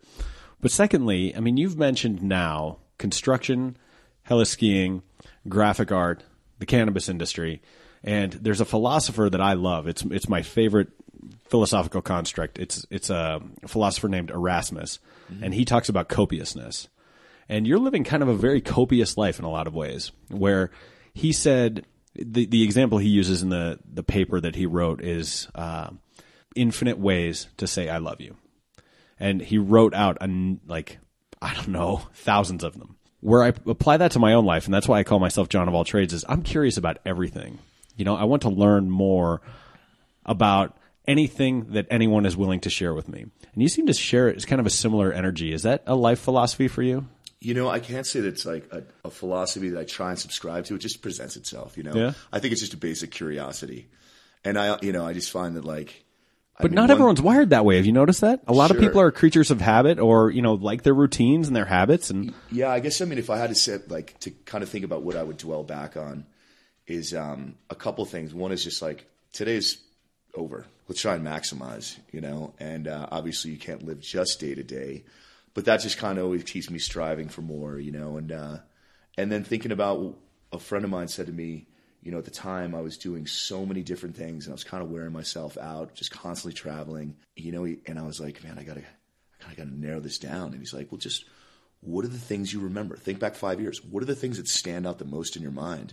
But 0.62 0.72
secondly, 0.72 1.36
I 1.36 1.40
mean, 1.40 1.58
you've 1.58 1.78
mentioned 1.78 2.24
now 2.24 2.78
construction, 2.98 3.78
heliskiing, 4.28 5.04
graphic 5.48 5.92
art, 5.92 6.24
the 6.58 6.66
cannabis 6.66 7.10
industry, 7.10 7.62
and 8.04 8.34
there's 8.34 8.62
a 8.62 8.66
philosopher 8.66 9.30
that 9.30 9.42
I 9.42 9.54
love. 9.54 9.88
It's 9.88 10.04
it's 10.06 10.28
my 10.30 10.42
favorite 10.42 10.90
philosophical 11.48 12.02
construct. 12.02 12.60
It's 12.60 12.86
it's 12.90 13.10
a 13.10 13.42
philosopher 13.68 14.08
named 14.08 14.32
Erasmus, 14.32 15.00
and 15.42 15.54
he 15.54 15.66
talks 15.66 15.90
about 15.90 16.10
copiousness. 16.10 16.88
And 17.48 17.68
you're 17.68 17.80
living 17.80 18.04
kind 18.04 18.24
of 18.24 18.30
a 18.30 18.36
very 18.36 18.60
copious 18.62 19.18
life 19.18 19.38
in 19.38 19.46
a 19.46 19.52
lot 19.52 19.68
of 19.68 19.76
ways, 19.76 20.12
where 20.30 20.72
he 21.14 21.32
said 21.32 21.86
the 22.16 22.46
the 22.46 22.64
example 22.64 22.98
he 22.98 23.10
uses 23.10 23.44
in 23.44 23.50
the 23.50 23.80
the 23.92 24.04
paper 24.04 24.40
that 24.40 24.56
he 24.56 24.66
wrote 24.66 25.02
is 25.02 25.48
uh, 25.56 25.90
infinite 26.56 26.98
ways 26.98 27.48
to 27.58 27.68
say 27.68 27.90
I 27.90 27.98
love 27.98 28.22
you, 28.22 28.36
and 29.20 29.42
he 29.42 29.58
wrote 29.58 29.94
out 29.94 30.18
an, 30.22 30.60
like 30.66 31.00
I 31.42 31.54
don't 31.54 31.70
know 31.70 32.02
thousands 32.14 32.64
of 32.64 32.78
them. 32.78 32.98
Where 33.22 33.44
I 33.44 33.48
apply 33.48 33.98
that 33.98 34.12
to 34.12 34.20
my 34.20 34.34
own 34.34 34.46
life, 34.46 34.66
and 34.66 34.74
that's 34.74 34.88
why 34.88 35.00
I 35.00 35.04
call 35.04 35.20
myself 35.20 35.50
John 35.50 35.68
of 35.68 35.74
all 35.74 35.84
trades. 35.84 36.14
Is 36.14 36.26
I'm 36.28 36.44
curious 36.44 36.78
about 36.78 36.98
everything. 37.06 37.60
You 37.96 38.06
know, 38.06 38.16
I 38.16 38.26
want 38.26 38.44
to 38.44 38.50
learn 38.50 38.90
more 38.90 39.42
about 40.26 40.78
anything 41.08 41.72
that 41.74 41.88
anyone 41.90 42.26
is 42.26 42.36
willing 42.38 42.60
to 42.62 42.70
share 42.70 42.94
with 42.94 43.08
me. 43.10 43.22
And 43.54 43.62
you 43.62 43.68
seem 43.70 43.86
to 43.88 43.94
share 43.94 44.28
it 44.30 44.36
as 44.38 44.46
kind 44.46 44.60
of 44.60 44.66
a 44.66 44.70
similar 44.72 45.12
energy. 45.12 45.54
Is 45.54 45.64
that 45.64 45.84
a 45.88 45.96
life 45.96 46.20
philosophy 46.20 46.68
for 46.68 46.82
you? 46.84 47.08
You 47.40 47.54
know, 47.54 47.70
I 47.70 47.80
can't 47.80 48.08
say 48.08 48.22
that 48.22 48.28
it's 48.30 48.46
like 48.46 48.68
a, 48.72 48.84
a 49.04 49.12
philosophy 49.12 49.70
that 49.70 49.80
I 49.80 49.84
try 49.84 50.10
and 50.10 50.18
subscribe 50.20 50.66
to. 50.66 50.76
It 50.76 50.80
just 50.80 51.02
presents 51.02 51.36
itself. 51.36 51.78
You 51.78 51.84
know, 51.84 51.94
Yeah. 51.96 52.14
I 52.34 52.40
think 52.40 52.54
it's 52.54 52.62
just 52.62 52.74
a 52.74 52.78
basic 52.78 53.12
curiosity, 53.12 53.88
and 54.44 54.58
I, 54.58 54.78
you 54.82 54.92
know, 54.92 55.06
I 55.06 55.14
just 55.14 55.32
find 55.32 55.56
that 55.56 55.64
like, 55.66 56.04
I 56.58 56.64
But 56.64 56.72
mean, 56.72 56.76
not 56.76 56.82
one- 56.84 56.92
everyone's 56.92 57.22
wired 57.22 57.50
that 57.52 57.66
way. 57.66 57.76
Have 57.76 57.86
you 57.86 57.92
noticed 57.92 58.22
that? 58.22 58.42
A 58.48 58.54
lot 58.54 58.72
of 58.72 58.80
people 58.80 59.00
are 59.02 59.12
creatures 59.12 59.52
of 59.52 59.60
habit 59.62 60.00
or, 60.00 60.32
you 60.32 60.42
know, 60.42 60.54
like 60.54 60.84
their 60.84 60.94
routines 60.94 61.48
and 61.48 61.56
their 61.56 61.66
habits 61.66 62.10
and 62.10 62.34
Yeah, 62.52 62.70
I 62.70 62.80
guess 62.80 63.02
I 63.02 63.06
mean 63.06 63.20
if 63.20 63.30
I 63.30 63.38
had 63.38 63.50
to 63.50 63.56
sit 63.56 63.92
like 63.92 64.18
to 64.22 64.32
kind 64.32 64.64
of 64.64 64.70
think 64.70 64.86
about 64.86 65.04
what 65.04 65.16
I 65.18 65.22
would 65.24 65.38
dwell 65.38 65.64
back 65.64 65.98
on 65.98 66.26
is 66.88 67.14
um, 67.14 67.56
a 67.70 67.76
couple 67.76 68.06
things. 68.06 68.34
One 68.34 68.52
is 68.54 68.64
just 68.64 68.82
like 68.82 69.06
today's 69.34 69.78
over. 70.36 70.66
Let's 70.88 71.02
try 71.02 71.16
and 71.16 71.26
maximize, 71.26 71.98
you 72.12 72.22
know. 72.22 72.54
And 72.60 72.88
uh, 72.88 73.08
obviously 73.12 73.52
you 73.52 73.58
can't 73.58 73.86
live 73.86 74.00
just 74.00 74.40
day 74.40 74.54
to 74.54 74.64
day, 74.64 75.04
but 75.54 75.66
that 75.66 75.82
just 75.82 75.98
kind 75.98 76.18
of 76.18 76.26
always 76.26 76.44
keeps 76.44 76.70
me 76.70 76.80
striving 76.80 77.30
for 77.30 77.42
more, 77.42 77.80
you 77.80 77.92
know. 77.92 78.18
And 78.18 78.32
uh, 78.32 78.58
and 79.18 79.32
then 79.32 79.44
thinking 79.44 79.72
about 79.72 80.16
a 80.52 80.60
friend 80.60 80.86
of 80.86 80.92
mine 80.92 81.08
said 81.08 81.28
to 81.28 81.34
me, 81.34 81.68
you 82.02 82.12
know, 82.12 82.20
at 82.20 82.26
the 82.26 82.32
time 82.32 82.76
I 82.76 82.82
was 82.82 82.98
doing 82.98 83.26
so 83.26 83.66
many 83.66 83.82
different 83.82 84.16
things 84.16 84.46
and 84.46 84.54
I 84.54 84.56
was 84.56 84.64
kind 84.64 84.84
of 84.84 84.92
wearing 84.92 85.12
myself 85.12 85.58
out, 85.58 85.96
just 85.96 86.12
constantly 86.12 86.54
traveling, 86.54 87.16
you 87.36 87.52
know. 87.52 87.66
And 87.66 87.98
I 87.98 88.04
was 88.04 88.20
like, 88.20 88.44
man, 88.44 88.60
I 88.60 88.64
gotta, 88.64 88.82
I 88.82 89.44
kind 89.44 89.52
of 89.52 89.58
gotta 89.58 89.80
narrow 89.80 90.00
this 90.00 90.20
down. 90.20 90.52
And 90.52 90.60
he's 90.60 90.74
like, 90.74 90.92
well, 90.92 91.00
just 91.00 91.26
what 91.82 92.06
are 92.06 92.10
the 92.10 92.18
things 92.18 92.52
you 92.54 92.60
remember? 92.62 92.96
Think 92.96 93.20
back 93.20 93.36
five 93.36 93.60
years. 93.60 93.84
What 93.84 94.04
are 94.04 94.08
the 94.08 94.16
things 94.16 94.38
that 94.38 94.48
stand 94.48 94.86
out 94.88 95.00
the 95.00 95.06
most 95.06 95.36
in 95.36 95.42
your 95.42 95.52
mind? 95.52 95.92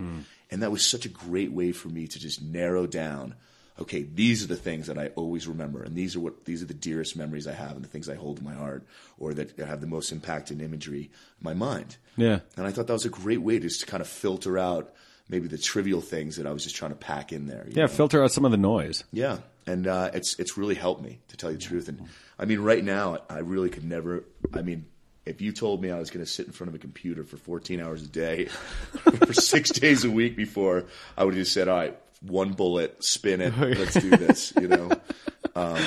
And 0.50 0.62
that 0.62 0.70
was 0.72 0.86
such 0.88 1.06
a 1.06 1.10
great 1.10 1.52
way 1.52 1.72
for 1.72 1.88
me 1.88 2.06
to 2.06 2.18
just 2.18 2.42
narrow 2.42 2.86
down. 2.86 3.34
Okay, 3.80 4.02
these 4.02 4.44
are 4.44 4.48
the 4.48 4.56
things 4.56 4.86
that 4.86 4.98
I 4.98 5.08
always 5.16 5.48
remember, 5.48 5.82
and 5.82 5.96
these 5.96 6.14
are 6.14 6.20
what 6.20 6.44
these 6.44 6.62
are 6.62 6.66
the 6.66 6.74
dearest 6.74 7.16
memories 7.16 7.46
I 7.46 7.54
have, 7.54 7.72
and 7.72 7.82
the 7.82 7.88
things 7.88 8.08
I 8.08 8.16
hold 8.16 8.38
in 8.38 8.44
my 8.44 8.54
heart, 8.54 8.84
or 9.18 9.32
that 9.34 9.58
have 9.58 9.80
the 9.80 9.86
most 9.86 10.12
impact 10.12 10.50
and 10.50 10.60
imagery 10.60 11.04
in 11.04 11.44
my 11.44 11.54
mind. 11.54 11.96
Yeah. 12.16 12.40
And 12.56 12.66
I 12.66 12.70
thought 12.70 12.86
that 12.86 12.92
was 12.92 13.06
a 13.06 13.10
great 13.10 13.40
way 13.40 13.58
just 13.58 13.80
to 13.80 13.86
kind 13.86 14.00
of 14.00 14.08
filter 14.08 14.58
out 14.58 14.92
maybe 15.28 15.48
the 15.48 15.58
trivial 15.58 16.00
things 16.00 16.36
that 16.36 16.46
I 16.46 16.52
was 16.52 16.62
just 16.62 16.76
trying 16.76 16.90
to 16.90 16.96
pack 16.96 17.32
in 17.32 17.46
there. 17.46 17.66
yeah, 17.70 17.82
know? 17.82 17.88
filter 17.88 18.22
out 18.22 18.30
some 18.30 18.44
of 18.44 18.50
the 18.50 18.58
noise. 18.58 19.04
Yeah, 19.12 19.38
and 19.66 19.86
uh, 19.86 20.10
it's 20.14 20.38
it's 20.38 20.56
really 20.56 20.74
helped 20.74 21.02
me 21.02 21.20
to 21.28 21.36
tell 21.36 21.50
you 21.50 21.56
the 21.56 21.64
truth. 21.64 21.88
And 21.88 22.08
I 22.38 22.44
mean, 22.44 22.60
right 22.60 22.84
now, 22.84 23.18
I 23.28 23.38
really 23.38 23.70
could 23.70 23.84
never. 23.84 24.24
I 24.52 24.62
mean, 24.62 24.86
if 25.24 25.40
you 25.40 25.52
told 25.52 25.82
me 25.82 25.90
I 25.90 25.98
was 25.98 26.10
going 26.10 26.24
to 26.24 26.30
sit 26.30 26.46
in 26.46 26.52
front 26.52 26.68
of 26.68 26.74
a 26.74 26.78
computer 26.78 27.24
for 27.24 27.36
14 27.36 27.80
hours 27.80 28.02
a 28.02 28.08
day 28.08 28.44
for 29.26 29.32
six 29.32 29.70
days 29.70 30.04
a 30.04 30.10
week 30.10 30.36
before, 30.36 30.84
I 31.16 31.24
would 31.24 31.34
have 31.34 31.42
just 31.42 31.52
said, 31.52 31.68
"All 31.68 31.76
right, 31.76 31.98
one 32.22 32.52
bullet, 32.52 33.02
spin 33.04 33.40
it, 33.40 33.56
let's 33.58 33.94
do 33.94 34.10
this." 34.10 34.52
You 34.60 34.68
know. 34.68 34.90
Um, 35.54 35.78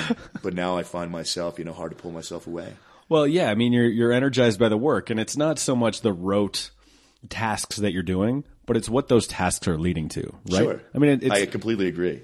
but 0.42 0.54
now 0.54 0.78
I 0.78 0.84
find 0.84 1.10
myself, 1.10 1.58
you 1.58 1.64
know, 1.64 1.72
hard 1.72 1.90
to 1.90 1.96
pull 1.96 2.12
myself 2.12 2.46
away. 2.46 2.74
Well, 3.08 3.26
yeah, 3.26 3.50
I 3.50 3.54
mean 3.54 3.72
you're 3.72 3.88
you're 3.88 4.12
energized 4.12 4.58
by 4.60 4.68
the 4.68 4.76
work 4.76 5.10
and 5.10 5.18
it's 5.18 5.36
not 5.36 5.58
so 5.58 5.74
much 5.74 6.00
the 6.00 6.12
rote 6.12 6.70
tasks 7.28 7.76
that 7.76 7.92
you're 7.92 8.02
doing, 8.02 8.44
but 8.64 8.76
it's 8.76 8.88
what 8.88 9.08
those 9.08 9.26
tasks 9.26 9.66
are 9.66 9.78
leading 9.78 10.08
to, 10.10 10.34
right? 10.50 10.62
Sure. 10.62 10.82
I 10.94 10.98
mean 10.98 11.20
it, 11.22 11.32
I 11.32 11.46
completely 11.46 11.88
agree. 11.88 12.22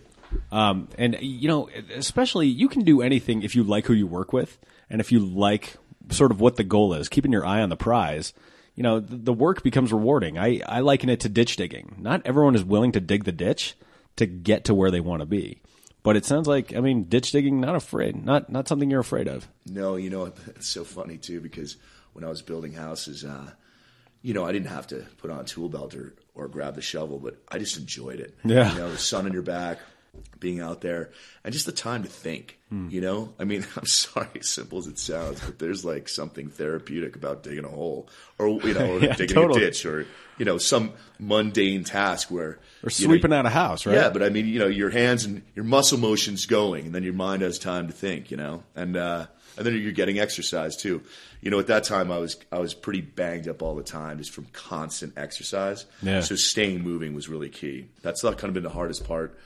Um, 0.51 0.89
and 0.99 1.19
you 1.21 1.49
know, 1.49 1.69
especially 1.95 2.49
you 2.49 2.69
can 2.69 2.83
do 2.85 3.03
anything 3.03 3.43
if 3.43 3.55
you 3.55 3.65
like 3.65 3.87
who 3.87 3.93
you 3.93 4.07
work 4.07 4.33
with, 4.33 4.59
and 4.91 5.01
if 5.01 5.13
you 5.13 5.21
like 5.21 5.77
sort 6.11 6.31
of 6.31 6.41
what 6.41 6.57
the 6.57 6.65
goal 6.65 6.95
is, 6.95 7.09
keeping 7.09 7.33
your 7.33 7.47
eye 7.47 7.61
on 7.61 7.69
the 7.69 7.77
prize. 7.77 8.33
You 8.75 8.83
know, 8.83 9.01
the, 9.01 9.17
the 9.17 9.33
work 9.35 9.63
becomes 9.63 9.93
rewarding. 9.93 10.39
I, 10.39 10.63
I 10.67 10.81
liken 10.81 11.11
it 11.11 11.21
to 11.21 11.29
ditch 11.29 11.57
digging. 11.57 11.97
Not 11.99 12.23
everyone 12.25 12.55
is 12.55 12.65
willing 12.65 12.93
to 12.93 13.01
dig 13.01 13.25
the 13.25 13.33
ditch 13.33 13.77
to 14.17 14.27
get 14.27 14.65
to 14.67 14.75
where 14.75 14.91
they 14.91 15.01
want 15.01 15.21
to 15.21 15.27
be, 15.27 15.61
but 16.03 16.17
it 16.17 16.25
sounds 16.25 16.47
like 16.47 16.75
I 16.75 16.81
mean, 16.81 17.05
ditch 17.05 17.33
digging, 17.33 17.61
not 17.61 17.75
afraid, 17.75 18.25
not 18.25 18.51
not 18.51 18.69
something 18.69 18.91
you're 18.91 19.01
afraid 19.01 19.29
of. 19.29 19.49
No, 19.67 19.97
you 19.97 20.11
know, 20.11 20.33
it's 20.49 20.69
so 20.69 20.85
funny 20.85 21.19
too 21.19 21.41
because 21.41 21.77
when 22.13 22.25
I 22.25 22.29
was 22.29 22.43
building 22.43 22.73
houses, 22.73 23.25
uh, 23.25 23.51
you 24.23 24.35
know, 24.35 24.45
I 24.45 24.53
didn't 24.53 24.69
have 24.69 24.87
to 24.89 25.05
put 25.19 25.31
on 25.31 25.41
a 25.41 25.45
tool 25.45 25.69
belt 25.69 25.95
or, 25.95 26.15
or 26.35 26.49
grab 26.49 26.75
the 26.75 26.83
shovel, 26.83 27.19
but 27.19 27.43
I 27.49 27.59
just 27.59 27.77
enjoyed 27.77 28.21
it. 28.21 28.37
Yeah. 28.45 28.73
You 28.73 28.79
know, 28.79 28.91
the 28.91 28.99
sun 28.99 29.27
on 29.27 29.33
your 29.33 29.43
back, 29.43 29.79
being 30.39 30.61
out 30.61 30.81
there 30.81 31.11
and 31.45 31.53
just 31.53 31.67
the 31.67 31.73
time 31.73 32.03
to 32.03 32.09
think. 32.09 32.59
You 32.89 33.03
know, 33.03 33.35
I 33.39 33.45
mean, 33.45 33.67
I'm 33.77 33.85
sorry, 33.85 34.29
as 34.41 34.49
simple 34.49 34.79
as 34.79 34.87
it 34.87 34.99
sounds, 34.99 35.41
but 35.45 35.59
there's 35.59 35.85
like 35.85 36.09
something 36.09 36.49
therapeutic 36.49 37.17
about 37.17 37.43
digging 37.43 37.67
a 37.67 37.69
hole 37.69 38.09
or 38.39 38.49
you 38.49 38.73
know, 38.73 38.93
or 38.97 38.99
Yeah, 39.01 39.15
digging 39.15 39.35
totally. 39.35 39.63
a 39.63 39.67
ditch 39.67 39.85
or 39.85 40.07
you 40.39 40.47
know 40.47 40.57
some 40.57 40.93
mundane 41.19 41.85
task 41.85 42.31
where 42.31 42.53
Or 42.83 42.89
you 42.97 43.07
know, 43.09 43.13
sweeping 43.13 43.31
out 43.35 43.45
a 43.45 43.51
house, 43.51 43.85
right? 43.85 43.95
yeah, 43.95 44.09
but 44.09 44.23
I 44.23 44.31
mean, 44.31 44.47
you 44.47 44.59
know, 44.59 44.69
your 44.69 44.89
hands 44.89 45.27
and 45.27 45.43
your 45.55 45.67
muscle 45.67 45.99
motion's 45.99 46.47
going, 46.47 46.87
and 46.87 46.95
then 46.95 47.03
your 47.03 47.13
mind 47.13 47.43
has 47.43 47.59
time 47.59 47.89
to 47.89 47.93
think, 47.93 48.31
you 48.31 48.39
know, 48.39 48.63
and 48.75 48.97
uh, 48.97 49.27
and 49.59 49.67
then 49.67 49.75
you're 49.79 49.93
getting 49.93 50.19
exercise 50.19 50.75
too. 50.75 51.03
You 51.43 51.51
know, 51.51 51.59
at 51.59 51.67
that 51.67 51.85
time, 51.85 52.11
I 52.11 52.17
was 52.17 52.39
I 52.51 52.59
was 52.59 52.73
pretty 52.73 53.03
banged 53.03 53.49
up 53.49 53.61
all 53.61 53.75
the 53.75 53.83
time 53.83 54.17
just 54.17 54.31
from 54.31 54.47
constant 54.55 55.13
exercise. 55.19 55.85
Yeah. 56.03 56.21
So 56.21 56.37
staying 56.37 56.83
moving 56.83 57.13
was 57.15 57.29
really 57.29 57.51
key. 57.51 57.89
That's 58.01 58.25
not 58.25 58.39
kind 58.39 58.49
of 58.49 58.55
been 58.55 58.63
the 58.63 58.71
hardest 58.71 59.05
part 59.05 59.39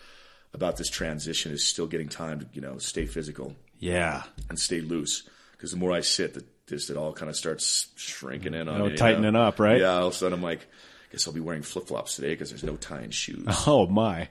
about 0.57 0.77
this 0.77 0.89
transition 0.91 1.53
is 1.53 1.65
still 1.65 1.87
getting 1.87 2.09
time 2.09 2.41
to 2.41 2.47
you 2.53 2.61
know 2.61 2.79
stay 2.79 3.07
physical 3.07 3.55
Yeah. 3.79 4.25
and 4.49 4.59
stay 4.59 4.81
loose. 4.81 5.29
Because 5.53 5.71
the 5.71 5.77
more 5.77 5.93
I 5.93 6.01
sit, 6.01 6.35
the 6.35 6.45
this 6.67 6.91
it 6.91 6.97
all 6.97 7.13
kind 7.13 7.31
of 7.31 7.37
starts 7.37 7.87
shrinking 7.95 8.53
in 8.55 8.69
on 8.69 8.81
Oh, 8.81 8.85
me, 8.87 8.91
you 8.93 8.97
tightening 8.97 9.33
know? 9.35 9.43
up, 9.43 9.61
right? 9.61 9.81
Yeah. 9.81 9.99
All 9.99 10.09
of 10.09 10.15
a 10.15 10.17
sudden, 10.17 10.33
I'm 10.35 10.43
like, 10.43 10.63
I 10.63 11.13
guess 11.13 11.27
I'll 11.29 11.33
be 11.33 11.39
wearing 11.41 11.63
flip 11.63 11.87
flops 11.87 12.17
today 12.17 12.31
because 12.31 12.51
there's 12.51 12.65
no 12.65 12.75
tying 12.77 13.11
shoes. 13.11 13.47
Oh 13.69 13.87
my. 13.87 14.29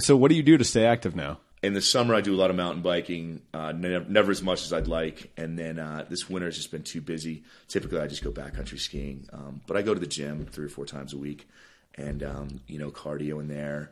So 0.00 0.14
what 0.16 0.28
do 0.28 0.34
you 0.34 0.42
do 0.42 0.58
to 0.58 0.64
stay 0.64 0.84
active 0.84 1.16
now? 1.16 1.38
in 1.60 1.72
the 1.74 1.80
summer 1.82 2.14
I 2.14 2.20
do 2.20 2.32
a 2.32 2.38
lot 2.38 2.50
of 2.50 2.56
mountain 2.56 2.82
biking, 2.82 3.42
uh, 3.52 3.72
never, 3.72 4.04
never 4.08 4.30
as 4.30 4.40
much 4.44 4.62
as 4.62 4.72
I'd 4.72 4.86
like. 4.86 5.32
And 5.36 5.58
then 5.58 5.80
uh, 5.80 6.04
this 6.08 6.30
winter 6.30 6.46
has 6.46 6.54
just 6.56 6.70
been 6.70 6.84
too 6.84 7.00
busy. 7.00 7.42
Typically, 7.66 7.98
I 7.98 8.06
just 8.06 8.22
go 8.22 8.30
backcountry 8.30 8.78
skiing, 8.78 9.28
um, 9.32 9.60
but 9.66 9.76
I 9.76 9.82
go 9.82 9.92
to 9.92 9.98
the 9.98 10.06
gym 10.06 10.46
three 10.46 10.66
or 10.66 10.68
four 10.68 10.86
times 10.86 11.14
a 11.14 11.18
week, 11.18 11.48
and 11.96 12.22
um, 12.22 12.60
you 12.68 12.78
know, 12.78 12.92
cardio 12.92 13.40
in 13.40 13.48
there, 13.48 13.90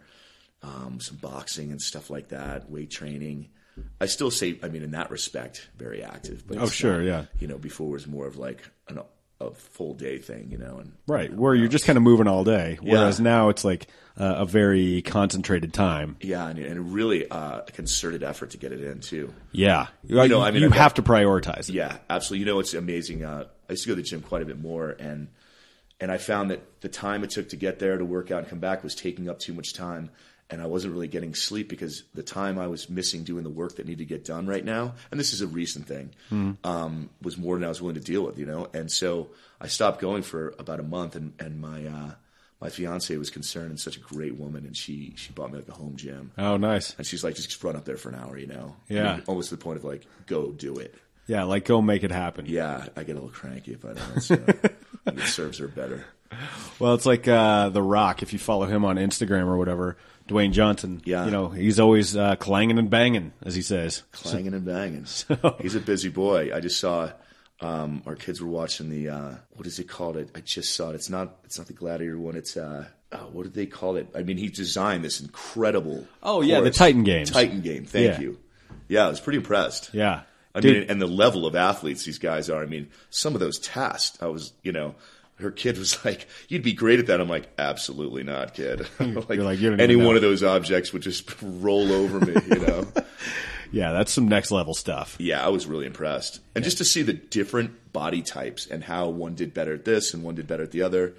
um, 0.62 0.98
some 1.00 1.16
boxing 1.16 1.70
and 1.70 1.80
stuff 1.80 2.10
like 2.10 2.28
that, 2.28 2.70
weight 2.70 2.90
training. 2.90 3.48
I 4.00 4.06
still 4.06 4.30
say, 4.30 4.58
I 4.62 4.68
mean, 4.68 4.82
in 4.82 4.92
that 4.92 5.10
respect, 5.10 5.68
very 5.76 6.02
active. 6.02 6.46
But 6.46 6.58
Oh, 6.58 6.66
sure, 6.66 6.98
not- 6.98 7.04
yeah. 7.06 7.24
You 7.38 7.46
know, 7.48 7.58
before 7.58 7.88
it 7.88 7.92
was 7.92 8.06
more 8.06 8.26
of 8.26 8.36
like 8.38 8.62
an, 8.88 9.00
a 9.38 9.50
full 9.50 9.92
day 9.92 10.16
thing, 10.18 10.50
you 10.50 10.56
know, 10.56 10.78
and 10.78 10.92
Right, 11.06 11.30
where 11.32 11.54
you're 11.54 11.68
just 11.68 11.84
kind 11.84 11.98
of 11.98 12.02
moving 12.02 12.26
all 12.26 12.42
day, 12.42 12.78
whereas 12.80 13.18
Yeah. 13.18 13.24
now 13.24 13.48
it's 13.50 13.64
like 13.66 13.86
uh, 14.18 14.36
a 14.38 14.44
very 14.46 15.02
concentrated 15.02 15.74
time. 15.74 16.16
yeah, 16.22 16.48
and, 16.48 16.58
and 16.58 16.94
really 16.94 17.30
uh, 17.30 17.60
a 17.68 17.70
concerted 17.72 18.22
effort 18.22 18.52
to 18.52 18.56
get 18.56 18.72
it 18.72 18.80
in 18.82 19.00
too. 19.00 19.30
Yeah, 19.52 19.88
you, 20.06 20.16
know, 20.26 20.40
I 20.40 20.52
mean, 20.52 20.62
you 20.62 20.68
I've 20.68 20.74
got- 20.74 20.96
to 20.96 21.02
prioritize 21.02 21.68
it. 21.68 21.74
Yeah, 21.74 21.98
absolutely. 22.08 22.46
You 22.46 22.52
know, 22.54 22.60
it's 22.60 22.72
amazing. 22.72 23.26
Uh, 23.26 23.44
I 23.68 23.72
used 23.72 23.82
to 23.82 23.88
go 23.90 23.94
to 23.94 24.00
the 24.00 24.08
gym 24.08 24.22
quite 24.22 24.40
a 24.40 24.46
bit 24.46 24.58
more, 24.58 24.96
and 24.98 25.28
and 26.00 26.10
I 26.10 26.16
found 26.16 26.50
that 26.50 26.80
the 26.80 26.88
time 26.88 27.24
it 27.24 27.30
took 27.30 27.50
to 27.50 27.56
get 27.56 27.78
there 27.78 27.98
to 27.98 28.04
work 28.06 28.30
out 28.30 28.38
and 28.40 28.48
come 28.48 28.58
back 28.60 28.82
was 28.82 28.94
taking 28.94 29.28
up 29.28 29.38
too 29.38 29.52
much 29.52 29.74
time, 29.74 30.08
and 30.50 30.62
I 30.62 30.66
wasn't 30.66 30.94
really 30.94 31.08
getting 31.08 31.34
sleep 31.34 31.68
because 31.68 32.04
the 32.14 32.22
time 32.22 32.58
I 32.58 32.66
was 32.68 32.88
missing 32.88 33.24
doing 33.24 33.44
the 33.44 33.50
work 33.50 33.76
that 33.76 33.86
needed 33.86 33.98
to 33.98 34.04
get 34.04 34.24
done 34.24 34.46
right 34.46 34.64
now, 34.64 34.94
and 35.10 35.18
this 35.18 35.32
is 35.32 35.40
a 35.40 35.46
recent 35.46 35.86
thing, 35.86 36.10
um, 36.64 37.10
was 37.22 37.36
more 37.36 37.56
than 37.56 37.64
I 37.64 37.68
was 37.68 37.80
willing 37.80 37.96
to 37.96 38.00
deal 38.00 38.22
with. 38.22 38.38
You 38.38 38.46
know, 38.46 38.68
and 38.72 38.90
so 38.90 39.28
I 39.60 39.66
stopped 39.66 40.00
going 40.00 40.22
for 40.22 40.54
about 40.58 40.80
a 40.80 40.84
month, 40.84 41.16
and 41.16 41.32
and 41.38 41.60
my 41.60 41.86
uh, 41.86 42.10
my 42.60 42.70
fiance 42.70 43.14
was 43.16 43.30
concerned 43.30 43.70
and 43.70 43.80
such 43.80 43.96
a 43.96 44.00
great 44.00 44.36
woman, 44.36 44.64
and 44.64 44.76
she 44.76 45.12
she 45.16 45.32
bought 45.32 45.50
me 45.50 45.58
like 45.58 45.68
a 45.68 45.72
home 45.72 45.96
gym. 45.96 46.32
Oh, 46.38 46.56
nice. 46.56 46.94
And 46.96 47.06
she's 47.06 47.22
like, 47.22 47.34
just 47.34 47.62
run 47.62 47.76
up 47.76 47.84
there 47.84 47.96
for 47.96 48.08
an 48.08 48.14
hour, 48.14 48.38
you 48.38 48.46
know? 48.46 48.76
Yeah. 48.88 49.12
I 49.12 49.16
mean, 49.16 49.24
almost 49.26 49.50
to 49.50 49.56
the 49.56 49.62
point 49.62 49.78
of 49.78 49.84
like, 49.84 50.06
go 50.26 50.52
do 50.52 50.76
it. 50.76 50.94
Yeah, 51.26 51.42
like 51.44 51.64
go 51.64 51.82
make 51.82 52.02
it 52.02 52.12
happen. 52.12 52.46
Yeah, 52.46 52.86
I 52.96 53.02
get 53.02 53.12
a 53.12 53.14
little 53.14 53.28
cranky 53.28 53.72
if 53.72 53.84
I 53.84 53.94
don't. 53.94 54.20
So 54.20 54.34
it 55.06 55.20
serves 55.26 55.58
her 55.58 55.68
better. 55.68 56.06
Well, 56.78 56.94
it's 56.94 57.06
like 57.06 57.28
uh, 57.28 57.68
The 57.70 57.82
Rock. 57.82 58.22
If 58.22 58.32
you 58.32 58.38
follow 58.38 58.66
him 58.66 58.84
on 58.84 58.96
Instagram 58.96 59.46
or 59.46 59.56
whatever, 59.58 59.96
Dwayne 60.28 60.52
Johnson. 60.52 61.00
Yeah. 61.04 61.24
you 61.24 61.30
know 61.30 61.48
he's 61.48 61.78
always 61.80 62.16
uh, 62.16 62.36
clanging 62.36 62.78
and 62.78 62.90
banging, 62.90 63.32
as 63.42 63.54
he 63.54 63.62
says. 63.62 64.02
Clanging 64.12 64.54
and 64.54 64.64
banging. 64.64 65.04
so. 65.06 65.56
He's 65.60 65.74
a 65.74 65.80
busy 65.80 66.08
boy. 66.08 66.54
I 66.54 66.60
just 66.60 66.80
saw 66.80 67.10
um, 67.60 68.02
our 68.06 68.16
kids 68.16 68.40
were 68.42 68.50
watching 68.50 68.90
the 68.90 69.08
uh, 69.08 69.34
what 69.54 69.66
is 69.66 69.78
it 69.78 69.88
called? 69.88 70.16
I, 70.16 70.26
I 70.34 70.40
just 70.40 70.74
saw 70.74 70.90
it. 70.90 70.94
It's 70.94 71.10
not 71.10 71.36
it's 71.44 71.58
not 71.58 71.66
the 71.66 71.72
Gladiator 71.72 72.18
one. 72.18 72.36
It's 72.36 72.56
uh, 72.56 72.86
oh, 73.12 73.28
what 73.32 73.44
did 73.44 73.54
they 73.54 73.66
call 73.66 73.96
it? 73.96 74.08
I 74.14 74.22
mean, 74.22 74.36
he 74.36 74.48
designed 74.48 75.04
this 75.04 75.20
incredible. 75.20 76.06
Oh, 76.22 76.40
yeah, 76.42 76.60
the. 76.60 76.70
Titan 76.70 77.04
Games. 77.04 77.30
Titan 77.30 77.60
game. 77.60 77.84
Thank 77.84 78.14
Yeah. 78.14 78.20
you. 78.20 78.38
Yeah, 78.88 79.06
I 79.06 79.08
was 79.08 79.20
pretty 79.20 79.38
impressed. 79.38 79.90
Yeah, 79.94 80.22
I 80.54 80.60
Dude. 80.60 80.76
mean, 80.80 80.90
and 80.90 81.00
the 81.02 81.06
level 81.08 81.46
of 81.46 81.56
athletes 81.56 82.04
these 82.04 82.18
guys 82.18 82.48
are. 82.50 82.62
I 82.62 82.66
mean, 82.66 82.88
some 83.10 83.34
of 83.34 83.40
those 83.40 83.58
tasks, 83.58 84.16
I 84.22 84.26
was, 84.26 84.52
you 84.62 84.70
know, 84.72 84.94
her 85.36 85.50
kid 85.50 85.78
was 85.78 86.04
like, 86.04 86.26
"You'd 86.48 86.62
be 86.62 86.72
great 86.72 86.98
at 86.98 87.06
that." 87.06 87.20
I'm 87.20 87.28
like, 87.28 87.48
"Absolutely 87.58 88.22
not, 88.22 88.54
kid." 88.54 88.86
like, 88.98 89.28
You're 89.30 89.44
like, 89.44 89.58
you 89.58 89.74
any 89.74 89.96
know. 89.96 90.06
one 90.06 90.16
of 90.16 90.22
those 90.22 90.42
objects 90.42 90.92
would 90.92 91.02
just 91.02 91.30
roll 91.42 91.92
over 91.92 92.20
me, 92.20 92.34
you 92.48 92.58
know. 92.60 92.86
yeah, 93.72 93.92
that's 93.92 94.12
some 94.12 94.28
next 94.28 94.50
level 94.50 94.74
stuff. 94.74 95.16
yeah, 95.18 95.44
I 95.44 95.48
was 95.48 95.66
really 95.66 95.86
impressed, 95.86 96.40
and 96.54 96.64
just 96.64 96.78
to 96.78 96.84
see 96.84 97.02
the 97.02 97.12
different 97.12 97.92
body 97.92 98.22
types 98.22 98.66
and 98.66 98.84
how 98.84 99.08
one 99.08 99.34
did 99.34 99.54
better 99.54 99.74
at 99.74 99.84
this 99.84 100.14
and 100.14 100.22
one 100.22 100.34
did 100.34 100.46
better 100.46 100.62
at 100.62 100.70
the 100.70 100.82
other. 100.82 101.14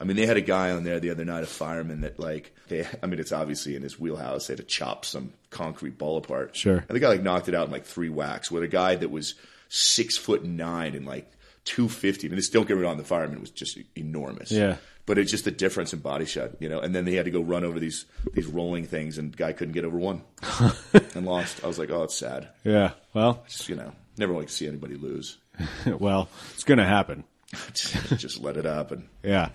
I 0.00 0.04
mean, 0.04 0.16
they 0.16 0.24
had 0.24 0.38
a 0.38 0.42
guy 0.42 0.70
on 0.70 0.84
there 0.84 0.98
the 0.98 1.10
other 1.10 1.26
night, 1.26 1.42
a 1.42 1.46
fireman 1.46 2.00
that 2.00 2.18
like 2.18 2.54
they. 2.68 2.86
I 3.02 3.06
mean, 3.06 3.20
it's 3.20 3.32
obviously 3.32 3.76
in 3.76 3.82
his 3.82 4.00
wheelhouse. 4.00 4.46
They 4.46 4.52
had 4.52 4.58
to 4.58 4.64
chop 4.64 5.04
some 5.04 5.32
concrete 5.50 5.98
ball 5.98 6.16
apart. 6.16 6.56
Sure. 6.56 6.78
And 6.78 6.96
the 6.96 7.00
guy 7.00 7.08
like 7.08 7.22
knocked 7.22 7.48
it 7.48 7.54
out 7.54 7.66
in 7.66 7.72
like 7.72 7.84
three 7.84 8.08
whacks. 8.08 8.50
With 8.50 8.62
a 8.62 8.68
guy 8.68 8.94
that 8.96 9.10
was 9.10 9.34
six 9.68 10.16
foot 10.16 10.42
nine 10.44 10.94
and 10.94 11.04
like 11.06 11.30
two 11.64 11.88
fifty. 11.88 12.26
I 12.26 12.30
mean, 12.30 12.40
don't 12.52 12.66
get 12.66 12.76
me 12.76 12.82
wrong. 12.82 12.96
The 12.96 13.04
fireman 13.04 13.40
was 13.40 13.50
just 13.50 13.78
enormous. 13.96 14.50
Yeah. 14.50 14.76
But 15.06 15.18
it's 15.18 15.30
just 15.30 15.44
the 15.44 15.50
difference 15.50 15.92
in 15.92 16.00
body 16.00 16.24
shot, 16.24 16.50
you 16.60 16.68
know. 16.68 16.78
And 16.80 16.94
then 16.94 17.04
they 17.04 17.14
had 17.14 17.24
to 17.24 17.30
go 17.30 17.40
run 17.40 17.64
over 17.64 17.80
these 17.80 18.04
these 18.32 18.46
rolling 18.46 18.86
things, 18.86 19.18
and 19.18 19.36
guy 19.36 19.52
couldn't 19.52 19.74
get 19.74 19.84
over 19.84 19.98
one 19.98 20.22
and 21.14 21.26
lost. 21.26 21.64
I 21.64 21.66
was 21.66 21.78
like, 21.78 21.90
oh, 21.90 22.04
it's 22.04 22.16
sad. 22.16 22.48
Yeah, 22.64 22.92
well, 23.12 23.42
Just 23.48 23.68
you 23.68 23.76
know, 23.76 23.92
never 24.16 24.32
like 24.32 24.46
to 24.46 24.52
see 24.52 24.68
anybody 24.68 24.94
lose. 24.94 25.38
well, 25.86 26.28
it's 26.54 26.64
gonna 26.64 26.86
happen. 26.86 27.24
just, 27.72 28.18
just 28.18 28.40
let 28.40 28.56
it 28.56 28.64
happen. 28.64 29.08
Yeah. 29.22 29.48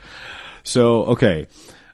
So 0.63 1.05
okay, 1.05 1.47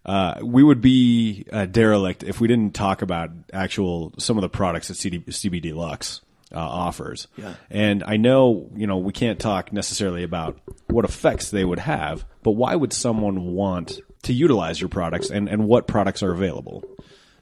uh, 0.05 0.39
we 0.41 0.63
would 0.63 0.81
be 0.81 1.45
uh, 1.51 1.65
derelict 1.65 2.23
if 2.23 2.41
we 2.41 2.47
didn't 2.47 2.73
talk 2.73 3.01
about 3.03 3.29
actual 3.53 4.13
some 4.17 4.37
of 4.37 4.41
the 4.41 4.49
products 4.49 4.89
at 4.89 4.97
CD, 4.97 5.19
CBD 5.19 5.75
Luxe 5.75 6.21
uh, 6.53 6.59
offers. 6.59 7.27
Yeah. 7.37 7.55
And 7.69 8.03
I 8.03 8.17
know 8.17 8.69
you 8.75 8.87
know 8.87 8.97
we 8.97 9.13
can't 9.13 9.39
talk 9.39 9.71
necessarily 9.71 10.23
about 10.23 10.59
what 10.87 11.05
effects 11.05 11.51
they 11.51 11.65
would 11.65 11.79
have, 11.79 12.25
but 12.43 12.51
why 12.51 12.75
would 12.75 12.93
someone 12.93 13.53
want 13.53 13.99
to 14.23 14.33
utilize 14.33 14.79
your 14.79 14.89
products, 14.89 15.29
and 15.29 15.47
and 15.49 15.65
what 15.65 15.87
products 15.87 16.23
are 16.23 16.31
available? 16.31 16.83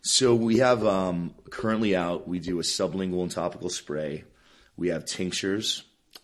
So 0.01 0.33
we 0.33 0.57
have 0.57 0.85
um, 0.85 1.35
currently 1.49 1.95
out. 1.95 2.27
We 2.27 2.39
do 2.39 2.59
a 2.59 2.63
sublingual 2.63 3.21
and 3.21 3.31
topical 3.31 3.69
spray. 3.69 4.23
We 4.77 4.89
have 4.89 5.05
tinctures, 5.05 5.83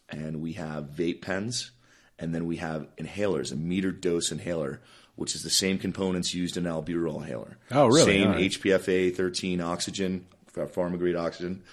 and 0.10 0.42
we 0.42 0.54
have 0.54 0.92
vape 0.92 1.22
pens, 1.22 1.72
and 2.18 2.34
then 2.34 2.46
we 2.46 2.58
have 2.58 2.88
inhalers, 2.96 3.52
a 3.52 3.56
meter 3.56 3.92
dose 3.92 4.32
inhaler, 4.32 4.82
which 5.16 5.36
is 5.36 5.44
the 5.44 5.50
same 5.50 5.78
components 5.78 6.34
used 6.34 6.56
in 6.58 6.64
albuterol 6.64 7.18
inhaler. 7.18 7.58
Oh, 7.72 7.88
really? 7.88 8.22
Same 8.22 8.32
right. 8.32 8.52
HPFA 8.52 9.16
13 9.16 9.62
oxygen, 9.62 10.26
pharma 10.54 10.98
grade 10.98 11.16
oxygen. 11.16 11.64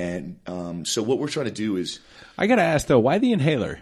And 0.00 0.40
um, 0.46 0.84
so 0.84 1.02
what 1.02 1.18
we're 1.18 1.28
trying 1.28 1.46
to 1.46 1.52
do 1.52 1.76
is 1.76 2.00
I 2.38 2.46
gotta 2.46 2.62
ask 2.62 2.86
though, 2.86 2.98
why 2.98 3.18
the 3.18 3.32
inhaler? 3.32 3.80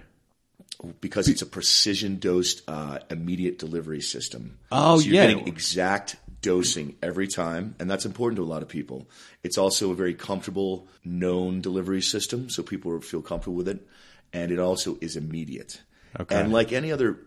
because 1.01 1.29
it's 1.29 1.43
a 1.43 1.47
precision 1.47 2.19
dosed 2.19 2.63
uh, 2.69 3.01
immediate 3.11 3.59
delivery 3.59 4.01
system. 4.01 4.59
Oh, 4.71 4.99
so 4.99 5.07
you're 5.07 5.15
yeah. 5.17 5.27
getting 5.27 5.49
exact 5.49 6.17
dosing 6.41 6.97
every 7.03 7.27
time, 7.27 7.75
and 7.81 7.91
that's 7.91 8.07
important 8.07 8.37
to 8.37 8.45
a 8.45 8.47
lot 8.47 8.63
of 8.63 8.69
people. 8.69 9.09
It's 9.43 9.59
also 9.59 9.91
a 9.91 9.95
very 9.95 10.15
comfortable, 10.15 10.87
known 11.05 11.61
delivery 11.61 12.03
system, 12.03 12.49
so 12.49 12.63
people 12.63 13.01
feel 13.01 13.23
comfortable 13.23 13.57
with 13.57 13.69
it, 13.69 13.87
and 14.33 14.53
it 14.53 14.59
also 14.59 14.97
is 15.01 15.17
immediate. 15.17 15.81
Okay. 16.19 16.35
And 16.37 16.53
like 16.53 16.73
any 16.73 16.93
other 16.93 17.19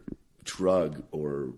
drug 0.45 1.03
or 1.11 1.53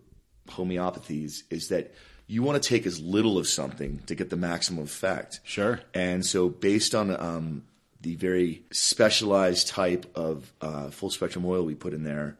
homeopathies, 0.50 1.43
is 1.52 1.69
that 1.69 1.93
you 2.28 2.42
want 2.44 2.62
to 2.62 2.68
take 2.68 2.86
as 2.86 3.00
little 3.02 3.38
of 3.38 3.48
something 3.48 4.00
to 4.08 4.16
get 4.16 4.30
the 4.30 4.38
maximum 4.38 4.84
effect. 4.84 5.40
Sure. 5.44 5.80
And 5.94 6.26
so, 6.26 6.50
based 6.50 6.96
on 6.96 7.12
um, 7.20 7.64
the 8.02 8.16
very 8.16 8.64
specialized 8.72 9.68
type 9.68 10.06
of 10.16 10.52
uh, 10.62 10.90
full 10.90 11.10
spectrum 11.10 11.46
oil 11.46 11.64
we 11.64 11.76
put 11.76 11.94
in 11.94 12.04
there, 12.04 12.38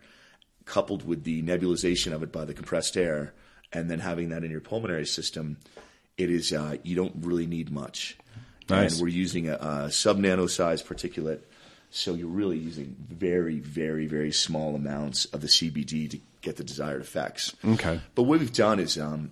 coupled 0.66 1.06
with 1.06 1.24
the 1.24 1.42
nebulization 1.44 2.14
of 2.14 2.24
it 2.24 2.32
by 2.32 2.46
the 2.46 2.54
compressed 2.54 2.98
air, 2.98 3.34
and 3.72 3.90
then 3.90 4.00
having 4.00 4.30
that 4.30 4.44
in 4.44 4.52
your 4.52 4.62
pulmonary 4.62 5.06
system, 5.06 5.58
it 6.18 6.30
is 6.30 6.54
uh, 6.54 6.78
you 6.84 6.96
don't 6.96 7.14
really 7.22 7.46
need 7.46 7.72
much. 7.72 8.18
Nice. 8.70 8.94
And 8.94 9.02
we're 9.02 9.10
using 9.10 9.50
a, 9.50 9.56
a 9.56 9.92
sub 9.92 10.18
nano 10.18 10.48
size 10.48 10.82
particulate, 10.82 11.42
so 11.90 12.14
you're 12.14 12.28
really 12.28 12.58
using 12.58 12.96
very, 13.10 13.60
very, 13.60 14.08
very 14.08 14.32
small 14.32 14.76
amounts 14.76 15.26
of 15.26 15.42
the 15.42 15.48
CBD 15.48 16.10
to 16.10 16.20
get 16.42 16.56
the 16.58 16.64
desired 16.64 17.02
effects. 17.02 17.54
Okay. 17.66 18.00
But 18.16 18.24
what 18.24 18.40
we've 18.40 18.54
done 18.54 18.80
is, 18.80 18.98
um, 18.98 19.32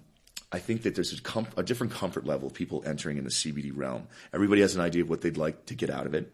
I 0.51 0.59
think 0.59 0.83
that 0.83 0.95
there's 0.95 1.13
a, 1.19 1.45
a 1.57 1.63
different 1.63 1.93
comfort 1.93 2.25
level 2.25 2.47
of 2.47 2.53
people 2.53 2.83
entering 2.85 3.17
in 3.17 3.23
the 3.23 3.29
CBD 3.29 3.71
realm. 3.73 4.07
Everybody 4.33 4.61
has 4.61 4.75
an 4.75 4.81
idea 4.81 5.03
of 5.03 5.09
what 5.09 5.21
they'd 5.21 5.37
like 5.37 5.65
to 5.67 5.75
get 5.75 5.89
out 5.89 6.05
of 6.05 6.13
it. 6.13 6.31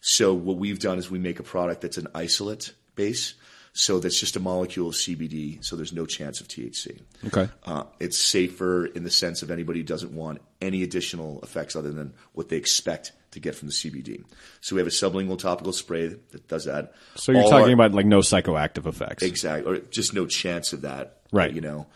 So 0.00 0.34
what 0.34 0.56
we've 0.56 0.78
done 0.78 0.98
is 0.98 1.10
we 1.10 1.18
make 1.18 1.38
a 1.40 1.42
product 1.42 1.80
that's 1.80 1.96
an 1.98 2.08
isolate 2.14 2.72
base. 2.94 3.34
So 3.72 3.98
that's 4.00 4.18
just 4.18 4.36
a 4.36 4.40
molecule 4.40 4.88
of 4.88 4.94
CBD. 4.94 5.62
So 5.62 5.76
there's 5.76 5.92
no 5.92 6.06
chance 6.06 6.40
of 6.40 6.48
THC. 6.48 6.98
Okay. 7.26 7.48
Uh, 7.64 7.84
it's 8.00 8.16
safer 8.16 8.86
in 8.86 9.04
the 9.04 9.10
sense 9.10 9.42
of 9.42 9.50
anybody 9.50 9.80
who 9.80 9.84
doesn't 9.84 10.12
want 10.12 10.40
any 10.62 10.82
additional 10.82 11.40
effects 11.42 11.76
other 11.76 11.90
than 11.92 12.14
what 12.32 12.48
they 12.48 12.56
expect 12.56 13.12
to 13.32 13.40
get 13.40 13.54
from 13.54 13.68
the 13.68 13.74
CBD. 13.74 14.24
So 14.62 14.76
we 14.76 14.80
have 14.80 14.86
a 14.86 14.90
sublingual 14.90 15.38
topical 15.38 15.74
spray 15.74 16.06
that 16.08 16.48
does 16.48 16.64
that. 16.64 16.94
So 17.16 17.32
you're 17.32 17.42
All 17.42 17.50
talking 17.50 17.66
our- 17.78 17.86
about 17.86 17.92
like 17.92 18.06
no 18.06 18.20
psychoactive 18.20 18.86
effects. 18.86 19.22
exactly, 19.22 19.70
or 19.70 19.78
just 19.90 20.14
no 20.14 20.26
chance 20.26 20.72
of 20.72 20.80
that, 20.82 21.18
Right. 21.30 21.52
You 21.52 21.60
know, 21.60 21.86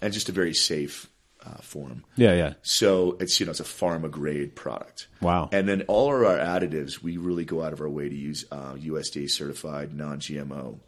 and 0.00 0.12
just 0.12 0.28
a 0.28 0.32
very 0.32 0.54
safe 0.54 1.08
uh, 1.44 1.56
form. 1.62 2.04
Yeah, 2.16 2.34
yeah. 2.34 2.54
So 2.62 3.16
it's 3.20 3.40
you 3.40 3.46
know 3.46 3.50
it's 3.50 3.60
a 3.60 3.64
pharma 3.64 4.10
grade 4.10 4.54
product. 4.54 5.08
Wow. 5.20 5.48
And 5.52 5.68
then 5.68 5.82
all 5.82 6.14
of 6.14 6.22
our 6.22 6.38
additives, 6.38 7.02
we 7.02 7.16
really 7.16 7.44
go 7.44 7.62
out 7.62 7.72
of 7.72 7.80
our 7.80 7.88
way 7.88 8.08
to 8.08 8.14
use 8.14 8.44
uh, 8.50 8.74
USDA 8.74 9.30
certified, 9.30 9.94
non 9.94 10.20
GMO. 10.20 10.80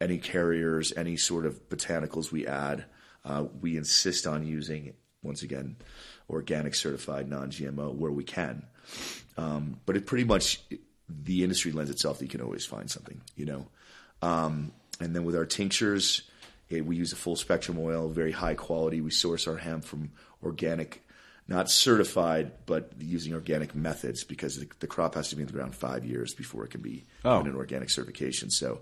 Any 0.00 0.18
carriers, 0.18 0.92
any 0.94 1.16
sort 1.16 1.46
of 1.46 1.70
botanicals 1.70 2.30
we 2.30 2.46
add, 2.46 2.84
uh, 3.24 3.46
we 3.62 3.78
insist 3.78 4.26
on 4.26 4.46
using 4.46 4.92
once 5.22 5.42
again 5.42 5.76
organic 6.28 6.74
certified, 6.74 7.28
non 7.28 7.50
GMO 7.50 7.94
where 7.94 8.12
we 8.12 8.24
can. 8.24 8.66
Um, 9.36 9.80
but 9.86 9.96
it 9.96 10.06
pretty 10.06 10.24
much 10.24 10.60
the 11.08 11.42
industry 11.42 11.72
lends 11.72 11.90
itself 11.90 12.18
that 12.18 12.24
you 12.24 12.30
can 12.30 12.40
always 12.40 12.64
find 12.64 12.90
something, 12.90 13.20
you 13.36 13.46
know. 13.46 13.66
Um, 14.22 14.72
and 15.00 15.14
then 15.14 15.24
with 15.24 15.36
our 15.36 15.44
tinctures, 15.44 16.22
we 16.70 16.96
use 16.96 17.12
a 17.12 17.16
full 17.16 17.36
spectrum 17.36 17.78
oil, 17.80 18.08
very 18.08 18.32
high 18.32 18.54
quality. 18.54 19.00
We 19.00 19.10
source 19.10 19.46
our 19.46 19.56
hemp 19.56 19.84
from 19.84 20.10
organic, 20.42 21.02
not 21.48 21.70
certified, 21.70 22.52
but 22.66 22.90
using 22.98 23.34
organic 23.34 23.74
methods 23.74 24.24
because 24.24 24.58
the, 24.58 24.68
the 24.80 24.86
crop 24.86 25.14
has 25.14 25.28
to 25.30 25.36
be 25.36 25.42
in 25.42 25.46
the 25.46 25.52
ground 25.52 25.74
five 25.74 26.04
years 26.04 26.34
before 26.34 26.64
it 26.64 26.70
can 26.70 26.80
be 26.82 27.04
Oh. 27.24 27.38
given 27.38 27.52
an 27.52 27.58
organic 27.58 27.90
certification. 27.90 28.50
So, 28.50 28.80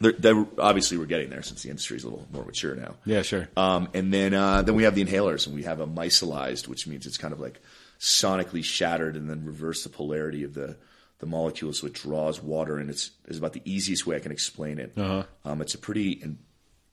they're, 0.00 0.12
they're, 0.12 0.46
obviously, 0.58 0.98
we're 0.98 1.06
getting 1.06 1.30
there 1.30 1.42
since 1.42 1.62
the 1.62 1.70
industry 1.70 1.96
is 1.96 2.04
a 2.04 2.08
little 2.08 2.26
more 2.30 2.44
mature 2.44 2.74
now. 2.74 2.96
Yeah, 3.06 3.22
sure. 3.22 3.48
Um, 3.56 3.88
and 3.94 4.12
then 4.12 4.34
uh, 4.34 4.60
then 4.62 4.74
we 4.74 4.82
have 4.82 4.94
the 4.94 5.02
inhalers, 5.04 5.46
and 5.46 5.54
we 5.56 5.62
have 5.62 5.80
a 5.80 5.86
micellized, 5.86 6.68
which 6.68 6.86
means 6.86 7.06
it's 7.06 7.16
kind 7.16 7.32
of 7.32 7.40
like 7.40 7.60
sonically 7.98 8.62
shattered 8.62 9.16
and 9.16 9.30
then 9.30 9.44
reverse 9.46 9.84
the 9.84 9.88
polarity 9.88 10.44
of 10.44 10.52
the 10.54 10.76
the 11.18 11.24
molecule, 11.26 11.72
so 11.72 11.86
it 11.86 11.94
draws 11.94 12.42
water, 12.42 12.76
and 12.76 12.90
it's 12.90 13.10
is 13.26 13.38
about 13.38 13.54
the 13.54 13.62
easiest 13.64 14.06
way 14.06 14.16
I 14.16 14.18
can 14.18 14.32
explain 14.32 14.78
it. 14.78 14.92
Um, 14.98 15.62
it's 15.62 15.72
a 15.74 15.78
pretty 15.78 16.10
in, 16.12 16.38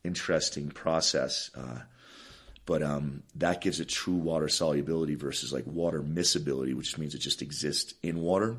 interesting 0.03 0.69
process, 0.69 1.49
uh, 1.55 1.79
but 2.65 2.81
um, 2.81 3.23
that 3.35 3.61
gives 3.61 3.79
it 3.79 3.89
true 3.89 4.15
water 4.15 4.47
solubility 4.47 5.15
versus 5.15 5.51
like 5.51 5.65
water 5.65 6.01
miscibility, 6.01 6.73
which 6.73 6.97
means 6.97 7.13
it 7.13 7.19
just 7.19 7.41
exists 7.41 7.93
in 8.01 8.19
water. 8.21 8.57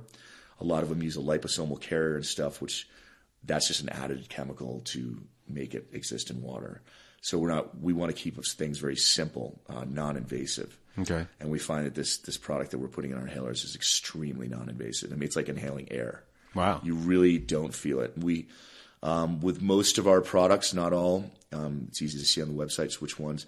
A 0.61 0.65
lot 0.65 0.83
of 0.83 0.89
them 0.89 1.03
use 1.03 1.17
a 1.17 1.21
liposomal 1.21 1.81
carrier 1.81 2.17
and 2.17 2.27
stuff, 2.27 2.61
which 2.61 2.89
that's 3.43 3.69
just 3.69 3.83
an 3.83 3.89
added 3.89 4.29
chemical 4.29 4.81
to 4.87 5.23
make 5.49 5.75
it 5.75 5.89
exist 5.93 6.31
in 6.31 6.43
water. 6.43 6.83
So 7.21 7.39
we're 7.39 7.49
not. 7.49 7.81
We 7.81 7.95
want 7.95 8.15
to 8.15 8.23
keep 8.23 8.43
things 8.45 8.79
very 8.79 8.97
simple, 8.97 9.59
uh, 9.69 9.85
non-invasive. 9.89 10.79
Okay. 10.99 11.27
And 11.41 11.51
we 11.51 11.59
find 11.59 11.87
that 11.87 11.95
this 11.95 12.19
this 12.19 12.37
product 12.37 12.71
that 12.73 12.79
we're 12.79 12.89
putting 12.89 13.13
in 13.13 13.19
our 13.19 13.27
inhalers 13.27 13.65
is 13.65 13.75
extremely 13.75 14.47
non-invasive. 14.47 15.11
I 15.11 15.15
mean, 15.15 15.25
it's 15.25 15.37
like 15.37 15.49
inhaling 15.49 15.91
air. 15.91 16.23
Wow. 16.55 16.81
You 16.85 16.95
really 16.95 17.39
don't 17.39 17.75
feel 17.75 18.01
it. 18.01 18.13
We, 18.17 18.49
um, 19.05 19.41
with 19.41 19.63
most 19.63 19.99
of 19.99 20.09
our 20.09 20.21
products, 20.21 20.75
not 20.75 20.93
all. 20.93 21.31
Um, 21.53 21.85
it's 21.89 22.03
easy 22.03 22.19
to 22.19 22.25
see 22.25 22.43
on 22.43 22.49
the 22.49 22.55
websites 22.65 22.95
which 22.95 23.19
ones. 23.21 23.47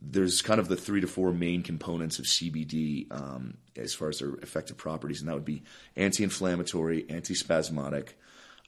There's 0.00 0.40
kind 0.42 0.58
of 0.60 0.68
the 0.68 0.76
three 0.76 1.00
to 1.02 1.06
four 1.06 1.32
main 1.32 1.62
components 1.62 2.18
of 2.18 2.24
CBD 2.26 3.06
um, 3.10 3.58
as 3.76 3.92
far 3.94 4.08
as 4.08 4.18
their 4.20 4.30
effective 4.36 4.76
properties, 4.76 5.20
and 5.20 5.28
that 5.28 5.34
would 5.34 5.44
be 5.44 5.62
anti-inflammatory, 5.96 7.02
antispasmodic, 7.04 8.08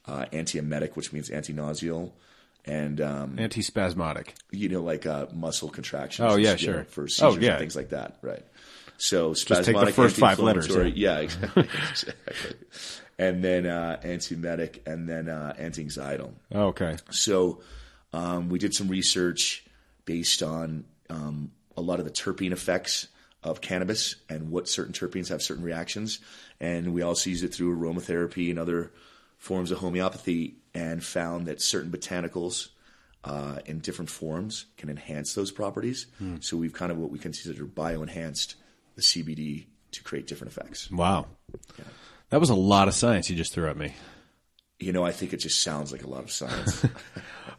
uh, 0.07 0.25
antiemetic, 0.33 0.95
which 0.95 1.13
means 1.13 1.29
anti-nauseal, 1.29 2.13
and 2.65 2.99
um, 3.01 3.35
Antispasmodic. 3.37 4.29
you 4.51 4.67
know, 4.69 4.81
like 4.81 5.05
uh, 5.05 5.27
muscle 5.33 5.69
contractions. 5.69 6.31
Oh, 6.31 6.35
yeah, 6.37 6.51
know, 6.51 6.57
sure. 6.57 6.83
for 6.85 7.03
Oh, 7.03 7.07
seizures 7.07 7.37
yeah. 7.43 7.51
and 7.51 7.59
things 7.59 7.75
like 7.75 7.89
that, 7.89 8.17
right? 8.21 8.43
So 8.97 9.33
just 9.35 9.47
take 9.63 9.75
the 9.79 9.91
first 9.93 10.17
five 10.17 10.39
letters, 10.39 10.65
anti-inflammatory- 10.67 10.99
Yeah, 10.99 11.19
exactly. 11.19 11.67
exactly. 11.91 12.57
And 13.19 13.43
then 13.43 13.65
uh, 13.65 13.99
antiemetic, 14.03 14.85
and 14.85 15.09
then 15.09 15.27
uh, 15.27 15.53
anti-anxietal. 15.57 16.33
Oh, 16.53 16.67
okay. 16.67 16.97
So 17.09 17.61
um, 18.13 18.49
we 18.49 18.59
did 18.59 18.75
some 18.75 18.87
research 18.87 19.65
based 20.05 20.43
on 20.43 20.85
um, 21.09 21.51
a 21.75 21.81
lot 21.81 21.99
of 21.99 22.05
the 22.05 22.11
terpene 22.11 22.51
effects 22.51 23.07
of 23.43 23.61
cannabis 23.61 24.15
and 24.29 24.51
what 24.51 24.67
certain 24.67 24.93
terpenes 24.93 25.29
have 25.29 25.41
certain 25.41 25.63
reactions. 25.63 26.19
And 26.59 26.93
we 26.93 27.01
also 27.01 27.29
used 27.29 27.43
it 27.43 27.53
through 27.53 27.77
aromatherapy 27.77 28.49
and 28.49 28.59
other 28.59 28.91
forms 29.37 29.71
of 29.71 29.79
homeopathy 29.79 30.55
and 30.73 31.03
found 31.03 31.47
that 31.47 31.61
certain 31.61 31.91
botanicals 31.91 32.69
uh, 33.23 33.59
in 33.65 33.79
different 33.79 34.09
forms 34.09 34.65
can 34.77 34.89
enhance 34.89 35.33
those 35.33 35.51
properties. 35.51 36.07
So 36.39 36.57
we've 36.57 36.73
kind 36.73 36.91
of 36.91 36.97
what 36.97 37.11
we 37.11 37.19
consider 37.19 37.65
bio-enhanced 37.65 38.55
the 38.95 39.01
CBD 39.01 39.65
to 39.91 40.03
create 40.03 40.27
different 40.27 40.51
effects. 40.53 40.89
Wow. 40.91 41.27
That 42.29 42.39
was 42.39 42.49
a 42.49 42.55
lot 42.55 42.87
of 42.87 42.93
science 42.93 43.29
you 43.29 43.35
just 43.35 43.53
threw 43.53 43.69
at 43.69 43.77
me. 43.77 43.93
You 44.79 44.91
know, 44.91 45.03
I 45.03 45.11
think 45.11 45.33
it 45.33 45.37
just 45.37 45.63
sounds 45.63 45.91
like 45.91 46.03
a 46.03 46.07
lot 46.07 46.23
of 46.23 46.31
science. 46.31 46.85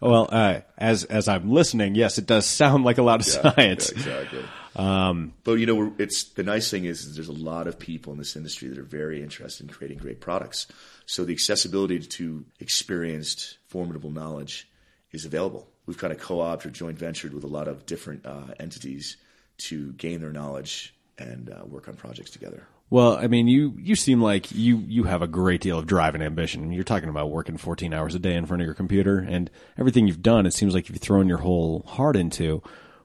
Well, 0.00 0.28
uh, 0.30 0.60
as 0.76 1.04
as 1.04 1.26
I'm 1.26 1.50
listening, 1.50 1.94
yes, 1.94 2.18
it 2.18 2.26
does 2.26 2.46
sound 2.46 2.84
like 2.84 2.98
a 2.98 3.02
lot 3.02 3.20
of 3.20 3.26
science. 3.26 3.90
Yeah, 3.92 3.98
exactly. 3.98 4.44
Um, 4.76 5.34
but 5.42 5.54
you 5.54 5.66
know, 5.66 5.92
it's 5.98 6.24
the 6.24 6.44
nice 6.44 6.70
thing 6.70 6.84
is, 6.84 7.04
is 7.04 7.16
there's 7.16 7.28
a 7.28 7.32
lot 7.32 7.66
of 7.66 7.78
people 7.78 8.12
in 8.12 8.18
this 8.18 8.36
industry 8.36 8.68
that 8.68 8.78
are 8.78 8.84
very 8.84 9.22
interested 9.22 9.66
in 9.66 9.74
creating 9.74 9.98
great 9.98 10.20
products. 10.20 10.68
So 11.06 11.24
the 11.24 11.32
accessibility 11.32 11.98
to 11.98 12.44
experienced, 12.60 13.58
formidable 13.66 14.10
knowledge 14.10 14.70
is 15.10 15.24
available. 15.24 15.66
We've 15.86 15.98
kind 15.98 16.12
of 16.12 16.20
co-opted 16.20 16.70
or 16.70 16.74
joint 16.74 16.98
ventured 16.98 17.34
with 17.34 17.44
a 17.44 17.48
lot 17.48 17.66
of 17.66 17.86
different 17.86 18.24
uh, 18.24 18.54
entities 18.60 19.16
to 19.58 19.92
gain 19.94 20.20
their 20.20 20.32
knowledge 20.32 20.94
and 21.18 21.50
uh, 21.50 21.64
work 21.64 21.88
on 21.88 21.96
projects 21.96 22.30
together. 22.30 22.68
Well, 22.90 23.18
I 23.18 23.26
mean, 23.26 23.48
you 23.48 23.74
you 23.78 23.94
seem 23.96 24.22
like 24.22 24.50
you 24.50 24.78
you 24.78 25.04
have 25.04 25.20
a 25.20 25.26
great 25.26 25.60
deal 25.60 25.78
of 25.78 25.86
drive 25.86 26.14
and 26.14 26.22
ambition. 26.22 26.72
You're 26.72 26.84
talking 26.84 27.10
about 27.10 27.30
working 27.30 27.58
14 27.58 27.92
hours 27.92 28.14
a 28.14 28.18
day 28.18 28.34
in 28.34 28.46
front 28.46 28.62
of 28.62 28.66
your 28.66 28.74
computer, 28.74 29.18
and 29.18 29.50
everything 29.78 30.06
you've 30.06 30.22
done. 30.22 30.46
It 30.46 30.54
seems 30.54 30.74
like 30.74 30.88
you've 30.88 30.98
thrown 30.98 31.28
your 31.28 31.38
whole 31.38 31.84
heart 31.86 32.16
into. 32.16 32.62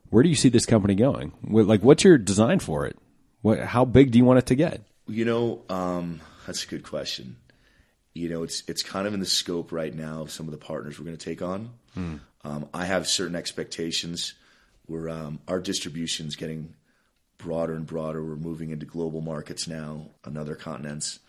Where 0.09 0.23
do 0.23 0.29
you 0.29 0.35
see 0.35 0.49
this 0.49 0.65
company 0.65 0.95
going? 0.95 1.33
Like, 1.49 1.81
what's 1.81 2.03
your 2.03 2.17
design 2.17 2.59
for 2.59 2.85
it? 2.85 2.97
What, 3.41 3.59
how 3.59 3.83
big 3.83 4.11
do 4.11 4.19
you 4.19 4.25
want 4.25 4.39
it 4.39 4.45
to 4.45 4.55
get? 4.55 4.81
You 5.07 5.25
know, 5.25 5.63
um, 5.69 6.21
that's 6.45 6.63
a 6.63 6.67
good 6.67 6.83
question. 6.83 7.37
You 8.13 8.29
know, 8.29 8.43
it's 8.43 8.63
it's 8.67 8.83
kind 8.83 9.07
of 9.07 9.13
in 9.13 9.19
the 9.19 9.25
scope 9.25 9.71
right 9.71 9.93
now 9.93 10.21
of 10.21 10.31
some 10.31 10.47
of 10.47 10.51
the 10.51 10.57
partners 10.59 10.99
we're 10.99 11.05
going 11.05 11.17
to 11.17 11.25
take 11.25 11.41
on. 11.41 11.71
Um, 12.43 12.69
I 12.73 12.85
have 12.85 13.07
certain 13.07 13.35
expectations 13.35 14.33
where 14.85 15.09
um, 15.09 15.39
our 15.47 15.59
distribution's 15.59 16.35
getting 16.35 16.75
broader 17.43 17.73
and 17.75 17.85
broader. 17.85 18.23
We're 18.23 18.35
moving 18.35 18.69
into 18.71 18.85
global 18.85 19.21
markets 19.21 19.67
now 19.67 20.07
on 20.25 20.37
other 20.37 20.55
continents, 20.55 21.19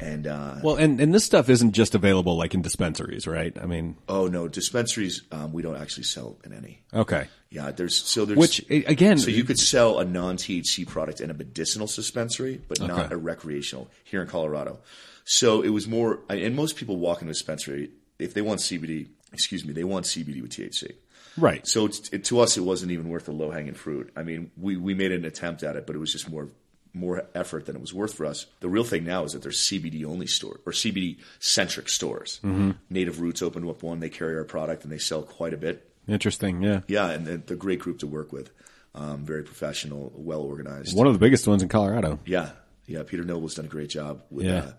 and 0.00 0.26
uh, 0.26 0.56
Well, 0.62 0.76
and 0.76 1.00
and 1.00 1.14
this 1.14 1.24
stuff 1.24 1.48
isn't 1.48 1.72
just 1.72 1.94
available 1.94 2.36
like 2.36 2.54
in 2.54 2.62
dispensaries, 2.62 3.26
right? 3.26 3.56
I 3.60 3.66
mean, 3.66 3.96
oh 4.08 4.26
no, 4.26 4.48
dispensaries 4.48 5.22
um, 5.32 5.52
we 5.52 5.62
don't 5.62 5.76
actually 5.76 6.04
sell 6.04 6.36
in 6.44 6.52
any. 6.52 6.82
okay, 6.92 7.28
Yeah, 7.50 7.70
there's 7.70 7.96
so 7.96 8.24
there's 8.24 8.38
which 8.38 8.64
again, 8.70 9.18
So 9.18 9.30
you 9.30 9.44
could 9.44 9.58
sell 9.58 9.98
a 9.98 10.04
non 10.04 10.36
THC 10.36 10.86
product 10.86 11.20
in 11.20 11.30
a 11.30 11.34
medicinal 11.34 11.86
dispensary, 11.86 12.60
but 12.68 12.80
not 12.80 13.06
Okay. 13.06 13.14
a 13.14 13.18
recreational 13.18 13.90
here 14.04 14.20
in 14.22 14.28
Colorado. 14.28 14.78
So 15.24 15.62
it 15.62 15.68
was 15.70 15.86
more, 15.86 16.20
and 16.28 16.56
most 16.56 16.76
people 16.76 16.96
walk 16.96 17.20
into 17.22 17.30
a 17.30 17.34
dispensary 17.34 17.90
if 18.18 18.34
they 18.34 18.42
want 18.42 18.60
CBD. 18.60 19.08
Excuse 19.32 19.64
me, 19.64 19.72
they 19.72 19.84
want 19.84 20.06
CBD 20.06 20.42
with 20.42 20.50
THC. 20.50 20.92
Right? 21.36 21.66
So 21.66 21.86
it's, 21.86 22.08
it, 22.10 22.24
to 22.24 22.40
us, 22.40 22.56
it 22.56 22.62
wasn't 22.62 22.92
even 22.92 23.08
worth 23.08 23.26
the 23.26 23.32
low 23.32 23.50
hanging 23.50 23.74
fruit. 23.74 24.12
I 24.16 24.22
mean, 24.22 24.50
we 24.56 24.76
we 24.76 24.94
made 24.94 25.12
an 25.12 25.24
attempt 25.24 25.62
at 25.62 25.76
it, 25.76 25.86
but 25.86 25.94
it 25.96 25.98
was 25.98 26.12
just 26.12 26.28
more 26.30 26.48
more 26.92 27.24
effort 27.36 27.66
than 27.66 27.76
it 27.76 27.80
was 27.80 27.94
worth 27.94 28.14
for 28.14 28.26
us. 28.26 28.46
The 28.58 28.68
real 28.68 28.82
thing 28.84 29.04
now 29.04 29.22
is 29.24 29.32
that 29.32 29.42
there's 29.42 29.58
CBD 29.60 30.04
only 30.04 30.26
store 30.26 30.58
or 30.66 30.72
CBD 30.72 31.18
centric 31.38 31.88
stores. 31.88 32.40
Mm-hmm. 32.42 32.72
Native 32.90 33.20
Roots 33.20 33.42
opened 33.42 33.68
up 33.70 33.82
one. 33.84 34.00
They 34.00 34.08
carry 34.08 34.36
our 34.36 34.44
product 34.44 34.82
and 34.82 34.92
they 34.92 34.98
sell 34.98 35.22
quite 35.22 35.54
a 35.54 35.56
bit. 35.56 35.88
Interesting, 36.08 36.62
yeah. 36.62 36.80
Yeah, 36.88 37.10
and 37.10 37.24
they're 37.26 37.54
a 37.54 37.58
great 37.58 37.78
group 37.78 38.00
to 38.00 38.08
work 38.08 38.32
with. 38.32 38.50
Um, 38.96 39.24
very 39.24 39.44
professional, 39.44 40.12
well 40.16 40.40
organized. 40.40 40.96
One 40.96 41.06
of 41.06 41.12
the 41.12 41.20
biggest 41.20 41.46
ones 41.46 41.62
in 41.62 41.68
Colorado. 41.68 42.18
Yeah, 42.26 42.50
yeah. 42.86 43.04
Peter 43.04 43.22
Knobel's 43.22 43.54
done 43.54 43.66
a 43.66 43.68
great 43.68 43.90
job. 43.90 44.24
With, 44.28 44.46
Yeah. 44.46 44.72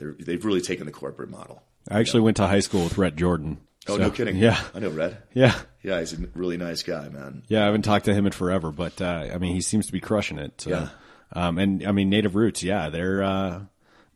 uh, 0.00 0.12
they've 0.20 0.42
really 0.42 0.62
taken 0.62 0.86
the 0.86 0.92
corporate 0.92 1.28
model. 1.28 1.62
I 1.90 2.00
actually 2.00 2.20
went 2.20 2.36
to 2.38 2.46
high 2.46 2.60
school 2.60 2.84
with 2.84 2.98
Rhett 2.98 3.16
Jordan. 3.16 3.58
Oh, 3.88 3.96
So, 3.96 4.02
no 4.02 4.10
kidding. 4.10 4.36
Yeah, 4.36 4.60
I 4.74 4.80
know 4.80 4.90
Rhett. 4.90 5.26
yeah, 5.32 5.58
Yeah, 5.82 5.98
he's 6.00 6.12
a 6.12 6.18
really 6.34 6.56
nice 6.58 6.82
guy, 6.82 7.08
man. 7.08 7.42
yeah. 7.48 7.62
I 7.62 7.66
haven't 7.66 7.82
talked 7.82 8.04
to 8.04 8.14
him 8.14 8.26
in 8.26 8.32
forever, 8.32 8.70
but 8.70 9.00
uh, 9.00 9.28
I 9.32 9.38
mean, 9.38 9.54
he 9.54 9.60
seems 9.62 9.86
to 9.86 9.92
be 9.92 10.00
crushing 10.00 10.38
it. 10.38 10.60
So. 10.60 10.70
Yeah. 10.70 10.88
Um, 11.32 11.58
and 11.58 11.86
I 11.86 11.92
mean, 11.92 12.08
Native 12.10 12.34
Roots, 12.34 12.62
yeah, 12.62 12.88
they're 12.88 13.22
uh, 13.22 13.60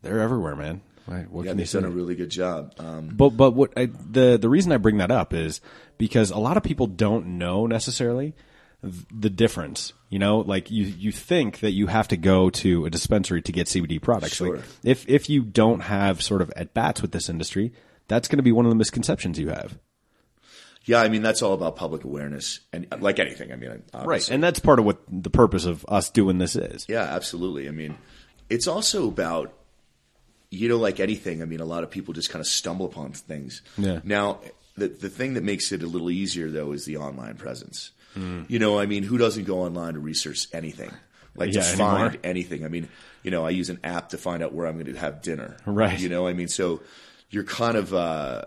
they're 0.01 0.19
everywhere, 0.19 0.55
man. 0.55 0.81
Right, 1.05 1.29
What 1.29 1.45
Yeah, 1.45 1.53
they've 1.53 1.69
done 1.69 1.83
a 1.83 1.89
really 1.89 2.15
good 2.15 2.29
job. 2.29 2.73
Um, 2.79 3.09
But 3.13 3.31
but 3.31 3.51
what 3.51 3.73
I, 3.77 3.87
the 3.87 4.37
the 4.41 4.49
reason 4.49 4.71
I 4.71 4.77
bring 4.77 4.97
that 4.97 5.11
up 5.11 5.33
is 5.33 5.59
because 5.97 6.31
a 6.31 6.37
lot 6.39 6.55
of 6.57 6.63
people 6.63 6.87
don't 6.87 7.37
know 7.37 7.67
necessarily 7.67 8.35
the 8.83 9.29
difference. 9.29 9.93
You 10.09 10.19
know, 10.19 10.39
like 10.39 10.69
you 10.69 10.83
you 10.85 11.11
think 11.11 11.61
that 11.61 11.71
you 11.71 11.87
have 11.87 12.07
to 12.09 12.17
go 12.17 12.49
to 12.51 12.85
a 12.85 12.89
dispensary 12.89 13.41
to 13.41 13.51
get 13.51 13.67
CBD 13.67 14.01
products. 14.01 14.35
Sure. 14.35 14.57
Like 14.57 14.65
if 14.83 15.07
if 15.07 15.29
you 15.29 15.41
don't 15.43 15.81
have 15.81 16.21
sort 16.21 16.41
of 16.41 16.51
at 16.55 16.73
bats 16.73 17.01
with 17.01 17.11
this 17.11 17.29
industry, 17.29 17.73
that's 18.07 18.27
going 18.27 18.37
to 18.37 18.43
be 18.43 18.51
one 18.51 18.65
of 18.65 18.69
the 18.69 18.75
misconceptions 18.75 19.39
you 19.39 19.49
have. 19.49 19.77
Yeah, 20.85 21.01
I 21.01 21.07
mean 21.07 21.21
that's 21.21 21.41
all 21.41 21.53
about 21.53 21.77
public 21.77 22.03
awareness, 22.03 22.59
and 22.73 22.85
like 22.99 23.19
anything, 23.19 23.53
I 23.53 23.55
mean, 23.55 23.83
obviously. 23.93 24.35
And 24.35 24.43
that's 24.43 24.59
part 24.59 24.79
of 24.79 24.85
what 24.85 24.99
the 25.09 25.29
purpose 25.29 25.65
of 25.65 25.85
us 25.87 26.09
doing 26.09 26.39
this 26.39 26.57
is. 26.57 26.85
Yeah, 26.89 27.03
absolutely. 27.03 27.69
I 27.69 27.71
mean, 27.71 27.97
it's 28.49 28.67
also 28.67 29.07
about, 29.07 29.53
you 30.51 30.67
know, 30.67 30.77
like 30.77 30.99
anything. 30.99 31.41
I 31.41 31.45
mean, 31.45 31.61
a 31.61 31.65
lot 31.65 31.83
of 31.83 31.89
people 31.89 32.13
just 32.13 32.29
kind 32.29 32.41
of 32.41 32.47
stumble 32.47 32.85
upon 32.85 33.13
things. 33.13 33.61
Yeah. 33.77 34.01
Now, 34.03 34.41
the 34.75 34.89
the 34.89 35.09
thing 35.09 35.35
that 35.35 35.43
makes 35.43 35.71
it 35.71 35.83
a 35.83 35.87
little 35.87 36.11
easier 36.11 36.51
though 36.51 36.73
is 36.73 36.83
the 36.83 36.97
online 36.97 37.37
presence. 37.37 37.91
Mm. 38.15 38.49
You 38.49 38.59
know, 38.59 38.79
I 38.79 38.85
mean, 38.85 39.03
who 39.03 39.17
doesn't 39.17 39.43
go 39.45 39.59
online 39.59 39.93
to 39.93 39.99
research 39.99 40.47
anything? 40.53 40.91
Like 41.35 41.47
Yeah, 41.47 41.53
just 41.53 41.73
anymore. 41.79 42.09
find 42.09 42.19
anything. 42.23 42.63
I 42.63 42.67
mean, 42.67 42.89
you 43.23 43.31
know, 43.31 43.45
I 43.45 43.49
use 43.49 43.69
an 43.69 43.79
app 43.83 44.09
to 44.09 44.17
find 44.17 44.43
out 44.43 44.53
where 44.53 44.67
I'm 44.67 44.75
going 44.79 44.93
to 44.93 44.99
have 44.99 45.21
dinner. 45.21 45.57
Right. 45.65 45.99
You 45.99 46.09
know, 46.09 46.27
I 46.27 46.33
mean, 46.33 46.47
so 46.47 46.81
you're 47.31 47.43
kind 47.43 47.75
of 47.75 47.93
uh, 47.93 48.43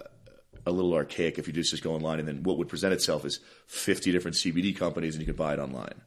a 0.64 0.70
little 0.70 0.94
archaic 0.94 1.38
if 1.38 1.46
you 1.48 1.52
just 1.52 1.70
just 1.70 1.82
go 1.82 1.94
online 1.94 2.20
and 2.20 2.28
then 2.28 2.42
what 2.44 2.58
would 2.58 2.68
present 2.68 2.92
itself 2.92 3.24
is 3.24 3.40
50 3.66 4.12
different 4.12 4.36
CBD 4.36 4.76
companies 4.76 5.14
and 5.16 5.22
you 5.22 5.26
can 5.26 5.36
buy 5.36 5.52
it 5.54 5.58
online. 5.58 6.00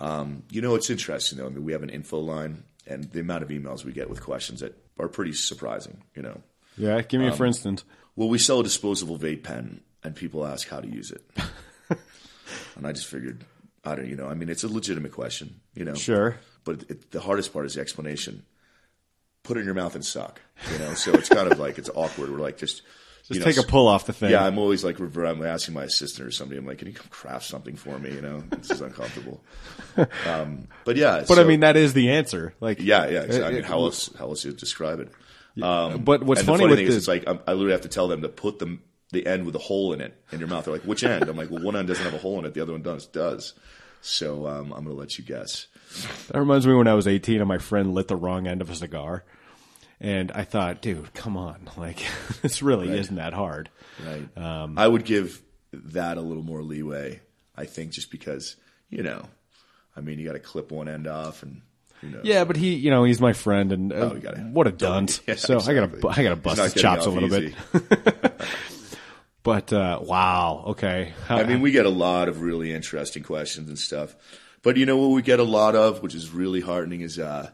Um, 0.00 0.44
you 0.50 0.60
know, 0.60 0.74
it's 0.76 0.90
interesting 0.90 1.38
though. 1.38 1.46
I 1.46 1.50
mean, 1.50 1.64
we 1.64 1.72
have 1.72 1.82
an 1.82 1.90
info 1.90 2.18
line, 2.18 2.64
and 2.86 3.04
the 3.12 3.20
amount 3.20 3.42
of 3.44 3.50
emails 3.50 3.84
we 3.84 3.92
get 3.92 4.08
with 4.10 4.20
questions 4.22 4.60
that 4.60 4.76
are 4.98 5.08
pretty 5.08 5.32
surprising. 5.32 6.02
You 6.16 6.22
know, 6.22 6.40
Yeah, 6.76 7.00
give 7.02 7.20
me 7.20 7.28
a 7.28 7.32
for 7.32 7.46
instance. 7.46 7.84
well, 8.16 8.28
we 8.28 8.38
sell 8.38 8.60
a 8.60 8.64
disposable 8.64 9.18
vape 9.18 9.42
pen, 9.44 9.80
and 10.02 10.14
people 10.16 10.44
ask 10.46 10.68
how 10.68 10.80
to 10.80 10.88
use 10.88 11.10
it, 11.12 11.22
and 12.76 12.86
I 12.86 12.92
just 12.92 13.06
figured, 13.06 13.44
I 13.84 13.94
don't, 13.94 14.06
you 14.08 14.16
know, 14.16 14.26
I 14.28 14.34
mean, 14.34 14.48
it's 14.48 14.64
a 14.64 14.68
legitimate 14.68 15.12
question, 15.12 15.60
you 15.74 15.84
know, 15.84 15.94
Sure. 15.94 16.36
but 16.64 16.82
it, 16.88 17.10
the 17.10 17.20
hardest 17.20 17.52
part 17.52 17.66
is 17.66 17.74
the 17.74 17.80
explanation. 17.80 18.44
Put 19.44 19.56
it 19.56 19.60
in 19.60 19.66
your 19.66 19.74
mouth 19.74 19.94
and 19.96 20.04
suck, 20.04 20.40
you 20.72 20.78
know. 20.78 20.94
So 20.94 21.12
it's 21.14 21.28
kind 21.28 21.50
of 21.50 21.58
like 21.58 21.76
it's 21.76 21.90
awkward. 21.94 22.30
We're 22.30 22.38
like 22.38 22.58
just. 22.58 22.82
Just 23.22 23.34
you 23.34 23.38
know, 23.38 23.44
take 23.44 23.56
a 23.56 23.62
pull 23.62 23.86
off 23.86 24.06
the 24.06 24.12
thing. 24.12 24.30
Yeah, 24.32 24.44
I'm 24.44 24.58
always 24.58 24.82
like, 24.82 24.98
I'm 24.98 25.44
asking 25.46 25.74
my 25.74 25.84
assistant 25.84 26.26
or 26.26 26.32
somebody. 26.32 26.58
I'm 26.58 26.66
like, 26.66 26.78
can 26.78 26.88
you 26.88 26.94
come 26.94 27.06
craft 27.08 27.44
something 27.46 27.76
for 27.76 27.96
me? 27.96 28.12
You 28.12 28.20
know, 28.20 28.40
this 28.50 28.70
is 28.72 28.80
uncomfortable. 28.80 29.42
Um, 30.26 30.68
but 30.84 30.96
yeah, 30.96 31.24
but 31.28 31.38
I 31.38 31.44
mean, 31.44 31.60
that 31.60 31.76
is 31.76 31.92
the 31.92 32.10
answer. 32.12 32.54
Like, 32.60 32.80
yeah, 32.80 33.06
yeah. 33.08 33.22
Exactly. 33.22 33.44
I 33.44 33.52
mean, 33.52 33.62
how 33.62 33.78
else 33.80 34.10
how 34.18 34.28
else 34.28 34.44
you 34.44 34.52
describe 34.52 35.00
it? 35.00 35.12
Um, 35.62 36.02
but 36.02 36.22
what's 36.22 36.40
and 36.40 36.48
the 36.48 36.52
funny 36.52 36.62
funny 36.64 36.70
with 36.70 36.78
thing 36.78 36.86
this- 36.86 36.94
is, 36.94 37.02
it's 37.02 37.08
like 37.08 37.24
I'm, 37.26 37.40
I 37.46 37.52
literally 37.52 37.72
have 37.72 37.82
to 37.82 37.88
tell 37.88 38.08
them 38.08 38.22
to 38.22 38.28
put 38.28 38.58
the 38.58 38.78
the 39.12 39.26
end 39.26 39.46
with 39.46 39.54
a 39.54 39.58
hole 39.60 39.92
in 39.92 40.00
it 40.00 40.14
in 40.32 40.38
your 40.40 40.48
mouth. 40.48 40.64
They're 40.64 40.74
like, 40.74 40.82
which 40.84 41.04
end? 41.04 41.28
I'm 41.28 41.36
like, 41.36 41.50
well, 41.50 41.62
one 41.62 41.76
end 41.76 41.88
doesn't 41.88 42.04
have 42.04 42.14
a 42.14 42.18
hole 42.18 42.38
in 42.38 42.44
it. 42.44 42.54
The 42.54 42.60
other 42.62 42.72
one 42.72 42.82
does. 42.82 43.06
Does. 43.06 43.54
So 44.00 44.46
um, 44.48 44.72
I'm 44.72 44.84
going 44.84 44.96
to 44.96 45.00
let 45.00 45.16
you 45.18 45.24
guess. 45.24 45.68
That 46.28 46.38
reminds 46.40 46.66
me 46.66 46.74
when 46.74 46.88
I 46.88 46.94
was 46.94 47.06
18 47.06 47.38
and 47.40 47.46
my 47.48 47.58
friend 47.58 47.94
lit 47.94 48.08
the 48.08 48.16
wrong 48.16 48.46
end 48.48 48.60
of 48.60 48.70
a 48.70 48.74
cigar. 48.74 49.24
And 50.00 50.32
I 50.32 50.42
thought, 50.42 50.82
dude, 50.82 51.14
come 51.14 51.36
on. 51.36 51.68
Like, 51.76 52.02
this 52.42 52.62
really 52.62 52.90
isn't 52.98 53.14
that 53.16 53.32
hard. 53.32 53.70
Right. 54.04 54.36
Um, 54.36 54.76
I 54.78 54.88
would 54.88 55.04
give 55.04 55.40
that 55.72 56.16
a 56.18 56.20
little 56.20 56.42
more 56.42 56.62
leeway. 56.62 57.20
I 57.56 57.66
think 57.66 57.92
just 57.92 58.10
because 58.10 58.56
you 58.90 59.02
know, 59.02 59.24
I 59.96 60.00
mean, 60.00 60.18
you 60.18 60.26
got 60.26 60.32
to 60.32 60.38
clip 60.38 60.70
one 60.72 60.88
end 60.88 61.06
off, 61.06 61.42
and 61.42 61.62
who 62.00 62.08
knows? 62.10 62.22
Yeah, 62.24 62.44
but 62.44 62.56
he, 62.56 62.74
you 62.74 62.90
know, 62.90 63.04
he's 63.04 63.20
my 63.20 63.32
friend 63.32 63.72
and 63.72 63.92
uh, 63.92 63.96
Oh, 63.96 64.10
gotta- 64.18 64.40
what 64.40 64.66
a 64.66 64.72
dunce. 64.72 65.20
Yeah, 65.26 65.36
so 65.36 65.58
I 65.60 65.72
gotta. 65.74 66.08
I 66.08 66.22
gotta 66.22 66.36
bust 66.36 66.60
his 66.60 66.74
chops 66.74 67.06
a 67.06 67.10
little 67.10 67.32
easy. 67.34 67.54
bit. 67.72 68.40
But, 69.42 69.72
uh, 69.72 70.00
wow. 70.02 70.64
Okay. 70.68 71.12
I 71.28 71.42
mean, 71.44 71.60
we 71.60 71.72
get 71.72 71.86
a 71.86 71.90
lot 71.90 72.28
of 72.28 72.42
really 72.42 72.72
interesting 72.72 73.22
questions 73.22 73.68
and 73.68 73.78
stuff. 73.78 74.14
But 74.62 74.76
you 74.76 74.86
know 74.86 74.96
what 74.96 75.08
we 75.08 75.22
get 75.22 75.40
a 75.40 75.44
lot 75.44 75.74
of, 75.74 76.02
which 76.02 76.14
is 76.14 76.30
really 76.30 76.60
heartening, 76.60 77.00
is 77.00 77.18
uh, 77.18 77.50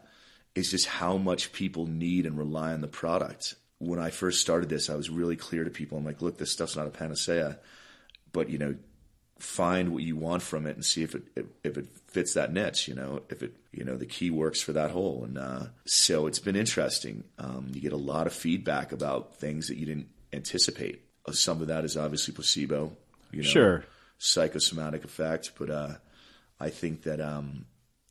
is 0.54 0.70
just 0.70 0.86
how 0.86 1.16
much 1.16 1.52
people 1.52 1.86
need 1.86 2.26
and 2.26 2.36
rely 2.38 2.72
on 2.72 2.82
the 2.82 2.88
product. 2.88 3.54
When 3.78 3.98
I 3.98 4.10
first 4.10 4.40
started 4.40 4.68
this, 4.68 4.90
I 4.90 4.94
was 4.94 5.08
really 5.08 5.36
clear 5.36 5.64
to 5.64 5.70
people. 5.70 5.96
I'm 5.96 6.04
like, 6.04 6.20
look, 6.20 6.36
this 6.36 6.52
stuff's 6.52 6.76
not 6.76 6.86
a 6.86 6.90
panacea, 6.90 7.58
but 8.32 8.50
you 8.50 8.58
know, 8.58 8.76
find 9.38 9.92
what 9.92 10.02
you 10.02 10.16
want 10.16 10.42
from 10.42 10.66
it 10.66 10.74
and 10.74 10.84
see 10.84 11.02
if 11.02 11.14
it 11.14 11.22
if 11.64 11.78
it 11.78 11.86
fits 12.08 12.34
that 12.34 12.52
niche. 12.52 12.88
You 12.88 12.94
know, 12.94 13.22
if 13.30 13.42
it 13.42 13.56
you 13.72 13.84
know 13.84 13.96
the 13.96 14.06
key 14.06 14.30
works 14.30 14.60
for 14.60 14.74
that 14.74 14.90
hole. 14.90 15.24
And 15.24 15.38
uh, 15.38 15.66
so 15.86 16.26
it's 16.26 16.40
been 16.40 16.56
interesting. 16.56 17.24
Um, 17.38 17.70
you 17.72 17.80
get 17.80 17.94
a 17.94 17.96
lot 17.96 18.26
of 18.26 18.34
feedback 18.34 18.92
about 18.92 19.36
things 19.36 19.68
that 19.68 19.78
you 19.78 19.86
didn't 19.86 20.08
anticipate. 20.30 21.07
Some 21.32 21.60
of 21.62 21.68
that 21.68 21.84
is 21.84 21.96
obviously 21.96 22.34
placebo. 22.34 22.96
You 23.30 23.42
know, 23.42 23.48
Sure. 23.48 23.84
psychosomatic 24.18 25.04
effect, 25.04 25.52
but 25.58 25.70
uh, 25.70 25.94
I 26.58 26.70
think 26.70 27.02
that 27.02 27.20
um, 27.20 27.66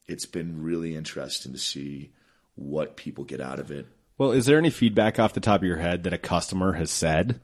it's 0.08 0.26
been 0.26 0.62
really 0.64 0.96
interesting 0.96 1.52
to 1.54 1.58
see 1.60 2.12
what 2.56 2.96
people 2.98 3.24
get 3.24 3.42
out 3.42 3.60
of 3.60 3.72
it. 3.72 3.86
well, 4.18 4.32
is 4.32 4.46
there 4.46 4.58
any 4.58 4.70
feedback 4.70 5.20
off 5.20 5.34
the 5.34 5.40
top 5.40 5.62
of 5.62 5.68
your 5.68 5.78
head 5.78 6.04
that 6.04 6.14
a 6.14 6.18
customer 6.18 6.74
has 6.74 6.90
said 6.92 7.40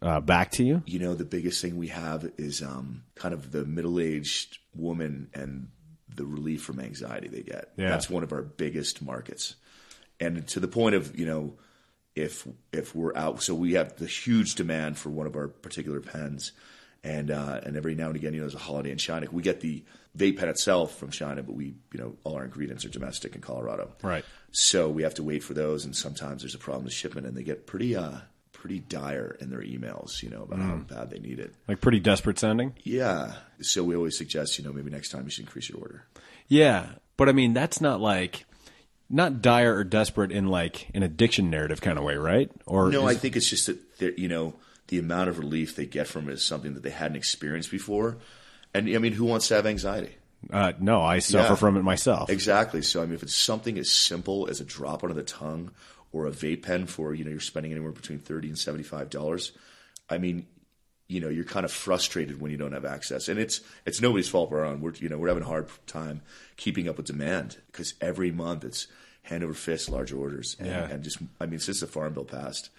uh, 0.00 0.20
back 0.20 0.50
to 0.52 0.64
you? 0.64 0.82
You 0.86 0.98
know, 0.98 1.14
the 1.14 1.24
biggest 1.24 1.60
thing 1.60 1.76
we 1.76 1.88
have 1.88 2.30
is 2.38 2.62
um, 2.62 3.04
kind 3.14 3.34
of 3.34 3.50
the 3.52 3.64
middle-aged 3.64 4.58
woman 4.74 5.28
and 5.34 5.68
the 6.14 6.24
relief 6.24 6.62
from 6.62 6.78
anxiety 6.80 7.28
they 7.28 7.42
get. 7.42 7.70
Yeah. 7.76 7.88
That's 7.90 8.08
one 8.08 8.22
of 8.22 8.32
our 8.32 8.42
biggest 8.42 9.02
markets, 9.02 9.56
and 10.20 10.46
to 10.48 10.60
the 10.60 10.68
point 10.68 10.94
of 10.94 11.18
you 11.18 11.26
know, 11.26 11.54
if 12.16 12.46
if 12.72 12.94
we're 12.94 13.16
out, 13.16 13.42
so 13.42 13.54
we 13.54 13.74
have 13.74 13.96
the 13.96 14.06
huge 14.06 14.54
demand 14.54 14.98
for 14.98 15.10
one 15.10 15.26
of 15.26 15.36
our 15.36 15.48
particular 15.48 16.00
pens, 16.00 16.52
and 17.02 17.30
uh, 17.30 17.60
and 17.64 17.76
every 17.76 17.94
now 17.94 18.06
and 18.08 18.16
again, 18.16 18.34
you 18.34 18.40
know, 18.40 18.46
there's 18.46 18.54
a 18.54 18.64
holiday 18.64 18.90
in 18.90 18.98
China. 18.98 19.26
We 19.30 19.42
get 19.42 19.60
the 19.60 19.82
vape 20.16 20.38
pen 20.38 20.48
itself 20.48 20.96
from 20.96 21.10
China, 21.10 21.42
but 21.42 21.54
we 21.54 21.74
you 21.92 21.98
know 21.98 22.16
all 22.24 22.36
our 22.36 22.44
ingredients 22.44 22.84
are 22.84 22.90
domestic 22.90 23.34
in 23.34 23.40
Colorado. 23.40 23.92
Right. 24.02 24.24
So 24.52 24.88
we 24.88 25.02
have 25.02 25.14
to 25.14 25.22
wait 25.22 25.42
for 25.42 25.54
those, 25.54 25.84
and 25.84 25.96
sometimes 25.96 26.42
there's 26.42 26.54
a 26.54 26.58
problem 26.58 26.84
with 26.84 26.92
shipment, 26.92 27.26
and 27.26 27.36
they 27.36 27.42
get 27.42 27.66
pretty 27.66 27.96
uh 27.96 28.18
pretty 28.52 28.78
dire 28.78 29.36
in 29.40 29.50
their 29.50 29.60
emails, 29.60 30.22
you 30.22 30.30
know, 30.30 30.44
about 30.44 30.58
how 30.58 30.76
bad 30.76 31.10
they 31.10 31.18
need 31.18 31.38
it. 31.38 31.52
Like 31.68 31.82
pretty 31.82 32.00
desperate 32.00 32.38
sounding? 32.38 32.72
Yeah. 32.82 33.34
So 33.60 33.84
we 33.84 33.94
always 33.94 34.16
suggest, 34.16 34.58
you 34.58 34.64
know, 34.64 34.72
maybe 34.72 34.90
next 34.90 35.10
time 35.10 35.24
you 35.24 35.30
should 35.30 35.44
increase 35.44 35.68
your 35.68 35.80
order. 35.80 36.06
Yeah, 36.48 36.86
but 37.18 37.28
I 37.28 37.32
mean 37.32 37.52
that's 37.52 37.82
not 37.82 38.00
like 38.00 38.46
not 39.14 39.40
dire 39.40 39.74
or 39.76 39.84
desperate 39.84 40.32
in 40.32 40.48
like 40.48 40.88
an 40.94 41.02
addiction 41.02 41.48
narrative 41.50 41.80
kind 41.80 41.98
of 41.98 42.04
way, 42.04 42.16
right? 42.16 42.50
Or 42.66 42.90
No, 42.90 43.08
is- 43.08 43.16
I 43.16 43.18
think 43.18 43.36
it's 43.36 43.48
just 43.48 43.70
that 43.98 44.18
you 44.18 44.28
know 44.28 44.54
the 44.88 44.98
amount 44.98 45.30
of 45.30 45.38
relief 45.38 45.76
they 45.76 45.86
get 45.86 46.06
from 46.08 46.28
it 46.28 46.32
is 46.34 46.44
something 46.44 46.74
that 46.74 46.82
they 46.82 46.90
hadn't 46.90 47.16
experienced 47.16 47.70
before. 47.70 48.16
And 48.74 48.88
I 48.94 48.98
mean, 48.98 49.12
who 49.12 49.24
wants 49.24 49.48
to 49.48 49.54
have 49.54 49.66
anxiety? 49.66 50.16
uh, 50.52 50.72
no, 50.78 51.00
I 51.00 51.20
suffer 51.20 51.52
Yeah. 51.52 51.56
from 51.56 51.76
it 51.78 51.82
myself. 51.84 52.28
Exactly. 52.28 52.82
So 52.82 53.02
I 53.02 53.06
mean, 53.06 53.14
if 53.14 53.22
it's 53.22 53.34
something 53.34 53.78
as 53.78 53.90
simple 53.90 54.46
as 54.50 54.60
a 54.60 54.64
drop 54.64 55.02
under 55.02 55.14
the 55.14 55.22
tongue 55.22 55.70
or 56.12 56.26
a 56.26 56.30
vape 56.30 56.62
pen 56.62 56.86
for 56.86 57.14
you 57.14 57.24
know 57.24 57.30
you're 57.30 57.40
spending 57.40 57.72
anywhere 57.72 57.92
between 57.92 58.18
thirty 58.18 58.48
and 58.48 58.58
seventy 58.58 58.84
five 58.84 59.08
dollars, 59.10 59.52
I 60.10 60.18
mean, 60.18 60.46
you 61.08 61.20
know 61.20 61.28
you're 61.30 61.44
kind 61.44 61.64
of 61.64 61.72
frustrated 61.72 62.40
when 62.40 62.50
you 62.50 62.56
don't 62.58 62.72
have 62.72 62.84
access, 62.84 63.28
and 63.28 63.38
it's 63.40 63.60
it's 63.86 64.00
nobody's 64.02 64.28
fault 64.28 64.52
our 64.52 64.64
own. 64.64 64.80
We're 64.82 64.92
you 64.96 65.08
know 65.08 65.16
we're 65.18 65.28
having 65.28 65.44
a 65.44 65.46
hard 65.46 65.68
time 65.86 66.20
keeping 66.56 66.88
up 66.90 66.96
with 66.98 67.06
demand 67.06 67.56
because 67.72 67.94
every 68.02 68.30
month 68.32 68.64
it's 68.64 68.86
hand 69.24 69.42
over 69.44 69.52
fist 69.54 69.88
large 69.90 70.12
orders, 70.12 70.56
and, 70.58 70.68
Yeah. 70.68 70.88
and 70.88 71.02
just 71.04 71.18
I 71.40 71.46
mean 71.46 71.58
since 71.58 71.80
the 71.80 71.86
farm 71.86 72.14
bill 72.14 72.24
passed, 72.24 72.70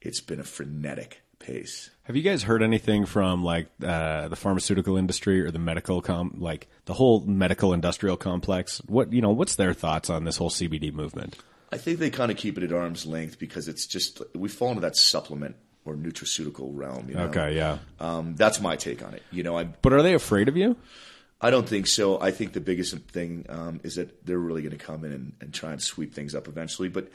it's 0.00 0.20
been 0.20 0.40
a 0.40 0.44
frenetic 0.44 1.22
pace. 1.38 1.90
Have 2.04 2.16
you 2.16 2.22
guys 2.22 2.42
heard 2.42 2.62
anything 2.62 3.04
from 3.06 3.44
like 3.44 3.68
uh, 3.84 4.26
the 4.28 4.34
pharmaceutical 4.36 4.96
industry 4.96 5.40
or 5.40 5.50
the 5.50 5.58
medical 5.58 6.00
com 6.00 6.34
like 6.38 6.66
the 6.86 6.94
whole 6.94 7.20
medical 7.26 7.72
industrial 7.72 8.16
complex? 8.16 8.78
What 8.86 9.12
you 9.12 9.20
know, 9.20 9.30
what's 9.30 9.56
their 9.56 9.74
thoughts 9.74 10.08
on 10.10 10.24
this 10.24 10.36
whole 10.38 10.50
CBD 10.50 10.92
movement? 10.92 11.36
I 11.70 11.76
think 11.76 11.98
they 11.98 12.08
kind 12.10 12.30
of 12.30 12.38
keep 12.38 12.56
it 12.56 12.64
at 12.64 12.72
arm's 12.72 13.04
length 13.04 13.38
because 13.38 13.68
it's 13.68 13.86
just 13.86 14.22
we 14.34 14.48
fall 14.48 14.70
into 14.70 14.80
that 14.80 14.96
supplement 14.96 15.56
or 15.84 15.94
nutraceutical 15.94 16.70
realm. 16.72 17.08
You 17.08 17.14
know? 17.16 17.24
Okay, 17.26 17.56
yeah. 17.56 17.78
Um, 18.00 18.34
that's 18.36 18.60
my 18.60 18.76
take 18.76 19.04
on 19.04 19.14
it. 19.14 19.22
You 19.30 19.42
know, 19.42 19.56
I 19.58 19.64
But 19.64 19.92
are 19.92 20.02
they 20.02 20.14
afraid 20.14 20.48
of 20.48 20.56
you? 20.56 20.76
I 21.40 21.50
don't 21.50 21.68
think 21.68 21.86
so. 21.86 22.20
I 22.20 22.30
think 22.30 22.52
the 22.52 22.60
biggest 22.60 22.96
thing 23.10 23.46
um, 23.48 23.80
is 23.84 23.94
that 23.94 24.26
they're 24.26 24.38
really 24.38 24.62
going 24.62 24.76
to 24.76 24.84
come 24.84 25.04
in 25.04 25.12
and, 25.12 25.32
and 25.40 25.54
try 25.54 25.72
and 25.72 25.80
sweep 25.80 26.12
things 26.12 26.34
up 26.34 26.48
eventually. 26.48 26.88
But 26.88 27.10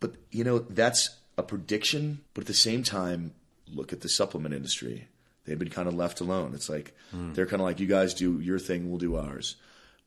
but 0.00 0.14
you 0.30 0.44
know 0.44 0.60
that's 0.60 1.10
a 1.36 1.42
prediction. 1.42 2.20
But 2.32 2.42
at 2.42 2.46
the 2.46 2.54
same 2.54 2.82
time, 2.82 3.32
look 3.72 3.92
at 3.92 4.00
the 4.00 4.08
supplement 4.08 4.54
industry. 4.54 5.08
They've 5.44 5.58
been 5.58 5.70
kind 5.70 5.88
of 5.88 5.94
left 5.94 6.20
alone. 6.20 6.52
It's 6.54 6.68
like 6.68 6.94
they're 7.34 7.46
kind 7.46 7.60
of 7.60 7.66
like 7.66 7.80
you 7.80 7.86
guys 7.86 8.14
do 8.14 8.40
your 8.40 8.58
thing, 8.58 8.88
we'll 8.88 8.98
do 8.98 9.16
ours. 9.16 9.56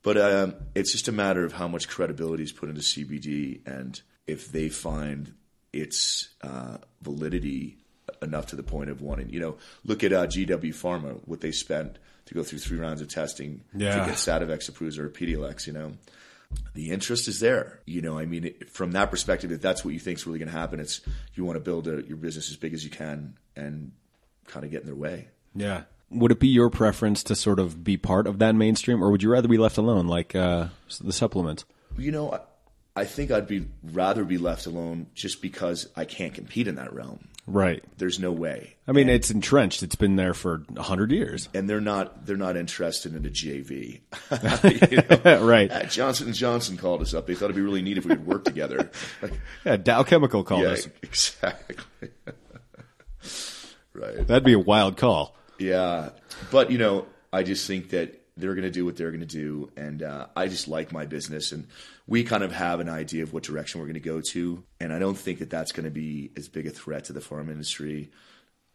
But 0.02 0.18
um, 0.18 0.54
it's 0.74 0.92
just 0.92 1.08
a 1.08 1.12
matter 1.12 1.44
of 1.44 1.54
how 1.54 1.66
much 1.66 1.88
credibility 1.88 2.42
is 2.42 2.52
put 2.52 2.68
into 2.68 2.82
CBD, 2.82 3.66
and 3.66 4.00
if 4.26 4.52
they 4.52 4.68
find 4.68 5.34
its 5.72 6.28
uh, 6.42 6.76
validity 7.02 7.78
enough 8.20 8.46
to 8.46 8.56
the 8.56 8.62
point 8.62 8.90
of 8.90 9.00
wanting, 9.00 9.30
you 9.30 9.40
know, 9.40 9.56
look 9.84 10.04
at 10.04 10.12
uh, 10.12 10.26
GW 10.26 10.74
Pharma, 10.74 11.18
what 11.24 11.40
they 11.40 11.52
spent 11.52 11.98
to 12.26 12.34
go 12.34 12.42
through 12.42 12.58
three 12.58 12.78
rounds 12.78 13.00
of 13.00 13.08
testing 13.08 13.62
Yeah. 13.76 14.00
to 14.00 14.06
get 14.06 14.14
Sativex 14.16 14.68
approved 14.68 14.98
or 14.98 15.08
Pedialex, 15.08 15.66
you 15.66 15.72
know. 15.72 15.92
The 16.74 16.90
interest 16.90 17.26
is 17.26 17.40
there, 17.40 17.80
you 17.84 18.00
know. 18.00 18.18
I 18.18 18.26
mean, 18.26 18.44
it, 18.44 18.70
from 18.70 18.92
that 18.92 19.10
perspective, 19.10 19.50
if 19.50 19.60
that's 19.60 19.84
what 19.84 19.92
you 19.92 19.98
think 20.00 20.18
is 20.18 20.26
really 20.26 20.38
going 20.38 20.50
to 20.50 20.56
happen, 20.56 20.78
it's 20.78 21.00
you 21.34 21.44
want 21.44 21.56
to 21.56 21.60
build 21.60 21.88
a, 21.88 22.02
your 22.06 22.16
business 22.16 22.50
as 22.50 22.56
big 22.56 22.72
as 22.74 22.84
you 22.84 22.90
can 22.90 23.34
and 23.56 23.92
kind 24.46 24.64
of 24.64 24.70
get 24.70 24.80
in 24.82 24.86
their 24.86 24.94
way. 24.94 25.28
Yeah. 25.54 25.82
Would 26.10 26.30
it 26.30 26.38
be 26.38 26.48
your 26.48 26.70
preference 26.70 27.24
to 27.24 27.34
sort 27.34 27.58
of 27.58 27.82
be 27.82 27.96
part 27.96 28.26
of 28.28 28.38
that 28.38 28.54
mainstream, 28.54 29.02
or 29.02 29.10
would 29.10 29.22
you 29.22 29.30
rather 29.30 29.48
be 29.48 29.58
left 29.58 29.78
alone, 29.78 30.06
like 30.06 30.36
uh, 30.36 30.68
the 31.00 31.12
supplements? 31.12 31.64
You 31.98 32.12
know, 32.12 32.30
I, 32.32 32.40
I 33.00 33.04
think 33.04 33.32
I'd 33.32 33.48
be 33.48 33.66
rather 33.82 34.24
be 34.24 34.38
left 34.38 34.66
alone 34.66 35.06
just 35.14 35.42
because 35.42 35.88
I 35.96 36.04
can't 36.04 36.34
compete 36.34 36.68
in 36.68 36.76
that 36.76 36.92
realm. 36.94 37.26
Right. 37.46 37.84
There's 37.98 38.18
no 38.18 38.32
way. 38.32 38.76
I 38.88 38.92
mean, 38.92 39.08
it's 39.08 39.30
entrenched. 39.30 39.82
It's 39.82 39.96
been 39.96 40.16
there 40.16 40.32
for 40.32 40.62
a 40.76 40.82
hundred 40.82 41.12
years. 41.12 41.48
And 41.52 41.68
they're 41.68 41.80
not 41.80 42.24
they're 42.26 42.36
not 42.36 42.56
interested 42.56 43.14
in 43.14 43.26
a 43.26 43.28
JV. 43.28 44.00
You 44.90 44.96
know? 45.24 45.44
Right. 45.44 45.70
Uh, 45.70 45.84
Johnson 45.84 46.28
and 46.28 46.36
Johnson 46.36 46.76
called 46.76 47.02
us 47.02 47.12
up. 47.12 47.26
They 47.26 47.34
thought 47.34 47.46
it'd 47.46 47.56
be 47.56 47.62
really 47.62 47.82
neat 47.82 47.98
if 47.98 48.04
we 48.06 48.16
could 48.16 48.26
work 48.26 48.44
together. 48.44 48.90
Yeah, 49.64 49.76
Dow 49.76 50.02
Chemical 50.02 50.44
called 50.44 50.62
yeah, 50.62 50.68
us. 50.70 50.88
exactly. 51.02 51.76
right. 53.94 54.26
That'd 54.26 54.44
be 54.44 54.52
a 54.52 54.58
wild 54.58 54.96
call. 54.98 55.34
Yeah, 55.58 56.10
but 56.50 56.70
you 56.70 56.76
know, 56.78 57.06
I 57.32 57.42
just 57.42 57.66
think 57.66 57.90
that 57.90 58.20
they're 58.36 58.54
going 58.54 58.64
to 58.64 58.70
do 58.70 58.84
what 58.84 58.96
they're 58.96 59.10
going 59.10 59.20
to 59.20 59.26
do, 59.26 59.70
and 59.76 60.02
uh, 60.02 60.26
I 60.34 60.48
just 60.48 60.66
like 60.66 60.92
my 60.92 61.06
business, 61.06 61.52
and 61.52 61.68
we 62.06 62.24
kind 62.24 62.42
of 62.42 62.52
have 62.52 62.80
an 62.80 62.88
idea 62.88 63.22
of 63.22 63.32
what 63.32 63.44
direction 63.44 63.80
we're 63.80 63.86
going 63.86 63.94
to 63.94 64.00
go 64.00 64.20
to, 64.32 64.62
and 64.80 64.92
I 64.92 64.98
don't 64.98 65.16
think 65.16 65.38
that 65.38 65.50
that's 65.50 65.72
going 65.72 65.84
to 65.84 65.90
be 65.90 66.32
as 66.36 66.48
big 66.48 66.66
a 66.66 66.70
threat 66.70 67.04
to 67.04 67.12
the 67.12 67.20
farm 67.20 67.48
industry. 67.48 68.10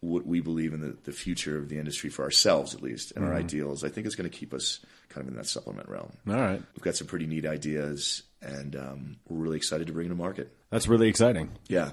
What 0.02 0.26
we 0.26 0.40
believe 0.40 0.74
in 0.74 0.80
the, 0.80 0.96
the 1.04 1.12
future 1.12 1.58
of 1.58 1.68
the 1.68 1.78
industry 1.78 2.10
for 2.10 2.24
ourselves, 2.24 2.74
at 2.74 2.82
least, 2.82 3.12
and 3.18 3.26
our 3.26 3.34
ideals, 3.34 3.84
I 3.84 3.90
think 3.90 4.08
is 4.08 4.16
going 4.16 4.30
to 4.30 4.38
keep 4.38 4.54
us 4.54 4.80
kind 5.10 5.28
of 5.28 5.34
in 5.34 5.38
that 5.38 5.46
supplement 5.46 5.90
realm. 5.90 6.14
All 6.26 6.36
right. 6.36 6.62
We've 6.74 6.84
got 6.84 6.96
some 6.96 7.08
pretty 7.08 7.28
neat 7.28 7.46
ideas, 7.46 8.24
and 8.42 8.78
um, 8.78 9.18
we're 9.28 9.44
really 9.44 9.58
excited 9.58 9.88
to 9.88 9.94
bring 9.94 10.08
them 10.08 10.18
to 10.18 10.24
market. 10.24 10.56
That's 10.70 10.88
really 10.88 11.10
exciting. 11.10 11.52
Yeah. 11.68 11.92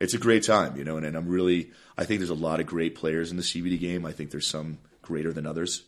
It's 0.00 0.12
a 0.12 0.18
great 0.18 0.42
time, 0.42 0.76
you 0.76 0.84
know, 0.84 0.98
and, 0.98 1.06
and 1.06 1.16
I'm 1.16 1.28
really, 1.28 1.70
I 1.96 2.04
think 2.04 2.20
there's 2.20 2.28
a 2.28 2.34
lot 2.34 2.60
of 2.60 2.66
great 2.66 2.94
players 2.94 3.30
in 3.30 3.38
the 3.38 3.42
CBD 3.42 3.80
game. 3.80 4.04
I 4.04 4.12
think 4.12 4.30
there's 4.30 4.46
some 4.46 4.78
greater 5.00 5.32
than 5.32 5.46
others. 5.46 5.84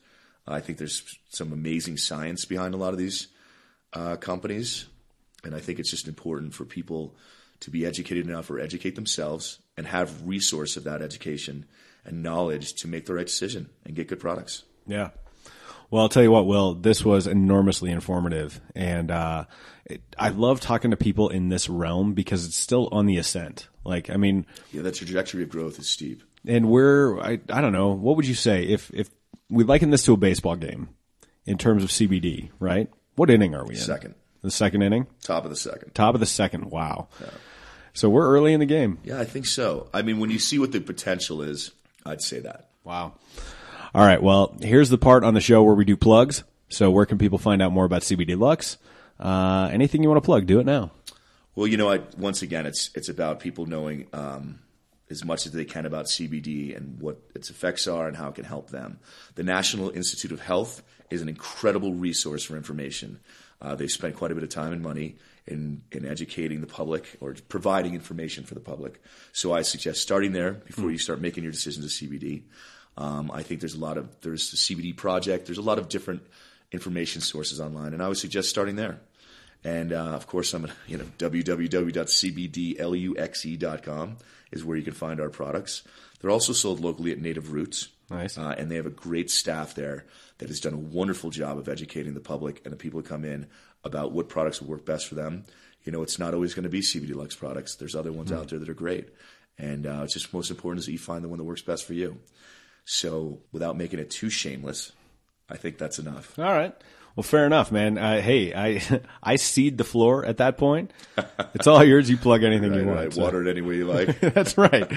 I 0.47 0.61
think 0.61 0.79
there's 0.79 1.03
some 1.29 1.53
amazing 1.53 1.97
science 1.99 2.45
behind 2.45 2.75
a 2.75 2.77
lot 2.77 2.93
of 2.93 2.99
these 2.99 3.29
uh, 3.93 4.17
companies. 4.17 4.87
And 5.45 5.55
I 5.55 5.61
think 5.61 5.79
it's 5.79 5.91
just 5.91 6.09
important 6.09 6.55
for 6.55 6.65
people 6.65 7.15
to 7.61 7.71
be 7.71 7.87
educated 7.87 8.29
enough 8.29 8.51
or 8.51 8.59
educate 8.59 8.95
themselves 8.97 9.59
and 9.77 9.87
have 9.87 10.27
resource 10.27 10.77
of 10.77 10.85
that 10.85 11.01
education 11.03 11.65
and 12.05 12.23
knowledge 12.23 12.75
to 12.75 12.89
make 12.89 13.07
the 13.07 13.15
right 13.15 13.27
decision 13.27 13.69
and 13.85 13.95
get 13.95 14.09
good 14.09 14.19
products. 14.21 14.65
Yeah. 14.87 15.11
Well, 15.91 16.03
I'll 16.03 16.09
tell 16.09 16.23
you 16.23 16.31
what, 16.33 16.47
Will, 16.47 16.75
this 16.75 17.05
was 17.05 17.27
enormously 17.27 17.91
informative. 17.91 18.61
And 18.75 19.11
uh, 19.11 19.45
it, 19.85 20.03
I 20.19 20.31
love 20.31 20.61
talking 20.61 20.91
to 20.91 20.97
people 20.97 21.29
in 21.29 21.51
this 21.51 21.69
realm 21.69 22.15
because 22.15 22.47
it's 22.47 22.57
still 22.57 22.89
on 22.91 23.07
the 23.07 23.19
ascent. 23.19 23.69
Like, 23.85 24.11
I 24.11 24.17
mean, 24.17 24.47
Yeah, 24.73 24.83
the 24.83 24.91
trajectory 24.93 25.43
of 25.43 25.51
growth 25.51 25.79
is 25.79 25.89
steep. 25.89 26.23
and 26.47 26.69
we're, 26.69 27.21
I, 27.21 27.41
I 27.51 27.61
don't 27.61 27.73
know, 27.73 27.91
what 27.93 28.17
would 28.17 28.27
you 28.27 28.35
say 28.35 28.65
if, 28.65 28.91
if 28.95 29.11
we 29.53 29.65
liken 29.65 29.91
this 29.91 30.05
to 30.05 30.15
a 30.15 30.17
baseball 30.17 30.57
game 30.57 30.89
in 31.45 31.59
terms 31.59 31.85
of 31.85 31.91
CBD, 31.91 32.51
right? 32.59 32.89
What 33.17 33.31
inning 33.31 33.55
are 33.55 33.65
we 33.65 33.75
in? 33.75 33.81
Second. 33.81 34.15
The 34.41 34.51
second 34.51 34.83
inning? 34.83 35.07
Top 35.23 35.45
of 35.45 35.51
the 35.51 35.57
second. 35.57 35.95
Top 35.95 36.15
of 36.15 36.21
the 36.21 36.27
second. 36.27 36.71
Wow. 36.71 37.09
So 37.93 38.09
we're 38.09 38.27
early 38.27 38.55
in 38.55 38.61
the 38.61 38.67
game. 38.67 38.99
Yeah, 39.05 39.21
I 39.21 39.25
think 39.25 39.47
so. 39.47 39.89
I 39.93 40.03
mean, 40.03 40.19
when 40.19 40.31
you 40.31 40.39
see 40.39 40.59
what 40.59 40.73
the 40.73 40.81
potential 40.81 41.43
is, 41.43 41.71
I'd 42.05 42.23
say 42.23 42.41
that. 42.41 42.71
Wow. 42.83 43.13
All 43.95 44.05
right. 44.05 44.23
Well, 44.23 44.57
here's 44.61 44.89
the 44.89 44.99
part 44.99 45.23
on 45.23 45.35
the 45.35 45.41
show 45.41 45.63
where 45.63 45.75
we 45.75 45.85
do 45.85 45.97
plugs. 45.97 46.43
So 46.69 46.91
where 46.91 47.05
can 47.05 47.19
people 47.19 47.39
find 47.39 47.61
out 47.61 47.71
more 47.71 47.85
about 47.85 48.03
CBD 48.03 48.39
Luxe? 48.39 48.79
Uh, 49.21 49.69
anything 49.71 50.03
you 50.03 50.09
want 50.09 50.23
to 50.23 50.27
plug, 50.27 50.47
do 50.47 50.59
it 50.59 50.67
now. 50.67 50.91
Well, 51.55 51.67
you 51.67 51.77
know, 51.77 51.91
I, 51.91 52.01
once 52.17 52.41
again, 52.41 52.65
it's 52.65 52.91
it's 52.95 53.11
about 53.11 53.41
people 53.41 53.67
knowing 53.67 54.07
um, 54.15 54.61
as 55.13 55.25
much 55.25 55.47
as 55.47 55.53
they 55.53 55.65
can 55.65 55.87
about 55.87 56.07
CBD 56.07 56.77
and 56.77 57.01
what 57.01 57.19
its 57.35 57.51
effects 57.51 57.87
are 57.87 58.09
and 58.09 58.17
how 58.17 58.29
it 58.29 58.35
can 58.35 58.45
help 58.45 58.71
them. 58.71 58.99
The 59.37 59.45
National 59.45 59.91
Institute 59.91 60.33
of 60.33 60.41
Health 60.41 60.83
is 61.11 61.23
an 61.23 61.29
incredible 61.29 61.95
resource 61.95 62.43
for 62.43 62.57
information. 62.57 63.21
Uh, 63.61 63.77
they've 63.77 63.91
spent 63.91 64.17
quite 64.17 64.33
a 64.33 64.35
bit 64.35 64.43
of 64.43 64.51
time 64.51 64.73
and 64.73 64.83
money 64.83 65.17
in 65.47 65.83
in 65.93 66.05
educating 66.07 66.61
the 66.61 66.67
public 66.67 67.17
or 67.21 67.35
providing 67.49 67.95
information 67.95 68.45
for 68.45 68.55
the 68.55 68.61
public. 68.61 69.01
So 69.33 69.53
I 69.53 69.63
suggest 69.63 70.03
starting 70.03 70.33
there 70.33 70.53
before 70.53 70.91
you 70.91 70.99
start 70.99 71.21
making 71.21 71.45
your 71.45 71.53
decisions 71.53 71.85
of 71.85 71.91
CBD. 71.93 72.43
Um, 72.97 73.31
I 73.31 73.43
think 73.43 73.61
there's 73.61 73.75
a 73.75 73.81
lot 73.81 73.99
of 73.99 74.09
there's 74.21 74.51
the 74.51 74.57
CBD 74.57 74.97
project. 74.97 75.47
There's 75.47 75.59
a 75.59 75.63
lot 75.63 75.79
of 75.79 75.89
different 75.89 76.23
information 76.73 77.21
sources 77.21 77.61
online, 77.61 77.93
and 77.93 78.03
I 78.03 78.09
would 78.09 78.19
suggest 78.19 78.51
starting 78.51 78.77
there. 78.77 79.01
And 79.65 79.93
uh, 79.93 80.11
of 80.11 80.27
course, 80.27 80.53
I'm 80.55 80.65
at, 80.65 80.73
you 80.87 80.99
know 80.99 81.07
www.cbdluxe.com 81.19 84.17
is 84.51 84.65
where 84.65 84.77
you 84.77 84.83
can 84.83 84.95
find 84.95 85.21
our 85.21 85.31
products. 85.31 85.83
They're 86.21 86.31
also 86.31 86.53
sold 86.53 86.81
locally 86.81 87.13
at 87.13 87.21
Native 87.21 87.53
Roots. 87.53 87.89
Nice. 88.11 88.37
Uh, 88.37 88.55
and 88.59 88.69
they 88.71 88.77
have 88.77 88.87
a 88.87 88.91
great 88.91 89.31
staff 89.31 89.75
there 89.75 90.05
that 90.39 90.49
has 90.49 90.61
done 90.61 90.75
a 90.75 90.79
wonderful 90.79 91.31
job 91.31 91.59
of 91.59 91.69
educating 91.69 92.15
the 92.15 92.21
public 92.21 92.61
and 92.65 92.73
the 92.73 92.77
people 92.77 93.01
who 93.01 93.07
come 93.07 93.25
in 93.25 93.47
about 93.85 94.13
what 94.13 94.29
products 94.29 94.61
will 94.61 94.69
work 94.69 94.85
best 94.85 95.09
for 95.09 95.15
them. 95.15 95.45
You 95.85 95.93
know, 95.93 96.03
it's 96.03 96.19
not 96.19 96.35
always 96.35 96.55
going 96.55 96.65
to 96.65 96.69
be 96.69 96.81
CBD 96.81 97.15
Luxe 97.15 97.35
products. 97.35 97.77
There's 97.77 97.97
other 97.97 98.13
ones 98.13 98.31
out 98.31 98.49
there 98.49 98.59
that 98.59 98.69
are 98.69 98.75
great. 98.75 99.09
And 99.59 99.87
uh, 99.87 100.03
it's 100.05 100.15
just 100.15 100.33
most 100.33 100.51
important 100.51 100.81
is 100.81 100.87
that 100.87 100.93
you 100.93 100.99
find 100.99 101.25
the 101.25 101.29
one 101.29 101.39
that 101.39 101.45
works 101.45 101.63
best 101.63 101.85
for 101.85 101.95
you. 101.95 102.19
So 102.85 103.41
without 103.51 103.77
making 103.77 103.99
it 103.99 104.11
too 104.11 104.31
shameless, 104.31 104.93
I 105.49 105.57
think 105.57 105.79
that's 105.79 105.99
enough. 105.99 106.39
All 106.39 106.45
right. 106.45 106.75
Well, 107.15 107.23
fair 107.25 107.45
enough, 107.47 107.71
man. 107.71 107.99
Uh, 107.99 108.21
hey, 108.21 108.55
I 108.55 108.83
I 109.23 109.37
cede 109.37 109.77
the 109.79 109.85
floor 109.85 110.25
at 110.25 110.39
that 110.39 110.57
point. 110.59 110.93
It's 111.55 111.67
all 111.67 111.85
yours. 111.85 112.09
You 112.09 112.17
plug 112.17 112.43
anything 112.43 112.73
you 112.75 112.87
want. 112.87 112.99
right. 112.99 113.13
So- 113.13 113.23
Water 113.23 113.47
it 113.47 113.51
any 113.51 113.61
way 113.61 113.77
you 113.77 113.85
like. 113.85 114.19
That's 114.21 114.57
right. 114.57 114.91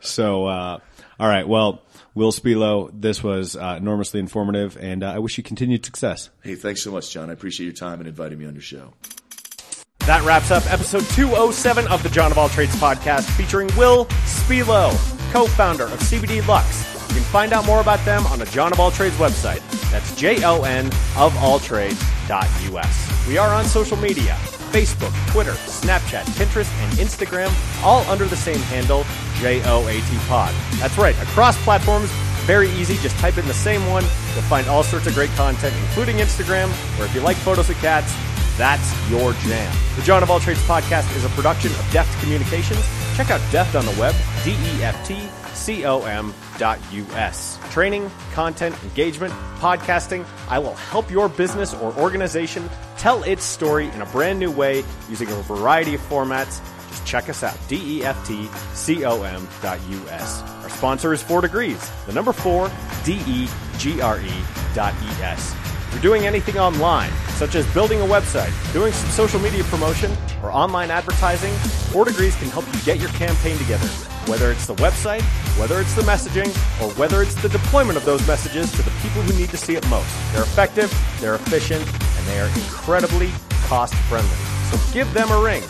so, 0.00 0.46
uh, 0.46 0.78
all 1.20 1.28
right. 1.28 1.46
Well, 1.46 1.82
Will 2.14 2.32
Spilo, 2.32 2.90
this 2.92 3.22
was 3.22 3.54
uh, 3.54 3.76
enormously 3.78 4.18
informative, 4.18 4.76
and 4.80 5.04
uh, 5.04 5.12
I 5.12 5.18
wish 5.20 5.38
you 5.38 5.44
continued 5.44 5.84
success. 5.84 6.30
hey, 6.42 6.56
thanks 6.56 6.82
so 6.82 6.90
much, 6.90 7.10
Jon. 7.10 7.30
I 7.30 7.32
appreciate 7.34 7.66
your 7.66 7.74
time 7.74 8.00
and 8.00 8.08
inviting 8.08 8.38
me 8.38 8.46
on 8.46 8.54
your 8.54 8.62
show. 8.62 8.92
That 10.00 10.24
wraps 10.24 10.50
up 10.50 10.64
episode 10.72 11.04
207 11.14 11.86
of 11.88 12.02
the 12.02 12.08
Jon 12.08 12.32
of 12.32 12.38
All 12.38 12.48
Trades 12.48 12.74
podcast 12.76 13.30
featuring 13.36 13.68
Will 13.76 14.06
Spilo, 14.24 14.90
co-founder 15.32 15.84
of 15.84 16.00
CBD 16.00 16.44
Luxe. 16.48 16.97
You 17.08 17.14
can 17.14 17.24
find 17.24 17.52
out 17.52 17.64
more 17.64 17.80
about 17.80 18.04
them 18.04 18.26
on 18.26 18.38
the 18.38 18.44
Jon 18.46 18.72
of 18.72 18.80
All 18.80 18.90
Trades 18.90 19.16
website. 19.16 19.62
That's 19.90 20.14
J-O-N 20.14 20.86
of 21.16 21.36
all 21.38 21.58
trades.us. 21.58 23.26
We 23.26 23.38
are 23.38 23.54
on 23.54 23.64
social 23.64 23.96
media, 23.96 24.34
Facebook, 24.70 25.12
Twitter, 25.30 25.52
Snapchat, 25.52 26.24
Pinterest, 26.36 26.70
and 26.82 26.92
Instagram, 26.98 27.50
all 27.82 28.02
under 28.10 28.26
the 28.26 28.36
same 28.36 28.60
handle, 28.60 29.04
J-O-A-T 29.36 30.18
pod. 30.28 30.54
That's 30.74 30.98
right, 30.98 31.16
across 31.22 31.56
platforms, 31.64 32.10
very 32.44 32.68
easy, 32.70 32.96
just 32.98 33.16
type 33.16 33.38
in 33.38 33.46
the 33.46 33.54
same 33.54 33.86
one. 33.86 34.04
You'll 34.34 34.42
find 34.42 34.66
all 34.68 34.82
sorts 34.82 35.06
of 35.06 35.14
great 35.14 35.30
content, 35.30 35.74
including 35.88 36.16
Instagram, 36.16 36.68
where 36.98 37.06
if 37.06 37.14
you 37.14 37.20
like 37.20 37.36
photos 37.36 37.70
of 37.70 37.76
cats, 37.76 38.14
that's 38.58 39.10
your 39.10 39.32
jam. 39.34 39.76
The 39.96 40.02
Jon 40.02 40.22
of 40.22 40.30
All 40.30 40.40
Trades 40.40 40.60
podcast 40.62 41.14
is 41.16 41.24
a 41.24 41.28
production 41.30 41.70
of 41.72 41.90
Deft 41.92 42.20
Communications. 42.20 42.84
Check 43.16 43.30
out 43.30 43.40
Deft 43.50 43.74
on 43.76 43.84
the 43.86 43.92
web, 44.00 44.14
D-E-F-T-C-O-M 44.44 45.28
dot 45.28 45.37
U-S. 46.92 47.58
Training, 47.70 48.10
content, 48.32 48.74
engagement, 48.84 49.32
podcasting. 49.58 50.24
I 50.48 50.58
will 50.58 50.74
help 50.74 51.10
your 51.10 51.28
business 51.28 51.74
or 51.74 51.94
organization 51.98 52.68
tell 52.96 53.22
its 53.22 53.44
story 53.44 53.88
in 53.88 54.02
a 54.02 54.06
brand 54.06 54.38
new 54.38 54.50
way 54.50 54.84
using 55.08 55.30
a 55.30 55.34
variety 55.42 55.94
of 55.94 56.00
formats. 56.00 56.60
Just 56.88 57.06
check 57.06 57.28
us 57.28 57.42
out, 57.42 57.54
E 57.70 58.00
D-E-F-T-C-O-M 58.00 59.48
dot 59.62 59.78
U-S. 59.88 60.42
Our 60.62 60.70
sponsor 60.70 61.12
is 61.12 61.22
Four 61.22 61.42
Degrees, 61.42 61.90
the 62.06 62.12
number 62.12 62.32
four, 62.32 62.70
D-E-G-R-E 63.04 64.32
dot 64.74 64.94
E-S. 65.02 65.54
If 65.88 65.92
you're 65.94 66.02
doing 66.02 66.26
anything 66.26 66.58
online, 66.58 67.10
such 67.36 67.54
as 67.54 67.66
building 67.72 68.00
a 68.00 68.04
website, 68.04 68.52
doing 68.72 68.92
some 68.92 69.10
social 69.10 69.40
media 69.40 69.64
promotion, 69.64 70.14
or 70.42 70.50
online 70.50 70.90
advertising, 70.90 71.52
Four 71.92 72.04
Degrees 72.04 72.36
can 72.36 72.48
help 72.48 72.66
you 72.74 72.80
get 72.82 72.98
your 72.98 73.10
campaign 73.10 73.56
together. 73.58 73.88
Whether 74.28 74.52
it's 74.52 74.66
the 74.66 74.74
website, 74.74 75.22
whether 75.58 75.80
it's 75.80 75.94
the 75.94 76.02
messaging, 76.02 76.48
or 76.82 76.92
whether 76.94 77.22
it's 77.22 77.34
the 77.40 77.48
deployment 77.48 77.96
of 77.96 78.04
those 78.04 78.24
messages 78.26 78.70
to 78.72 78.82
the 78.82 78.90
people 79.02 79.22
who 79.22 79.38
need 79.38 79.48
to 79.48 79.56
see 79.56 79.74
it 79.74 79.88
most. 79.88 80.06
They're 80.32 80.42
effective, 80.42 80.92
they're 81.18 81.36
efficient, 81.36 81.80
and 81.80 82.26
they 82.26 82.38
are 82.38 82.48
incredibly 82.48 83.30
cost 83.64 83.94
friendly. 84.06 84.36
So 84.70 84.78
give 84.92 85.12
them 85.14 85.30
a 85.30 85.40
ring. 85.40 85.62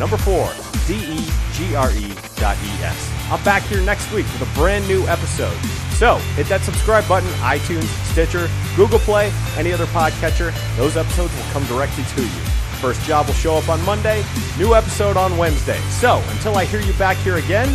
Number 0.00 0.16
four, 0.16 0.50
D-E-G-R-E 0.88 2.14
dot 2.34 2.56
E-S. 2.56 3.12
I'm 3.30 3.44
back 3.44 3.62
here 3.62 3.80
next 3.82 4.12
week 4.12 4.26
with 4.26 4.42
a 4.42 4.54
brand 4.58 4.88
new 4.88 5.06
episode. 5.06 5.56
So 5.94 6.16
hit 6.34 6.48
that 6.48 6.62
subscribe 6.62 7.06
button, 7.06 7.28
iTunes, 7.40 7.86
Stitcher, 8.10 8.48
Google 8.74 8.98
Play, 8.98 9.32
any 9.56 9.72
other 9.72 9.86
podcatcher. 9.86 10.52
Those 10.76 10.96
episodes 10.96 11.32
will 11.36 11.52
come 11.52 11.64
directly 11.66 12.02
to 12.02 12.22
you. 12.22 12.42
First 12.80 13.02
job 13.02 13.26
will 13.26 13.34
show 13.34 13.56
up 13.56 13.68
on 13.68 13.80
Monday, 13.84 14.24
new 14.58 14.74
episode 14.74 15.16
on 15.16 15.36
Wednesday. 15.36 15.78
So 15.90 16.20
until 16.30 16.56
I 16.56 16.64
hear 16.64 16.80
you 16.80 16.94
back 16.94 17.18
here 17.18 17.36
again, 17.36 17.68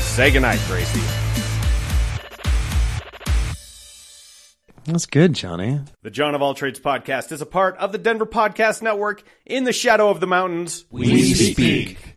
say 0.00 0.30
goodnight, 0.30 0.60
Gracie. 0.66 1.00
That's 4.84 5.06
good, 5.06 5.34
Johnny. 5.34 5.80
The 6.02 6.10
Jon 6.10 6.34
of 6.34 6.42
All 6.42 6.54
Trades 6.54 6.80
podcast 6.80 7.32
is 7.32 7.40
a 7.40 7.46
part 7.46 7.76
of 7.76 7.92
the 7.92 7.98
Denver 7.98 8.26
Podcast 8.26 8.82
Network 8.82 9.22
in 9.46 9.64
the 9.64 9.72
shadow 9.72 10.08
of 10.08 10.20
the 10.20 10.26
mountains. 10.26 10.84
We 10.90 11.34
speak. 11.34 12.09